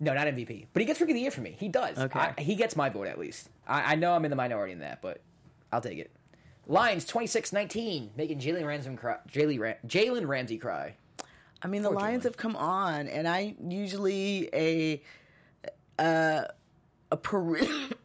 No, 0.00 0.12
not 0.12 0.26
MVP, 0.26 0.66
but 0.72 0.80
he 0.80 0.86
gets 0.86 1.00
rookie 1.00 1.12
of 1.12 1.16
the 1.16 1.22
year 1.22 1.30
for 1.30 1.40
me. 1.40 1.56
He 1.58 1.68
does. 1.68 1.96
Okay. 1.98 2.18
I, 2.18 2.34
he 2.40 2.56
gets 2.56 2.74
my 2.76 2.88
vote 2.88 3.06
at 3.06 3.18
least. 3.18 3.48
I, 3.66 3.92
I 3.92 3.94
know 3.94 4.12
I'm 4.12 4.24
in 4.24 4.30
the 4.30 4.36
minority 4.36 4.72
in 4.72 4.80
that, 4.80 5.00
but 5.00 5.20
I'll 5.72 5.80
take 5.80 5.98
it. 5.98 6.10
Lions 6.66 7.04
26-19, 7.06 8.08
making 8.16 8.38
Jalen 8.40 8.66
Ramsey 8.66 8.96
cry. 8.96 9.18
Jalen 9.30 9.76
Jalen 9.86 10.26
Ramsey 10.26 10.58
cry. 10.58 10.94
I 11.62 11.68
mean, 11.68 11.82
the 11.82 11.88
Poor 11.90 11.98
Lions 11.98 12.22
Jalen. 12.22 12.26
have 12.26 12.36
come 12.36 12.56
on, 12.56 13.06
and 13.08 13.28
I 13.28 13.54
usually 13.66 14.48
a 14.52 15.02
uh, 15.98 16.44
a 17.12 17.16
per- 17.16 17.60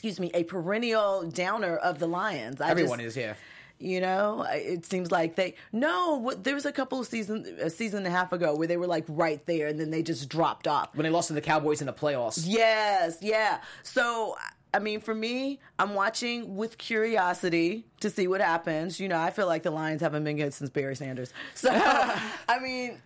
excuse 0.00 0.18
me 0.18 0.30
a 0.32 0.44
perennial 0.44 1.28
downer 1.28 1.76
of 1.76 1.98
the 1.98 2.06
Lions. 2.06 2.58
I 2.62 2.70
Everyone 2.70 3.00
just, 3.00 3.18
is, 3.18 3.22
yeah. 3.22 3.34
You 3.78 4.00
know, 4.00 4.46
it 4.48 4.86
seems 4.86 5.10
like 5.10 5.34
they 5.34 5.56
no. 5.72 6.16
What, 6.16 6.42
there 6.42 6.54
was 6.54 6.64
a 6.64 6.72
couple 6.72 7.00
of 7.00 7.06
seasons, 7.06 7.46
a 7.60 7.68
season 7.68 7.98
and 7.98 8.06
a 8.06 8.10
half 8.10 8.32
ago, 8.32 8.54
where 8.54 8.66
they 8.66 8.78
were 8.78 8.86
like 8.86 9.04
right 9.08 9.44
there, 9.44 9.68
and 9.68 9.78
then 9.78 9.90
they 9.90 10.02
just 10.02 10.30
dropped 10.30 10.66
off. 10.66 10.94
When 10.94 11.04
they 11.04 11.10
lost 11.10 11.28
to 11.28 11.34
the 11.34 11.42
Cowboys 11.42 11.82
in 11.82 11.86
the 11.86 11.92
playoffs. 11.92 12.44
Yes, 12.46 13.18
yeah. 13.20 13.60
So, 13.82 14.36
I 14.72 14.78
mean, 14.78 15.00
for 15.00 15.14
me, 15.14 15.60
I'm 15.78 15.92
watching 15.92 16.56
with 16.56 16.78
curiosity 16.78 17.84
to 18.00 18.08
see 18.08 18.26
what 18.26 18.40
happens. 18.40 19.00
You 19.00 19.08
know, 19.08 19.18
I 19.18 19.30
feel 19.30 19.46
like 19.46 19.64
the 19.64 19.70
Lions 19.70 20.00
haven't 20.00 20.24
been 20.24 20.36
good 20.38 20.54
since 20.54 20.70
Barry 20.70 20.96
Sanders. 20.96 21.34
So, 21.54 21.70
I 22.48 22.58
mean, 22.62 23.00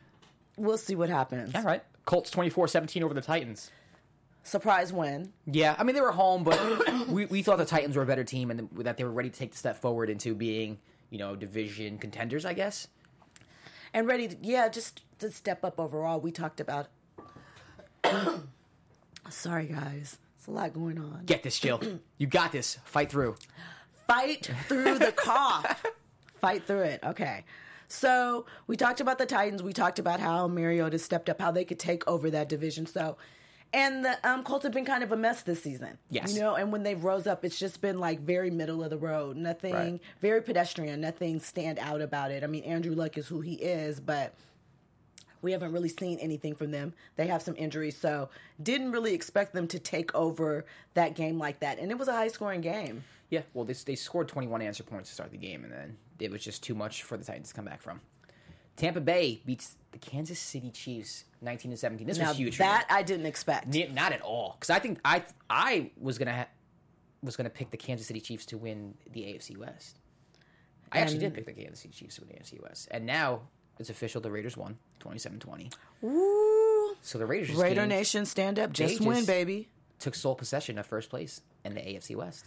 we'll 0.57 0.79
see 0.79 0.95
what 0.95 1.09
happens. 1.09 1.57
All 1.57 1.63
right. 1.63 1.83
Colts 2.05 2.31
24-17 2.31 3.03
over 3.03 3.15
the 3.15 3.21
Titans. 3.21 3.71
Surprise 4.45 4.93
win. 4.93 5.33
Yeah, 5.47 5.75
I 5.79 5.85
mean 5.85 5.95
they 5.95 6.03
were 6.03 6.13
home, 6.13 6.45
but 6.45 7.09
we, 7.09 7.25
we 7.27 7.43
thought 7.43 7.59
the 7.59 7.65
Titans 7.65 7.97
were 7.97 8.03
a 8.03 8.07
better 8.07 8.25
team 8.25 8.51
and 8.51 8.69
that 8.77 8.99
they 8.99 9.05
were 9.05 9.11
ready 9.11 9.31
to 9.31 9.37
take 9.37 9.53
the 9.53 9.59
step 9.59 9.81
forward 9.81 10.11
into 10.11 10.35
being, 10.35 10.79
you 11.11 11.19
know, 11.19 11.35
division 11.35 11.99
contenders, 11.99 12.45
I 12.45 12.53
guess. 12.53 12.89
And 13.95 14.07
ready 14.07 14.29
to, 14.29 14.37
yeah, 14.43 14.69
just 14.69 15.03
to 15.21 15.31
step 15.31 15.65
up 15.65 15.81
overall. 15.81 16.21
We 16.21 16.31
talked 16.31 16.61
about. 16.61 16.89
Sorry, 19.31 19.67
guys. 19.67 20.19
It's 20.37 20.47
a 20.47 20.51
lot 20.51 20.75
going 20.75 20.99
on. 20.99 21.23
Get 21.25 21.43
this, 21.43 21.59
Jill. 21.59 21.81
you 22.19 22.27
got 22.27 22.53
this. 22.53 22.79
Fight 22.85 23.11
through. 23.11 23.37
fight 24.07 24.51
through 24.69 24.99
the 24.99 25.13
cough. 25.13 25.83
fight 26.41 26.65
through 26.65 26.83
it. 26.83 27.01
Okay. 27.03 27.45
So 27.89 28.45
we 28.67 28.77
talked 28.77 29.01
about 29.01 29.17
the 29.17 29.25
Titans. 29.25 29.63
We 29.63 29.73
talked 29.73 29.99
about 29.99 30.21
how 30.21 30.49
Mariota 30.49 30.99
stepped 30.99 31.31
up, 31.31 31.41
how 31.41 31.51
they 31.51 31.65
could 31.65 31.79
take 31.79 32.07
over 32.07 32.29
that 32.31 32.49
division. 32.49 32.85
So, 32.85 33.17
and 33.75 34.05
the 34.05 34.17
um, 34.29 34.45
Colts 34.45 34.63
have 34.63 34.73
been 34.73 34.85
kind 34.85 35.03
of 35.03 35.13
a 35.13 35.17
mess 35.17 35.43
this 35.43 35.63
season. 35.63 35.99
Yes. 36.09 36.33
You 36.35 36.41
know, 36.41 36.55
and 36.55 36.71
when 36.73 36.83
they 36.85 36.95
rose 36.95 37.27
up, 37.27 37.45
it's 37.45 37.59
just 37.59 37.81
been 37.81 37.99
like 37.99 38.21
very 38.21 38.51
middle 38.51 38.83
of 38.83 38.91
the 38.91 38.97
road. 38.97 39.37
Nothing, 39.37 39.75
Right. 39.75 40.01
very 40.21 40.41
pedestrian. 40.43 41.01
Nothing 41.01 41.41
stand 41.41 41.79
out 41.79 42.01
about 42.01 42.31
it. 42.31 42.45
I 42.45 42.47
mean, 42.47 42.65
Andrew 42.65 42.95
Luck 42.95 43.19
is 43.19 43.27
who 43.27 43.41
he 43.41 43.55
is, 43.55 44.01
but 44.01 44.35
we 45.43 45.53
haven't 45.53 45.73
really 45.73 45.89
seen 45.91 46.19
anything 46.21 46.55
from 46.55 46.71
them. 46.71 46.95
They 47.17 47.27
have 47.27 47.43
some 47.43 47.55
injuries, 47.59 47.97
so 47.99 48.31
didn't 48.63 48.93
really 48.93 49.13
expect 49.13 49.53
them 49.53 49.69
to 49.69 49.79
take 49.79 50.15
over 50.15 50.65
that 50.95 51.15
game 51.15 51.39
like 51.39 51.59
that. 51.61 51.79
And 51.79 51.91
it 51.91 51.99
was 51.99 52.09
a 52.09 52.13
high 52.13 52.29
scoring 52.29 52.63
game. 52.63 53.05
Yeah, 53.31 53.43
well, 53.53 53.65
they, 53.65 53.73
they 53.75 53.95
scored 53.97 54.29
21 54.29 54.63
answer 54.63 54.85
points 54.85 55.09
to 55.11 55.15
start 55.15 55.31
the 55.33 55.37
game, 55.37 55.65
and 55.65 55.73
then 55.73 55.97
it 56.21 56.31
was 56.31 56.43
just 56.45 56.63
too 56.63 56.75
much 56.75 57.03
for 57.03 57.17
the 57.17 57.25
Titans 57.25 57.49
to 57.49 57.55
come 57.55 57.65
back 57.65 57.83
from. 57.83 58.01
Tampa 58.77 59.01
Bay 59.01 59.41
beats 59.47 59.77
the 59.93 59.99
Kansas 59.99 60.39
City 60.39 60.71
Chiefs 60.71 61.25
19 61.41 61.71
to 61.73 61.77
17. 61.77 62.07
This 62.07 62.19
Now 62.19 62.29
was 62.29 62.37
huge. 62.39 62.59
that 62.59 62.87
I 62.91 63.03
didn't 63.03 63.27
expect. 63.27 63.69
Ne- 63.69 63.89
not 63.89 64.13
at 64.13 64.21
all, 64.23 64.57
because 64.59 64.71
I 64.71 64.79
think 64.79 64.99
I 65.05 65.23
I 65.49 65.91
was 66.01 66.19
gonna 66.19 66.35
ha- 66.35 66.49
was 67.23 67.37
gonna 67.37 67.51
pick 67.51 67.71
the 67.71 67.77
Kansas 67.77 68.07
City 68.07 68.21
Chiefs 68.21 68.47
to 68.47 68.59
win 68.59 68.95
the 69.13 69.23
AFC 69.23 69.57
West. 69.57 69.99
I 70.93 70.99
actually 71.01 71.19
did 71.19 71.27
And- 71.27 71.35
pick 71.35 71.47
the 71.47 71.53
Kansas 71.53 71.81
City 71.81 71.95
Chiefs 71.95 72.17
to 72.17 72.23
win 72.23 72.31
the 72.31 72.37
AFC 72.37 72.61
West, 72.63 72.89
and 72.91 73.07
now 73.07 73.43
it's 73.79 73.91
official. 73.91 74.21
The 74.21 74.31
Raiders 74.31 74.57
won 74.57 74.79
27-20. 75.01 75.71
Ooh, 76.05 76.97
So 77.03 77.19
the 77.19 77.27
Raiders 77.27 77.49
just 77.49 77.61
Raider 77.61 77.87
Nation, 77.87 78.25
stand 78.27 78.59
up, 78.59 78.73
just 78.73 78.95
just- 78.99 79.07
win, 79.07 79.25
baby. 79.25 79.69
took 79.99 80.15
sole 80.15 80.35
possession 80.35 80.79
of 80.79 80.87
first 80.87 81.09
place 81.11 81.41
in 81.65 81.75
the 81.75 81.81
AFC 81.81 82.15
West. 82.17 82.47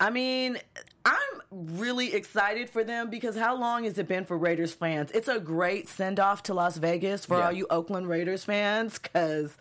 I 0.00 0.10
mean, 0.10 0.58
I'm 1.04 1.21
really 1.52 2.14
excited 2.14 2.70
for 2.70 2.82
them 2.82 3.10
because 3.10 3.36
how 3.36 3.54
long 3.56 3.84
has 3.84 3.98
it 3.98 4.08
been 4.08 4.24
for 4.24 4.38
Raiders 4.38 4.72
fans? 4.72 5.10
It's 5.12 5.28
a 5.28 5.38
great 5.38 5.88
send 5.88 6.18
off 6.18 6.42
to 6.44 6.54
Las 6.54 6.76
Vegas 6.78 7.26
for 7.26 7.38
Yeah. 7.38 7.46
all 7.46 7.52
you 7.52 7.66
Oakland 7.70 8.08
Raiders 8.08 8.44
fans 8.44 8.98
because 8.98 9.56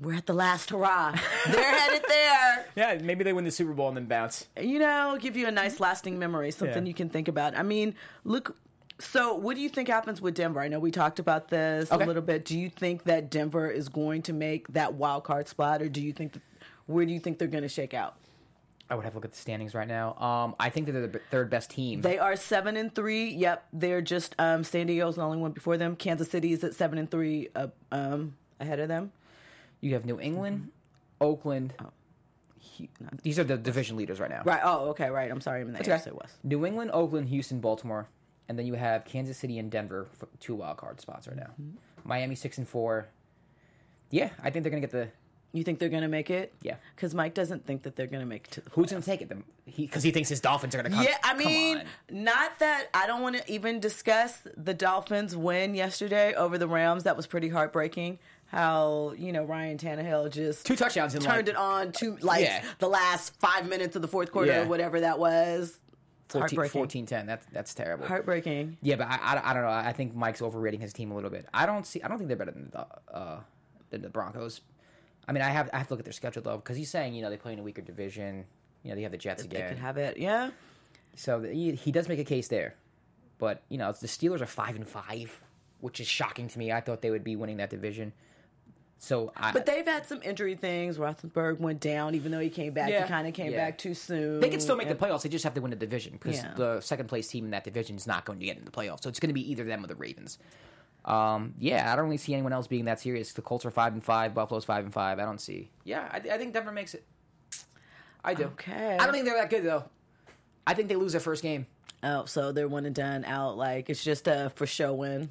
we're 0.00 0.14
at 0.14 0.26
the 0.26 0.32
last 0.34 0.70
hurrah. 0.70 1.12
They're 1.50 1.74
headed 1.78 2.02
there. 2.08 2.66
Yeah, 2.76 2.98
maybe 3.02 3.24
they 3.24 3.32
win 3.32 3.44
the 3.44 3.50
Super 3.50 3.72
Bowl 3.72 3.88
and 3.88 3.96
then 3.96 4.06
bounce. 4.06 4.46
You 4.60 4.78
know, 4.78 5.16
give 5.20 5.36
you 5.36 5.46
a 5.46 5.50
nice 5.52 5.80
lasting 5.80 6.18
memory, 6.18 6.50
something 6.50 6.84
Yeah. 6.84 6.88
you 6.88 6.94
can 6.94 7.08
think 7.08 7.28
about. 7.28 7.56
I 7.56 7.62
mean, 7.62 7.94
look. 8.24 8.56
So, 9.00 9.34
what 9.34 9.56
do 9.56 9.60
you 9.60 9.68
think 9.68 9.88
happens 9.88 10.20
with 10.20 10.34
Denver? 10.36 10.60
I 10.60 10.68
know 10.68 10.78
we 10.78 10.92
talked 10.92 11.18
about 11.18 11.48
this 11.48 11.90
Okay. 11.90 12.04
a 12.04 12.06
little 12.06 12.22
bit. 12.22 12.44
Do 12.44 12.56
you 12.56 12.70
think 12.70 13.04
that 13.04 13.28
Denver 13.28 13.68
is 13.68 13.88
going 13.88 14.22
to 14.22 14.32
make 14.32 14.68
that 14.68 14.94
wild 14.94 15.24
card 15.24 15.48
spot, 15.48 15.82
or 15.82 15.88
do 15.88 16.00
you 16.00 16.12
think 16.12 16.40
where 16.86 17.04
do 17.04 17.12
you 17.12 17.18
think 17.18 17.38
they're 17.38 17.48
going 17.48 17.62
to 17.64 17.68
shake 17.68 17.92
out? 17.92 18.14
I 18.90 18.94
would 18.94 19.04
have 19.04 19.14
to 19.14 19.16
look 19.16 19.24
at 19.24 19.30
the 19.32 19.36
standings 19.38 19.74
right 19.74 19.88
now. 19.88 20.14
Um, 20.18 20.54
I 20.60 20.68
think 20.68 20.86
that 20.86 20.92
they're 20.92 21.02
the 21.02 21.08
b- 21.08 21.18
third 21.30 21.48
best 21.50 21.70
team. 21.70 22.02
They 22.02 22.18
are 22.18 22.36
seven 22.36 22.76
and 22.76 22.94
three. 22.94 23.30
Yep, 23.30 23.66
they're 23.72 24.02
just 24.02 24.34
um, 24.38 24.62
San 24.62 24.86
Diego's 24.86 25.16
the 25.16 25.22
only 25.22 25.38
one 25.38 25.52
before 25.52 25.76
them. 25.78 25.96
Kansas 25.96 26.30
City 26.30 26.52
is 26.52 26.62
at 26.64 26.74
seven 26.74 26.98
and 26.98 27.10
three, 27.10 27.48
uh, 27.56 27.68
um, 27.90 28.36
ahead 28.60 28.80
of 28.80 28.88
them. 28.88 29.10
you 29.80 29.94
have 29.94 30.04
New 30.04 30.20
England, 30.20 30.68
Oakland. 31.20 31.72
Hu- 32.78 32.88
These 33.22 33.38
are 33.38 33.44
the 33.44 33.56
division 33.56 33.96
leaders 33.96 34.20
right 34.20 34.30
now. 34.30 34.42
Right. 34.44 34.60
Oh, 34.62 34.90
okay. 34.90 35.08
Right. 35.08 35.30
I'm 35.30 35.40
sorry. 35.40 35.62
I'm 35.62 35.68
in 35.68 35.74
the. 35.74 35.78
AFC 35.80 36.12
West. 36.12 36.36
New 36.44 36.66
England, 36.66 36.90
Oakland, 36.92 37.28
Houston, 37.30 37.60
Baltimore, 37.60 38.06
and 38.48 38.58
then 38.58 38.66
you 38.66 38.74
have 38.74 39.04
Kansas 39.06 39.38
City 39.38 39.58
and 39.58 39.70
Denver 39.70 40.06
for 40.18 40.28
two 40.40 40.54
wild 40.56 40.76
card 40.76 41.00
spots 41.00 41.26
right 41.26 41.36
now. 41.36 41.50
Mm-hmm. 41.60 41.76
Miami 42.08 42.34
six 42.34 42.58
and 42.58 42.68
four. 42.68 43.06
Yeah, 44.10 44.28
I 44.42 44.50
think 44.50 44.62
they're 44.62 44.70
gonna 44.70 44.80
get 44.82 44.90
the. 44.90 45.08
You 45.54 45.62
think 45.62 45.78
they're 45.78 45.88
going 45.88 46.02
to 46.02 46.08
make 46.08 46.30
it? 46.30 46.52
Yeah. 46.62 46.74
Because 46.96 47.14
Mike 47.14 47.32
doesn't 47.32 47.64
think 47.64 47.84
that 47.84 47.94
they're 47.94 48.08
going 48.08 48.22
to 48.22 48.26
make 48.26 48.46
it 48.46 48.50
to 48.54 48.60
the. 48.60 48.70
Who's 48.70 48.90
gonna 48.90 49.02
take 49.02 49.22
it? 49.22 49.28
Them? 49.28 49.44
He 49.66 49.86
because 49.86 50.02
he 50.02 50.10
thinks 50.10 50.28
his 50.28 50.40
Dolphins 50.40 50.74
are 50.74 50.78
gonna 50.82 50.90
come. 50.92 51.04
Yeah, 51.04 51.16
I 51.22 51.34
mean, 51.34 51.84
not 52.10 52.58
that 52.58 52.88
I 52.92 53.06
don't 53.06 53.22
want 53.22 53.36
to 53.36 53.52
even 53.52 53.78
discuss 53.78 54.40
the 54.56 54.74
Dolphins' 54.74 55.36
win 55.36 55.76
yesterday 55.76 56.34
over 56.34 56.58
the 56.58 56.66
Rams. 56.66 57.04
That 57.04 57.16
was 57.16 57.28
pretty 57.28 57.48
heartbreaking. 57.48 58.18
How 58.46 59.14
you 59.16 59.32
know 59.32 59.44
Ryan 59.44 59.78
Tannehill 59.78 60.30
just 60.32 60.66
two 60.66 60.74
touchdowns 60.76 61.12
turned 61.14 61.24
like 61.26 61.48
it 61.48 61.56
on 61.56 61.92
to 61.92 62.16
like 62.20 62.44
Yeah. 62.44 62.64
the 62.80 62.88
last 62.88 63.38
five 63.40 63.68
minutes 63.68 63.94
of 63.96 64.02
the 64.02 64.08
fourth 64.08 64.32
quarter 64.32 64.50
Yeah. 64.50 64.62
or 64.62 64.66
whatever 64.66 65.00
that 65.00 65.18
was. 65.20 65.78
It's 66.26 66.32
14, 66.34 66.68
14 66.68 67.06
10. 67.06 67.26
That's 67.26 67.46
that's 67.52 67.74
terrible. 67.74 68.06
Heartbreaking. 68.06 68.76
Yeah, 68.82 68.96
but 68.96 69.06
I, 69.08 69.18
I, 69.22 69.50
I 69.50 69.54
don't 69.54 69.62
know. 69.62 69.68
I 69.70 69.92
think 69.92 70.14
Mike's 70.16 70.42
overrating 70.42 70.80
his 70.80 70.92
team 70.92 71.12
a 71.12 71.14
little 71.14 71.30
bit. 71.30 71.46
I 71.54 71.64
don't 71.64 71.86
see. 71.86 72.02
I 72.02 72.08
don't 72.08 72.18
think 72.18 72.26
they're 72.28 72.36
better 72.36 72.50
than 72.50 72.70
the 72.72 72.86
uh, 73.14 73.40
than 73.90 74.02
the 74.02 74.08
Broncos. 74.08 74.60
I 75.26 75.32
mean, 75.32 75.42
I 75.42 75.48
have 75.50 75.70
I 75.72 75.78
have 75.78 75.88
to 75.88 75.94
look 75.94 76.00
at 76.00 76.04
their 76.06 76.12
schedule 76.12 76.42
though 76.42 76.56
because 76.56 76.76
he's 76.76 76.90
saying 76.90 77.14
you 77.14 77.22
know 77.22 77.30
they 77.30 77.36
play 77.36 77.52
in 77.52 77.58
a 77.58 77.62
weaker 77.62 77.82
division. 77.82 78.44
You 78.82 78.90
know 78.90 78.96
they 78.96 79.02
have 79.02 79.12
the 79.12 79.18
Jets 79.18 79.42
again. 79.44 79.62
They 79.62 79.68
could 79.68 79.78
have 79.78 79.96
it. 79.96 80.16
Yeah. 80.18 80.50
So 81.16 81.40
he, 81.42 81.72
he 81.72 81.92
does 81.92 82.08
make 82.08 82.18
a 82.18 82.24
case 82.24 82.48
there, 82.48 82.74
but 83.38 83.62
you 83.68 83.78
know 83.78 83.92
the 83.92 84.06
Steelers 84.06 84.40
are 84.40 84.46
five 84.46 84.76
and 84.76 84.86
five, 84.86 85.40
which 85.80 86.00
is 86.00 86.06
shocking 86.06 86.48
to 86.48 86.58
me. 86.58 86.72
I 86.72 86.80
thought 86.80 87.00
they 87.02 87.10
would 87.10 87.24
be 87.24 87.36
winning 87.36 87.58
that 87.58 87.70
division. 87.70 88.12
So, 88.98 89.32
I, 89.36 89.52
But 89.52 89.66
they've 89.66 89.84
had 89.84 90.06
some 90.06 90.22
injury 90.22 90.54
things. 90.54 90.96
Roethlisberger 90.96 91.58
went 91.60 91.80
down, 91.80 92.14
even 92.14 92.32
though 92.32 92.38
he 92.40 92.48
came 92.48 92.72
back. 92.72 92.88
Yeah. 92.88 93.02
He 93.02 93.08
kind 93.08 93.28
of 93.28 93.34
came 93.34 93.50
Yeah. 93.52 93.58
back 93.66 93.76
too 93.76 93.92
soon. 93.92 94.40
they 94.40 94.48
can 94.48 94.60
still 94.60 94.76
make 94.76 94.88
And- 94.88 94.98
the 94.98 95.04
playoffs. 95.06 95.22
They 95.22 95.28
just 95.28 95.44
have 95.44 95.52
to 95.54 95.60
win 95.60 95.70
the 95.70 95.76
division 95.76 96.12
because 96.14 96.36
Yeah. 96.36 96.54
the 96.54 96.80
second 96.80 97.08
place 97.08 97.28
team 97.28 97.44
in 97.44 97.50
that 97.50 97.64
division 97.64 97.96
is 97.96 98.06
not 98.06 98.24
going 98.24 98.38
to 98.38 98.46
get 98.46 98.56
in 98.56 98.64
the 98.64 98.70
playoffs. 98.70 99.02
So 99.02 99.10
it's 99.10 99.20
going 99.20 99.28
to 99.28 99.34
be 99.34 99.50
either 99.50 99.64
them 99.64 99.84
or 99.84 99.88
the 99.88 99.94
Ravens. 99.96 100.38
Um, 101.04 101.54
yeah, 101.58 101.92
I 101.92 101.96
don't 101.96 102.06
really 102.06 102.16
see 102.16 102.32
anyone 102.32 102.52
else 102.52 102.66
being 102.66 102.86
that 102.86 103.00
serious. 103.00 103.32
The 103.32 103.42
Colts 103.42 103.64
are 103.64 103.70
five 103.70 103.92
and 103.92 104.02
five. 104.02 104.34
Buffalo's 104.34 104.64
five 104.64 104.84
and 104.84 104.92
five. 104.92 105.18
I 105.18 105.24
don't 105.24 105.40
see. 105.40 105.70
Yeah, 105.84 106.08
I, 106.10 106.16
I 106.16 106.38
think 106.38 106.54
Denver 106.54 106.72
makes 106.72 106.94
it. 106.94 107.04
I 108.24 108.34
do. 108.34 108.44
Okay. 108.44 108.96
I 108.98 109.04
don't 109.04 109.12
think 109.12 109.26
they're 109.26 109.36
that 109.36 109.50
good 109.50 109.64
though. 109.64 109.84
I 110.66 110.72
think 110.74 110.88
they 110.88 110.96
lose 110.96 111.12
their 111.12 111.20
first 111.20 111.42
game. 111.42 111.66
Oh, 112.02 112.24
so 112.24 112.52
they're 112.52 112.68
one 112.68 112.86
and 112.86 112.94
done 112.94 113.24
out. 113.24 113.56
Like 113.56 113.90
it's 113.90 114.02
just 114.02 114.26
a 114.28 114.50
for 114.54 114.66
show 114.66 114.94
win. 114.94 115.30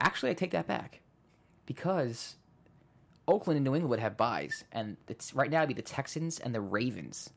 Actually, 0.00 0.30
I 0.30 0.34
take 0.34 0.50
that 0.50 0.66
back 0.66 1.00
because 1.64 2.34
Oakland 3.28 3.56
and 3.56 3.64
New 3.64 3.74
England 3.74 3.90
would 3.90 4.00
have 4.00 4.16
buys, 4.16 4.64
and 4.72 4.96
it's 5.08 5.32
right 5.32 5.50
now 5.50 5.58
it'd 5.58 5.68
be 5.68 5.74
the 5.74 5.82
Texans 5.82 6.40
and 6.40 6.52
the 6.52 6.60
Ravens 6.60 7.30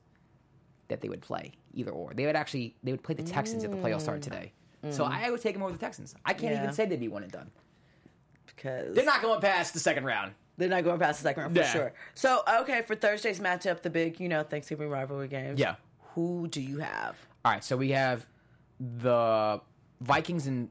that 0.87 1.01
they 1.01 1.09
would 1.09 1.21
play 1.21 1.51
either 1.73 1.91
or. 1.91 2.13
They 2.15 2.25
would 2.25 2.35
actually 2.35 2.75
they 2.83 2.91
would 2.91 3.03
play 3.03 3.15
the 3.15 3.23
Texans 3.23 3.63
if 3.63 3.69
the 3.71 3.77
playoffs 3.77 4.01
started 4.01 4.23
today. 4.23 4.51
So 4.91 5.03
I 5.05 5.29
would 5.31 5.41
take 5.41 5.53
them 5.53 5.63
over 5.63 5.71
the 5.73 5.77
Texans. 5.77 6.15
I 6.25 6.33
can't 6.33 6.53
Yeah. 6.53 6.63
even 6.63 6.73
say 6.73 6.85
they'd 6.85 6.99
be 6.99 7.07
one 7.07 7.23
and 7.23 7.31
done. 7.31 7.51
because 8.45 8.95
They're 8.95 9.05
not 9.05 9.21
going 9.21 9.41
past 9.41 9.73
the 9.73 9.79
second 9.79 10.05
round. 10.05 10.33
They're 10.57 10.69
not 10.69 10.83
going 10.83 10.99
past 10.99 11.19
the 11.19 11.23
second 11.23 11.43
round 11.43 11.55
for 11.55 11.61
Yeah. 11.61 11.71
sure. 11.71 11.93
So 12.13 12.41
okay, 12.61 12.81
for 12.83 12.95
Thursday's 12.95 13.39
matchup, 13.39 13.81
the 13.81 13.89
big 13.89 14.19
you 14.19 14.29
know 14.29 14.43
Thanksgiving 14.43 14.89
rivalry 14.89 15.27
games. 15.27 15.59
Yeah. 15.59 15.75
Who 16.13 16.47
do 16.47 16.61
you 16.61 16.79
have? 16.79 17.17
All 17.43 17.51
right, 17.51 17.63
so 17.63 17.75
we 17.75 17.91
have 17.91 18.25
the 18.79 19.59
Vikings 20.01 20.47
and 20.47 20.69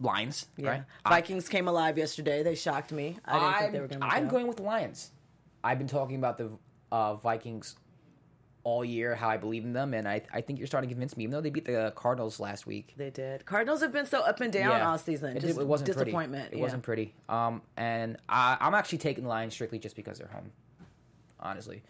Lions, 0.00 0.46
Yeah. 0.56 0.68
right? 0.70 0.82
Vikings 1.08 1.48
came 1.48 1.68
alive 1.68 1.96
yesterday. 1.98 2.42
They 2.42 2.54
shocked 2.54 2.92
me. 2.92 3.18
I 3.24 3.38
didn't 3.38 3.58
think 3.60 3.72
they 3.72 3.78
were 3.80 3.84
I'm, 3.84 3.88
going 3.88 4.00
to. 4.00 4.06
Be. 4.06 4.16
I'm 4.16 4.28
going 4.28 4.46
with 4.46 4.56
the 4.58 4.62
Lions. 4.62 5.12
I've 5.64 5.78
been 5.78 5.88
talking 5.88 6.16
about 6.16 6.36
the 6.38 6.50
uh, 6.92 7.14
Vikings 7.14 7.76
all 8.66 8.84
year 8.84 9.14
how 9.14 9.28
I 9.28 9.36
believe 9.36 9.62
in 9.62 9.72
them, 9.72 9.94
and 9.94 10.08
I 10.08 10.22
I 10.32 10.40
think 10.40 10.58
you're 10.58 10.66
starting 10.66 10.88
to 10.88 10.94
convince 10.94 11.16
me. 11.16 11.22
Even 11.22 11.32
though 11.34 11.40
they 11.40 11.50
beat 11.50 11.66
the 11.66 11.92
Cardinals 11.94 12.40
last 12.40 12.66
week, 12.66 12.94
They 12.96 13.10
did. 13.10 13.46
Cardinals 13.46 13.80
have 13.80 13.92
been 13.92 14.06
so 14.06 14.22
up 14.22 14.40
and 14.40 14.52
down 14.52 14.82
all 14.82 14.98
season. 14.98 15.36
It, 15.36 15.40
Just 15.40 15.56
it 15.56 15.64
wasn't 15.66 15.86
disappointment. 15.86 16.46
Pretty. 16.48 16.56
It 16.56 16.58
yeah. 16.58 16.64
wasn't 16.64 16.82
pretty. 16.82 17.14
Um, 17.28 17.62
and 17.76 18.16
I, 18.28 18.56
I'm 18.60 18.74
actually 18.74 18.98
taking 18.98 19.22
the 19.22 19.30
Lions 19.30 19.54
strictly 19.54 19.78
just 19.78 19.94
because 19.94 20.18
they're 20.18 20.26
home, 20.26 20.50
honestly. 21.38 21.82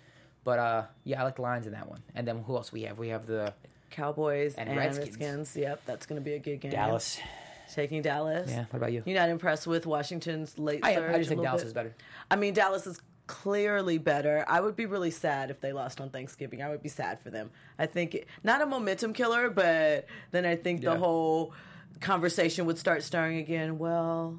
But 0.45 0.59
uh, 0.59 0.83
yeah, 1.05 1.23
I 1.23 1.25
like 1.25 1.37
the 1.37 1.43
Lions 1.43 1.67
in 1.67 1.73
that 1.73 1.89
one. 1.89 2.03
And 2.15 2.29
then 2.29 2.43
who 2.43 2.55
else 2.57 2.71
we 2.73 2.83
have? 2.83 2.99
We 2.99 3.09
have 3.09 3.27
the 3.27 3.55
Cowboys 3.91 4.55
And 4.57 4.69
and, 4.69 4.79
Redskins. 4.79 5.09
Redskins. 5.19 5.57
Yep, 5.57 5.83
that's 5.87 6.05
going 6.05 6.21
to 6.21 6.25
be 6.25 6.35
a 6.35 6.39
good 6.39 6.61
game. 6.61 6.73
Dallas. 6.73 7.19
taking 7.73 8.03
Dallas. 8.03 8.51
Yeah. 8.51 8.67
What 8.71 8.77
about 8.77 8.93
you? 8.93 9.03
You're 9.07 9.19
not 9.19 9.31
impressed 9.31 9.67
with 9.67 9.87
Washington's 9.87 10.59
late 10.59 10.81
I 10.85 10.91
am. 10.91 10.99
surge? 11.01 11.15
I 11.15 11.19
just 11.19 11.29
think 11.31 11.43
Dallas 11.43 11.63
bit? 11.63 11.69
is 11.69 11.73
better. 11.73 11.95
I 12.31 12.37
mean, 12.37 12.53
Dallas 12.55 12.87
is 12.87 13.01
clearly 13.27 13.99
better. 13.99 14.45
I 14.49 14.61
would 14.61 14.77
be 14.77 14.87
really 14.87 15.11
sad 15.11 15.51
if 15.51 15.61
they 15.61 15.73
lost 15.73 16.01
on 16.01 16.11
Thanksgiving. 16.11 16.63
I 16.63 16.69
would 16.69 16.83
be 16.83 16.89
sad 16.89 17.21
for 17.21 17.31
them. 17.31 17.51
I 17.79 17.87
think 17.87 18.15
it, 18.15 18.27
not 18.45 18.63
a 18.63 18.67
momentum 18.67 19.13
killer, 19.13 19.51
but 19.51 20.07
then 20.31 20.45
I 20.47 20.57
think 20.57 20.83
Yeah. 20.83 20.95
the 20.95 20.99
whole 20.99 21.53
conversation 22.01 22.67
would 22.67 22.79
start 22.79 23.03
stirring 23.03 23.39
again. 23.39 23.79
Well, 23.79 24.39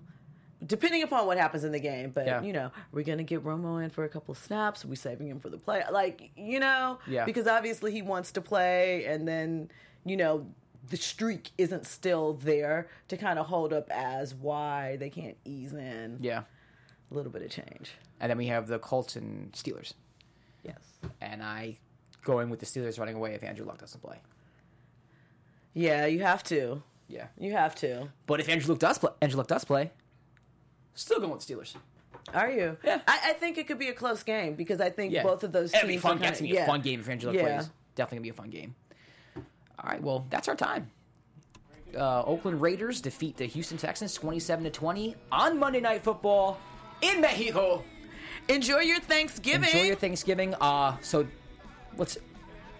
depending 0.65 1.04
upon 1.04 1.26
what 1.28 1.38
happens 1.38 1.63
in 1.63 1.71
the 1.71 1.80
game, 1.80 2.12
but 2.12 2.26
Yeah. 2.26 2.41
you 2.41 2.54
know, 2.54 2.71
we're 2.91 3.04
gonna 3.04 3.23
get 3.23 3.43
Romo 3.43 3.84
in 3.84 3.89
for 3.89 4.04
a 4.04 4.10
couple 4.10 4.32
of 4.32 4.38
snaps. 4.38 4.86
Are 4.86 4.88
we 4.88 4.95
saving 4.95 5.28
him 5.28 5.39
for 5.39 5.50
the 5.50 5.58
play? 5.58 5.84
Like 5.91 6.32
you 6.36 6.60
know, 6.60 7.00
Yeah. 7.08 7.26
because 7.26 7.47
obviously 7.47 7.91
he 7.91 8.02
wants 8.02 8.32
to 8.34 8.41
play, 8.41 9.06
and 9.06 9.28
then 9.28 9.69
you 10.06 10.17
know. 10.17 10.47
The 10.89 10.95
streak 10.95 11.52
isn't 11.58 11.86
still 11.86 12.32
there 12.32 12.88
to 13.10 13.17
kind 13.17 13.38
of 13.39 13.47
hold 13.47 13.73
up 13.73 13.89
as 13.91 14.34
why 14.34 14.95
they 14.95 15.10
can't 15.10 15.36
ease 15.43 15.73
in 15.73 16.19
Yeah. 16.21 16.43
A 17.12 17.13
little 17.13 17.32
bit 17.32 17.41
of 17.41 17.50
change. 17.50 17.91
And 18.20 18.30
then 18.30 18.38
we 18.38 18.48
have 18.48 18.67
the 18.67 18.80
Colts 18.80 19.15
and 19.15 19.52
Steelers. 19.54 19.93
Yes. 20.63 20.80
And 21.22 21.43
I 21.43 21.78
going 22.24 22.50
with 22.50 22.60
the 22.60 22.65
Steelers 22.65 23.00
running 23.00 23.15
away 23.15 23.34
if 23.34 23.43
Andrew 23.43 23.65
Luck 23.65 23.80
doesn't 23.80 24.02
play. 24.02 24.17
Yeah, 25.74 26.06
you 26.06 26.22
have 26.24 26.43
to. 26.46 26.82
Yeah. 27.08 27.28
You 27.38 27.54
have 27.54 27.76
to. 27.76 28.10
But 28.26 28.39
if 28.39 28.50
Andrew 28.50 28.70
Luck 28.70 28.80
does 28.80 28.98
play, 28.98 29.12
Andrew 29.22 29.38
Luck 29.38 29.48
does 29.48 29.63
play, 29.63 29.91
still 30.96 31.20
going 31.20 31.32
with 31.32 31.41
Steelers. 31.46 31.76
Are 32.34 32.50
you? 32.52 32.78
Yeah. 32.84 33.00
I, 33.08 33.20
I 33.28 33.34
think 33.34 33.58
it 33.58 33.67
could 33.67 33.80
be 33.80 33.88
a 33.88 33.93
close 33.93 34.24
game 34.24 34.56
because 34.56 34.82
I 34.82 34.89
think 34.89 35.13
Yeah. 35.13 35.24
both 35.24 35.43
of 35.43 35.54
those 35.54 35.74
It'll 35.74 35.88
teams 35.88 36.02
be 36.02 36.02
fun. 36.02 36.20
That's 36.20 36.39
gonna 36.39 36.50
be 36.50 36.56
yeah. 36.56 36.63
a 36.63 36.67
fun 36.67 36.82
game 36.82 37.00
if 37.00 37.08
Andrew 37.08 37.32
Luck 37.32 37.38
Yeah. 37.41 37.58
plays. 37.60 37.70
Definitely 37.96 38.17
gonna 38.17 38.24
be 38.24 38.30
a 38.30 38.34
fun 38.34 38.50
game. 38.50 38.76
All 39.36 39.89
right. 39.89 40.02
Well, 40.02 40.26
that's 40.30 40.48
our 40.50 40.56
time. 40.56 40.91
Uh, 41.96 42.24
Oakland 42.24 42.60
Raiders 42.62 43.00
defeat 43.00 43.38
the 43.38 43.46
Houston 43.46 43.78
Texans 43.78 44.13
twenty-seven 44.13 44.65
to 44.65 44.70
twenty 44.70 45.15
on 45.32 45.58
Monday 45.58 45.80
Night 45.80 46.04
Football 46.04 46.60
in 47.02 47.22
Mexico. 47.22 47.84
Enjoy 48.50 48.80
your 48.80 49.00
Thanksgiving. 49.00 49.70
Enjoy 49.70 49.84
your 49.84 49.96
Thanksgiving. 49.96 50.54
Uh, 50.56 50.96
so 51.02 51.28
let's 51.98 52.18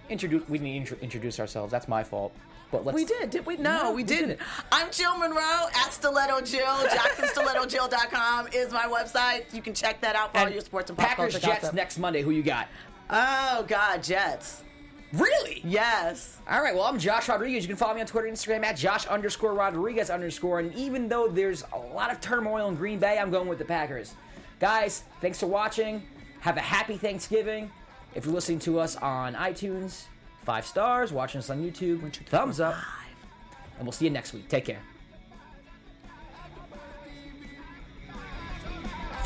introduce. 0.10 0.48
We 0.48 0.60
need 0.60 0.86
to 0.88 1.00
introduce 1.02 1.40
ourselves. 1.40 1.72
That's 1.72 1.88
my 1.88 2.04
fault. 2.04 2.34
But 2.72 2.86
let's. 2.86 2.96
we 2.96 3.06
did, 3.06 3.30
did 3.30 3.46
we? 3.46 3.56
No, 3.58 3.84
No, 3.84 3.92
we 3.94 4.04
didn't. 4.04 4.30
didn't. 4.30 4.42
I'm 4.74 4.92
Jill 4.92 5.18
Monroe 5.18 5.68
at 5.74 5.94
Stiletto 5.94 6.42
Jill. 6.42 6.66
JacksonStilettoJill.com 6.66 8.48
is 8.54 8.74
my 8.74 8.86
website. 8.88 9.54
You 9.54 9.62
can 9.62 9.74
check 9.74 10.02
that 10.02 10.16
out 10.16 10.34
for 10.34 10.40
all 10.42 10.50
your 10.50 10.62
sports 10.62 10.90
and 10.90 10.98
pop 11.00 11.10
Packers 11.10 11.34
Jets 11.34 11.62
gossip. 11.62 11.74
next 11.76 11.98
Monday. 11.98 12.22
Who 12.22 12.32
you 12.32 12.44
got? 12.44 12.68
Oh 13.10 13.64
God, 13.68 14.04
Jets. 14.04 14.64
Really? 15.14 15.62
Yes. 15.64 16.38
All 16.50 16.62
right, 16.62 16.76
well, 16.76 16.84
I'm 16.84 17.00
Josh 17.00 17.30
Rodriguez. 17.30 17.64
You 17.64 17.70
can 17.70 17.78
follow 17.78 17.94
me 17.94 18.02
on 18.02 18.08
Twitter 18.08 18.28
and 18.28 18.36
Instagram 18.36 18.64
at 18.66 18.76
Josh 18.76 19.06
underscore 19.08 19.54
Rodriguez 19.54 20.10
underscore. 20.10 20.60
And 20.60 20.74
even 20.76 21.08
though 21.08 21.28
there's 21.28 21.64
a 21.74 21.78
lot 21.78 22.12
of 22.12 22.20
turmoil 22.20 22.68
in 22.68 22.76
Green 22.76 23.00
Bay, 23.00 23.18
I'm 23.18 23.32
going 23.32 23.48
with 23.48 23.58
the 23.58 23.66
Packers. 23.66 24.16
Guys, 24.60 25.04
thanks 25.22 25.40
for 25.40 25.48
watching. 25.48 26.04
Have 26.42 26.58
a 26.58 26.62
happy 26.62 26.98
Thanksgiving. 26.98 27.72
If 28.16 28.26
you're 28.26 28.34
listening 28.34 28.60
to 28.60 28.80
us 28.80 28.96
on 28.98 29.34
iTunes, 29.36 30.06
five 30.44 30.66
stars. 30.66 31.14
Watching 31.14 31.40
us 31.40 31.50
on 31.50 31.64
YouTube, 31.64 32.12
thumbs 32.28 32.60
up. 32.60 32.76
And 33.78 33.86
we'll 33.86 33.94
see 33.94 34.06
you 34.06 34.12
next 34.12 34.34
week. 34.34 34.50
Take 34.50 34.66
care. 34.66 34.82